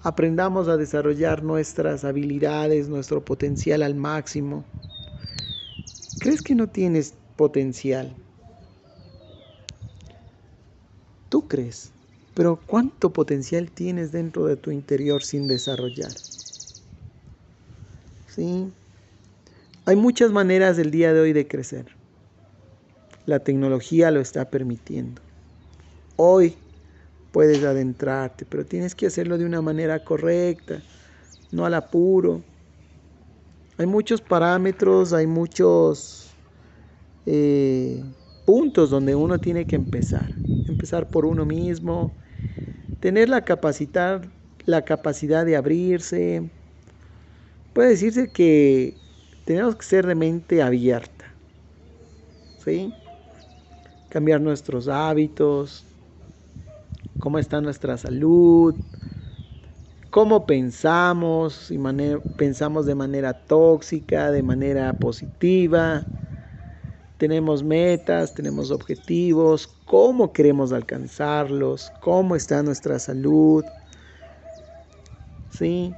aprendamos 0.00 0.68
a 0.68 0.78
desarrollar 0.78 1.42
nuestras 1.42 2.04
habilidades, 2.04 2.88
nuestro 2.88 3.22
potencial 3.22 3.82
al 3.82 3.94
máximo. 3.94 4.64
¿Crees 6.18 6.40
que 6.40 6.54
no 6.54 6.66
tienes 6.66 7.14
potencial? 7.36 8.16
Tú 11.30 11.46
crees, 11.46 11.92
pero 12.34 12.60
¿cuánto 12.66 13.12
potencial 13.12 13.70
tienes 13.70 14.10
dentro 14.10 14.46
de 14.46 14.56
tu 14.56 14.72
interior 14.72 15.22
sin 15.22 15.46
desarrollar? 15.46 16.12
Sí. 18.26 18.72
Hay 19.86 19.94
muchas 19.94 20.32
maneras 20.32 20.76
del 20.76 20.90
día 20.90 21.12
de 21.12 21.20
hoy 21.20 21.32
de 21.32 21.46
crecer. 21.46 21.86
La 23.26 23.38
tecnología 23.38 24.10
lo 24.10 24.20
está 24.20 24.50
permitiendo. 24.50 25.22
Hoy 26.16 26.56
puedes 27.30 27.62
adentrarte, 27.62 28.44
pero 28.44 28.66
tienes 28.66 28.96
que 28.96 29.06
hacerlo 29.06 29.38
de 29.38 29.44
una 29.44 29.62
manera 29.62 30.02
correcta, 30.02 30.82
no 31.52 31.64
al 31.64 31.74
apuro. 31.74 32.42
Hay 33.78 33.86
muchos 33.86 34.20
parámetros, 34.20 35.12
hay 35.12 35.28
muchos 35.28 36.34
eh, 37.24 38.02
puntos 38.50 38.90
donde 38.90 39.14
uno 39.14 39.38
tiene 39.38 39.64
que 39.64 39.76
empezar. 39.76 40.32
Empezar 40.66 41.08
por 41.08 41.24
uno 41.24 41.46
mismo, 41.46 42.10
tener 42.98 43.28
la 43.28 43.44
capacidad, 43.44 44.24
la 44.66 44.84
capacidad 44.84 45.46
de 45.46 45.54
abrirse. 45.54 46.50
Puede 47.72 47.90
decirse 47.90 48.32
que 48.32 48.96
tenemos 49.44 49.76
que 49.76 49.84
ser 49.84 50.04
de 50.04 50.16
mente 50.16 50.64
abierta. 50.64 51.26
¿Sí? 52.64 52.92
Cambiar 54.08 54.40
nuestros 54.40 54.88
hábitos, 54.88 55.86
cómo 57.20 57.38
está 57.38 57.60
nuestra 57.60 57.96
salud, 57.98 58.74
cómo 60.10 60.44
pensamos, 60.44 61.54
si 61.68 61.78
pensamos 62.36 62.84
de 62.84 62.96
manera 62.96 63.32
tóxica, 63.32 64.32
de 64.32 64.42
manera 64.42 64.98
positiva, 64.98 66.04
tenemos 67.20 67.62
metas, 67.62 68.32
tenemos 68.32 68.70
objetivos, 68.70 69.68
cómo 69.84 70.32
queremos 70.32 70.72
alcanzarlos, 70.72 71.92
cómo 72.00 72.34
está 72.34 72.62
nuestra 72.62 72.98
salud, 72.98 73.62
sí, 75.50 75.92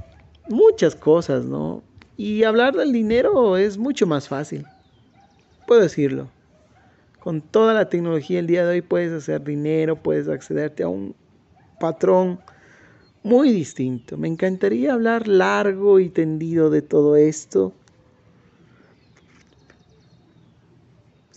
muchas 0.48 0.96
cosas, 0.96 1.44
¿no? 1.44 1.84
Y 2.16 2.42
hablar 2.42 2.74
del 2.74 2.92
dinero 2.92 3.56
es 3.56 3.78
mucho 3.78 4.04
más 4.04 4.26
fácil, 4.26 4.66
puedo 5.68 5.82
decirlo. 5.82 6.28
Con 7.20 7.40
toda 7.40 7.72
la 7.72 7.88
tecnología 7.88 8.40
el 8.40 8.48
día 8.48 8.66
de 8.66 8.72
hoy 8.72 8.82
puedes 8.82 9.12
hacer 9.12 9.44
dinero, 9.44 10.02
puedes 10.02 10.28
accederte 10.28 10.82
a 10.82 10.88
un 10.88 11.14
patrón 11.78 12.40
muy 13.22 13.52
distinto. 13.52 14.16
Me 14.18 14.26
encantaría 14.26 14.92
hablar 14.92 15.28
largo 15.28 16.00
y 16.00 16.08
tendido 16.08 16.68
de 16.68 16.82
todo 16.82 17.14
esto. 17.14 17.72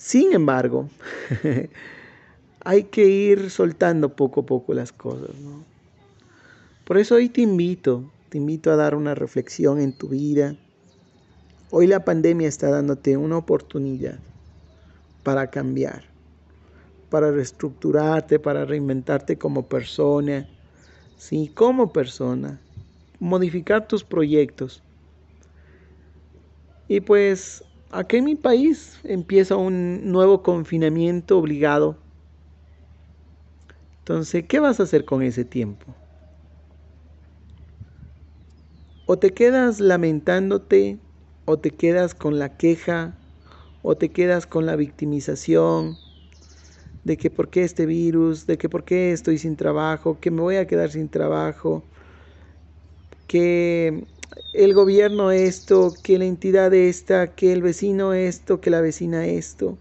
Sin 0.06 0.34
embargo, 0.34 0.88
hay 2.64 2.84
que 2.84 3.08
ir 3.08 3.50
soltando 3.50 4.16
poco 4.16 4.42
a 4.42 4.46
poco 4.46 4.76
las 4.76 4.92
cosas. 4.92 5.32
Por 6.84 7.00
eso 7.00 7.16
hoy 7.16 7.28
te 7.28 7.42
invito, 7.42 8.12
te 8.30 8.38
invito 8.38 8.72
a 8.72 8.76
dar 8.76 8.94
una 8.94 9.16
reflexión 9.16 9.82
en 9.82 9.94
tu 9.94 10.10
vida. 10.10 10.56
Hoy 11.72 11.88
la 11.88 12.06
pandemia 12.06 12.48
está 12.48 12.70
dándote 12.70 13.18
una 13.18 13.38
oportunidad 13.38 14.20
para 15.24 15.50
cambiar, 15.50 16.04
para 17.10 17.32
reestructurarte, 17.32 18.38
para 18.38 18.64
reinventarte 18.64 19.40
como 19.40 19.66
persona, 19.66 20.48
sí, 21.18 21.52
como 21.52 21.92
persona, 21.92 22.62
modificar 23.20 23.88
tus 23.88 24.04
proyectos. 24.04 24.84
Y 26.88 27.00
pues 27.00 27.65
aquí 27.92 28.18
en 28.18 28.26
mi 28.26 28.36
país 28.36 29.00
empieza 29.04 29.56
un 29.56 30.12
nuevo 30.12 30.44
confinamiento 30.44 31.38
obligado. 31.38 31.98
Entonces, 34.00 34.46
¿qué 34.48 34.60
vas 34.60 34.80
a 34.80 34.84
hacer 34.84 35.06
con 35.06 35.24
ese 35.24 35.46
tiempo? 35.46 35.96
O 39.08 39.18
te 39.18 39.34
quedas 39.34 39.80
lamentándote 39.80 41.00
o 41.46 41.58
te 41.58 41.72
quedas 41.72 42.16
con 42.16 42.40
la 42.40 42.58
queja 42.58 43.16
o 43.82 43.96
te 43.96 44.10
quedas 44.10 44.48
con 44.48 44.66
la 44.66 44.76
victimización 44.76 45.98
de 47.04 47.18
que 47.18 47.30
por 47.30 47.50
qué 47.50 47.64
este 47.64 47.86
virus, 47.86 48.48
de 48.48 48.58
que 48.58 48.68
por 48.68 48.84
qué 48.84 49.12
estoy 49.12 49.38
sin 49.38 49.56
trabajo, 49.56 50.20
que 50.20 50.32
me 50.32 50.42
voy 50.42 50.56
a 50.56 50.66
quedar 50.66 50.90
sin 50.90 51.08
trabajo, 51.08 51.84
que 53.28 54.08
el 54.54 54.74
gobierno 54.74 55.32
esto, 55.32 56.00
que 56.04 56.18
la 56.20 56.26
entidad 56.26 56.74
esta, 56.74 57.36
que 57.36 57.54
el 57.54 57.62
vecino 57.62 58.14
esto, 58.14 58.62
que 58.62 58.70
la 58.70 58.82
vecina 58.82 59.28
esto, 59.28 59.80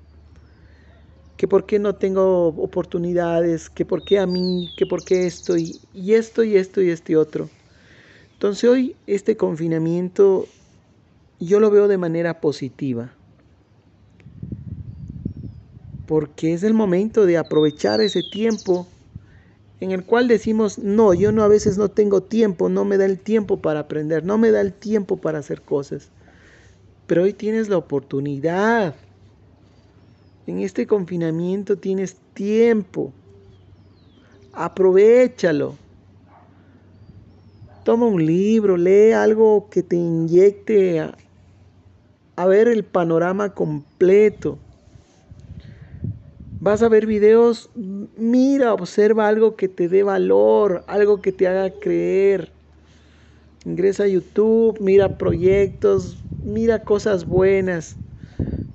que 1.36 1.48
por 1.48 1.66
qué 1.66 1.78
no 1.78 1.96
tengo 1.96 2.48
oportunidades, 2.48 3.70
que 3.70 3.84
por 3.84 4.04
qué 4.04 4.18
a 4.18 4.26
mí, 4.26 4.72
que 4.76 4.86
por 4.86 5.04
qué 5.04 5.26
esto 5.26 5.56
y, 5.56 5.80
esto 5.92 6.44
y 6.44 6.56
esto 6.56 6.80
y 6.82 6.90
este 6.90 7.16
otro. 7.16 7.50
Entonces 8.34 8.70
hoy 8.70 8.96
este 9.06 9.36
confinamiento 9.36 10.54
yo 11.40 11.60
lo 11.60 11.70
veo 11.70 11.88
de 11.88 11.98
manera 11.98 12.40
positiva, 12.40 13.18
porque 16.06 16.52
es 16.54 16.62
el 16.62 16.74
momento 16.74 17.26
de 17.26 17.38
aprovechar 17.38 18.00
ese 18.00 18.22
tiempo 18.22 18.93
en 19.80 19.90
el 19.90 20.04
cual 20.04 20.28
decimos, 20.28 20.78
no, 20.78 21.14
yo 21.14 21.32
no 21.32 21.42
a 21.42 21.48
veces 21.48 21.78
no 21.78 21.88
tengo 21.88 22.22
tiempo, 22.22 22.68
no 22.68 22.84
me 22.84 22.96
da 22.96 23.04
el 23.04 23.18
tiempo 23.18 23.60
para 23.60 23.80
aprender, 23.80 24.24
no 24.24 24.38
me 24.38 24.50
da 24.50 24.60
el 24.60 24.72
tiempo 24.72 25.16
para 25.16 25.38
hacer 25.38 25.62
cosas. 25.62 26.10
Pero 27.06 27.24
hoy 27.24 27.32
tienes 27.32 27.68
la 27.68 27.76
oportunidad. 27.76 28.94
En 30.46 30.60
este 30.60 30.86
confinamiento 30.86 31.76
tienes 31.76 32.16
tiempo. 32.34 33.12
Aprovechalo. 34.52 35.76
Toma 37.84 38.06
un 38.06 38.24
libro, 38.24 38.76
lee 38.76 39.12
algo 39.12 39.68
que 39.70 39.82
te 39.82 39.96
inyecte 39.96 41.00
a, 41.00 41.18
a 42.36 42.46
ver 42.46 42.68
el 42.68 42.84
panorama 42.84 43.50
completo. 43.50 44.58
Vas 46.64 46.82
a 46.82 46.88
ver 46.88 47.04
videos, 47.04 47.68
mira, 48.16 48.72
observa 48.72 49.28
algo 49.28 49.54
que 49.54 49.68
te 49.68 49.86
dé 49.86 50.02
valor, 50.02 50.82
algo 50.86 51.20
que 51.20 51.30
te 51.30 51.46
haga 51.46 51.68
creer. 51.78 52.52
Ingresa 53.66 54.04
a 54.04 54.08
YouTube, 54.08 54.80
mira 54.80 55.18
proyectos, 55.18 56.16
mira 56.42 56.82
cosas 56.82 57.26
buenas. 57.26 57.96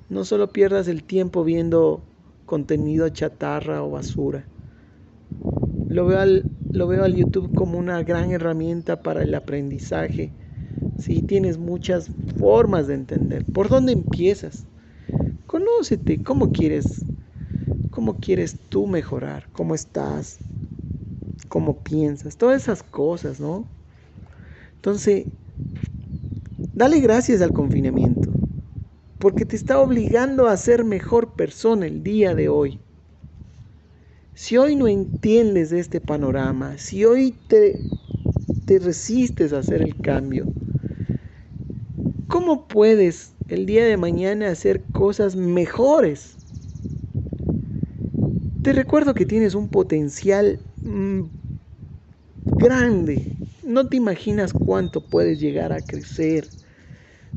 No 0.08 0.24
solo 0.24 0.52
pierdas 0.52 0.86
el 0.86 1.02
tiempo 1.02 1.42
viendo 1.42 2.00
contenido 2.46 3.08
chatarra 3.08 3.82
o 3.82 3.90
basura. 3.90 4.44
Lo 5.88 6.06
veo 6.06 6.20
al, 6.20 6.44
lo 6.70 6.86
veo 6.86 7.02
al 7.02 7.16
YouTube 7.16 7.52
como 7.56 7.76
una 7.76 8.04
gran 8.04 8.30
herramienta 8.30 9.02
para 9.02 9.24
el 9.24 9.34
aprendizaje. 9.34 10.30
Si 11.00 11.22
tienes 11.22 11.58
muchas 11.58 12.08
formas 12.38 12.86
de 12.86 12.94
entender. 12.94 13.44
¿Por 13.46 13.68
dónde 13.68 13.90
empiezas? 13.90 14.64
Conócete, 15.48 16.22
¿cómo 16.22 16.52
quieres 16.52 17.04
cómo 18.00 18.18
quieres 18.18 18.56
tú 18.70 18.86
mejorar, 18.86 19.50
cómo 19.52 19.74
estás, 19.74 20.40
cómo 21.48 21.82
piensas, 21.82 22.38
todas 22.38 22.62
esas 22.62 22.82
cosas, 22.82 23.40
¿no? 23.40 23.66
Entonces, 24.76 25.26
dale 26.74 27.00
gracias 27.00 27.42
al 27.42 27.52
confinamiento, 27.52 28.30
porque 29.18 29.44
te 29.44 29.56
está 29.56 29.78
obligando 29.80 30.46
a 30.46 30.56
ser 30.56 30.84
mejor 30.84 31.34
persona 31.34 31.86
el 31.86 32.02
día 32.02 32.34
de 32.34 32.48
hoy. 32.48 32.80
Si 34.34 34.56
hoy 34.56 34.76
no 34.76 34.88
entiendes 34.88 35.70
de 35.70 35.80
este 35.80 36.00
panorama, 36.00 36.78
si 36.78 37.04
hoy 37.04 37.32
te, 37.48 37.84
te 38.64 38.78
resistes 38.78 39.52
a 39.52 39.58
hacer 39.58 39.82
el 39.82 40.00
cambio, 40.00 40.48
¿cómo 42.28 42.66
puedes 42.66 43.36
el 43.48 43.66
día 43.66 43.84
de 43.84 43.98
mañana 43.98 44.48
hacer 44.50 44.90
cosas 44.90 45.36
mejores? 45.36 46.39
Te 48.62 48.72
recuerdo 48.72 49.14
que 49.14 49.26
tienes 49.26 49.54
un 49.54 49.68
potencial 49.70 50.60
mm, 50.84 51.22
grande. 52.52 53.32
No 53.62 53.88
te 53.88 53.96
imaginas 53.96 54.54
cuánto 54.54 55.00
puedes 55.08 55.40
llegar 55.40 55.72
a 55.72 55.80
crecer 55.86 56.52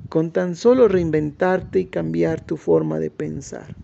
con 0.10 0.32
tan 0.32 0.56
solo 0.56 0.88
reinventarte 0.88 1.80
y 1.80 1.86
cambiar 1.88 2.42
tu 2.42 2.58
forma 2.58 3.00
de 3.00 3.12
pensar. 3.12 3.78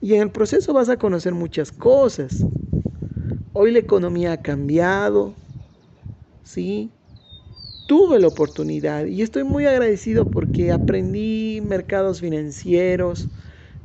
Y 0.00 0.14
en 0.14 0.22
el 0.22 0.30
proceso 0.30 0.72
vas 0.72 0.88
a 0.88 0.96
conocer 0.96 1.34
muchas 1.34 1.72
cosas. 1.72 2.46
Hoy 3.52 3.72
la 3.72 3.78
economía 3.78 4.32
ha 4.32 4.42
cambiado, 4.42 5.36
¿sí? 6.42 6.92
Tuve 7.86 8.18
la 8.20 8.28
oportunidad 8.28 9.06
y 9.06 9.22
estoy 9.22 9.44
muy 9.44 9.66
agradecido 9.66 10.30
porque 10.30 10.72
aprendí 10.72 11.60
mercados 11.62 12.20
financieros, 12.20 13.30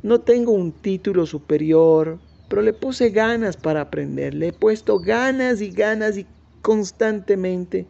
no 0.02 0.22
tengo 0.22 0.52
un 0.52 0.72
título 0.72 1.26
superior, 1.26 2.20
pero 2.48 2.62
le 2.62 2.74
puse 2.74 3.10
ganas 3.10 3.58
para 3.58 3.82
aprender. 3.82 4.34
Le 4.34 4.48
he 4.48 4.54
puesto 4.54 5.00
ganas 5.00 5.62
y 5.62 5.72
ganas 5.72 6.18
y 6.18 6.28
constantemente 6.62 7.88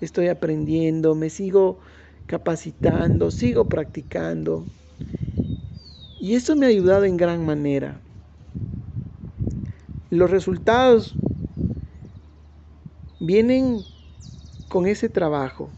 estoy 0.00 0.28
aprendiendo, 0.28 1.14
me 1.14 1.30
sigo 1.30 1.80
capacitando, 2.26 3.30
sigo 3.30 3.68
practicando. 3.68 4.68
Y 6.20 6.34
esto 6.34 6.56
me 6.56 6.66
ha 6.66 6.68
ayudado 6.68 7.04
en 7.04 7.16
gran 7.16 7.44
manera. 7.44 8.02
Los 10.10 10.30
resultados 10.30 11.18
vienen 13.18 13.86
con 14.68 14.86
ese 14.86 15.08
trabajo, 15.08 15.72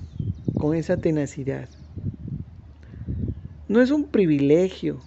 con 0.56 0.74
esa 0.74 0.96
tenacidad. 0.96 1.70
No 3.68 3.80
es 3.80 3.90
un 3.90 4.10
privilegio, 4.10 5.04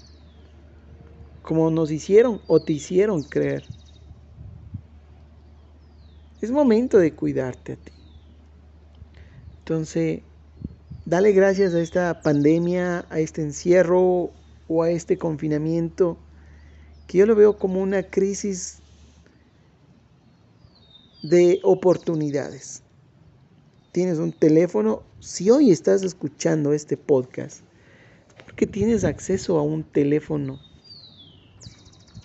como 1.43 1.69
nos 1.69 1.91
hicieron 1.91 2.41
o 2.47 2.61
te 2.61 2.73
hicieron 2.73 3.21
creer. 3.21 3.65
Es 6.41 6.49
momento 6.51 6.97
de 6.97 7.13
cuidarte 7.13 7.73
a 7.73 7.75
ti. 7.75 7.91
Entonces, 9.59 10.21
dale 11.05 11.31
gracias 11.33 11.73
a 11.73 11.81
esta 11.81 12.21
pandemia, 12.21 13.05
a 13.09 13.19
este 13.19 13.41
encierro 13.41 14.31
o 14.67 14.83
a 14.83 14.89
este 14.89 15.17
confinamiento, 15.17 16.17
que 17.07 17.19
yo 17.19 17.25
lo 17.25 17.35
veo 17.35 17.57
como 17.57 17.81
una 17.81 18.03
crisis 18.03 18.81
de 21.23 21.59
oportunidades. 21.63 22.83
Tienes 23.91 24.17
un 24.17 24.31
teléfono, 24.31 25.03
si 25.19 25.49
hoy 25.49 25.71
estás 25.71 26.03
escuchando 26.03 26.73
este 26.73 26.97
podcast, 26.97 27.61
porque 28.45 28.65
tienes 28.65 29.03
acceso 29.03 29.57
a 29.59 29.61
un 29.61 29.83
teléfono 29.83 30.59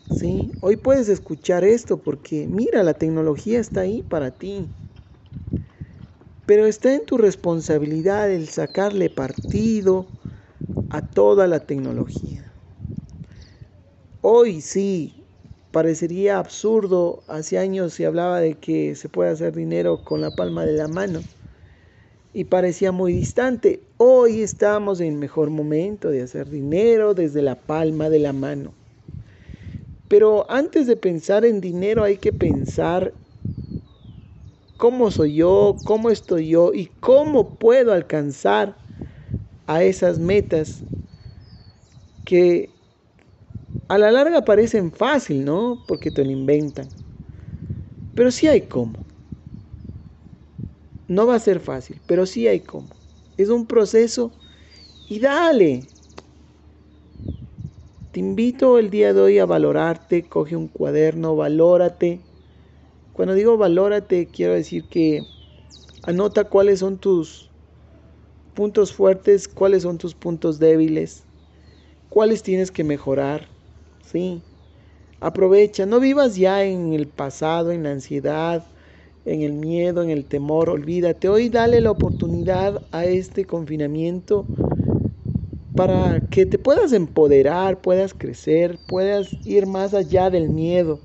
¿sí? 0.09 0.53
Hoy 0.61 0.77
puedes 0.77 1.09
escuchar 1.09 1.65
esto 1.65 2.03
porque 2.03 2.47
mira, 2.49 2.83
la 2.83 2.95
tecnología 2.95 3.61
está 3.61 3.83
ahí 3.83 4.03
para 4.03 4.33
ti. 4.33 4.69
Pero 6.47 6.67
está 6.67 6.95
en 6.95 7.05
tu 7.05 7.19
responsabilidad 7.19 8.31
el 8.31 8.49
sacarle 8.49 9.11
partido 9.11 10.07
a 10.89 11.03
toda 11.03 11.47
la 11.47 11.61
tecnología. 11.67 12.51
Hoy 14.23 14.63
sí, 14.63 15.27
parecería 15.71 16.39
absurdo, 16.39 17.23
hace 17.29 17.59
años 17.59 17.93
se 17.93 18.07
hablaba 18.07 18.41
de 18.41 18.55
que 18.59 18.95
se 18.95 19.09
puede 19.09 19.31
hacer 19.31 19.55
dinero 19.55 20.05
con 20.05 20.23
la 20.23 20.35
palma 20.35 20.65
de 20.65 20.73
la 20.73 20.89
mano 20.89 21.25
y 22.33 22.45
parecía 22.45 22.93
muy 22.93 23.13
distante. 23.13 23.83
Hoy 23.99 24.43
estamos 24.43 25.01
en 25.01 25.09
el 25.09 25.19
mejor 25.19 25.51
momento 25.51 26.09
de 26.11 26.23
hacer 26.23 26.49
dinero 26.49 27.15
desde 27.15 27.43
la 27.43 27.67
palma 27.67 28.11
de 28.11 28.19
la 28.21 28.33
mano. 28.33 28.78
Pero 30.09 30.47
antes 30.51 30.87
de 30.87 30.97
pensar 30.97 31.45
en 31.45 31.61
dinero 31.61 32.03
hay 32.03 32.19
que 32.19 32.33
pensar 32.33 33.15
cómo 34.77 35.11
soy 35.11 35.35
yo, 35.37 35.83
cómo 35.85 36.09
estoy 36.11 36.49
yo 36.49 36.73
y 36.75 36.87
cómo 37.01 37.59
puedo 37.59 37.93
alcanzar 37.93 38.79
a 39.67 39.83
esas 39.85 40.19
metas 40.21 40.85
que 42.25 42.71
a 43.89 43.99
la 43.99 44.11
larga 44.11 44.45
parecen 44.45 44.93
fácil, 44.93 45.45
¿no? 45.45 45.83
Porque 45.87 46.11
te 46.11 46.25
lo 46.25 46.31
inventan. 46.31 46.93
Pero 48.15 48.31
sí 48.31 48.47
hay 48.49 48.63
cómo. 48.69 49.07
No 51.07 51.27
va 51.27 51.35
a 51.37 51.39
ser 51.41 51.61
fácil, 51.61 52.01
pero 52.07 52.27
sí 52.27 52.47
hay 52.49 52.61
cómo. 52.61 52.91
Es 53.37 53.49
un 53.49 53.67
proceso 53.67 54.35
y 55.09 55.21
dale, 55.21 55.91
te 58.13 58.21
invito 58.21 58.79
el 58.79 58.91
día 58.91 59.13
de 59.13 59.21
hoy 59.21 59.39
a 59.39 59.45
valorarte, 59.47 60.23
coge 60.29 60.57
un 60.57 60.69
cuaderno, 60.69 61.37
valórate. 61.37 62.21
Cuando 63.13 63.35
digo 63.35 63.59
valórate, 63.59 64.29
quiero 64.29 64.55
decir 64.55 64.85
que 64.89 65.23
anota 66.05 66.45
cuáles 66.45 66.79
son 66.81 66.99
tus 66.99 67.51
puntos 68.55 68.93
fuertes, 68.93 69.47
cuáles 69.47 69.83
son 69.83 69.99
tus 69.99 70.15
puntos 70.15 70.59
débiles, 70.59 71.27
cuáles 72.09 72.43
tienes 72.43 72.71
que 72.71 72.83
mejorar. 72.83 73.49
Sí. 74.03 74.43
Aprovecha, 75.21 75.85
no 75.85 76.01
vivas 76.01 76.37
ya 76.37 76.65
en 76.65 76.95
el 76.95 77.09
pasado, 77.09 77.73
en 77.73 77.83
la 77.83 77.91
ansiedad, 77.91 78.65
en 79.25 79.43
el 79.43 79.53
miedo, 79.53 80.03
en 80.03 80.11
el 80.11 80.25
temor, 80.25 80.71
olvídate. 80.71 81.29
Hoy 81.29 81.51
dale 81.51 81.81
la 81.81 81.91
oportunidad 81.91 82.83
a 82.91 83.05
este 83.05 83.45
confinamiento 83.45 84.47
para 85.79 86.29
que 86.29 86.45
te 86.45 86.59
puedas 86.59 86.93
empoderar, 86.93 87.81
puedas 87.81 88.13
crecer, 88.13 88.81
puedas 88.81 89.39
ir 89.45 89.69
más 89.69 89.95
allá 89.95 90.29
del 90.29 90.49
miedo, 90.49 90.99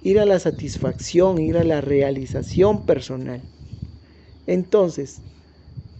ir 0.00 0.20
a 0.20 0.24
la 0.24 0.38
satisfacción, 0.38 1.40
ir 1.40 1.56
a 1.56 1.64
la 1.64 1.80
realización 1.80 2.86
personal. 2.86 3.42
Entonces, 4.46 5.24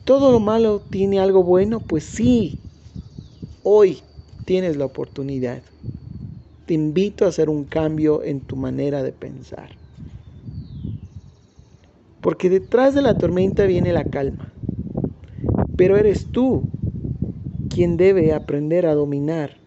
¿todo 0.04 0.30
lo 0.30 0.38
malo 0.38 0.80
tiene 0.80 1.18
algo 1.18 1.42
bueno? 1.42 1.80
Pues 1.80 2.04
sí, 2.04 2.60
hoy 3.64 4.04
tienes 4.44 4.76
la 4.76 4.84
oportunidad. 4.84 5.64
Te 6.66 6.74
invito 6.74 7.24
a 7.24 7.30
hacer 7.30 7.48
un 7.50 7.64
cambio 7.64 8.22
en 8.22 8.42
tu 8.42 8.54
manera 8.54 9.02
de 9.02 9.10
pensar. 9.10 9.72
Porque 12.20 12.48
detrás 12.48 12.94
de 12.94 13.02
la 13.02 13.18
tormenta 13.18 13.64
viene 13.66 13.92
la 13.92 14.08
calma. 14.08 14.54
Pero 15.74 15.96
eres 15.96 16.30
tú 16.30 16.75
quien 17.76 17.98
debe 17.98 18.32
aprender 18.32 18.86
a 18.86 18.94
dominar 18.94 19.60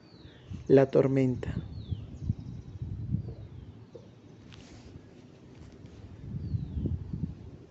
la 0.65 0.89
tormenta. 0.89 1.68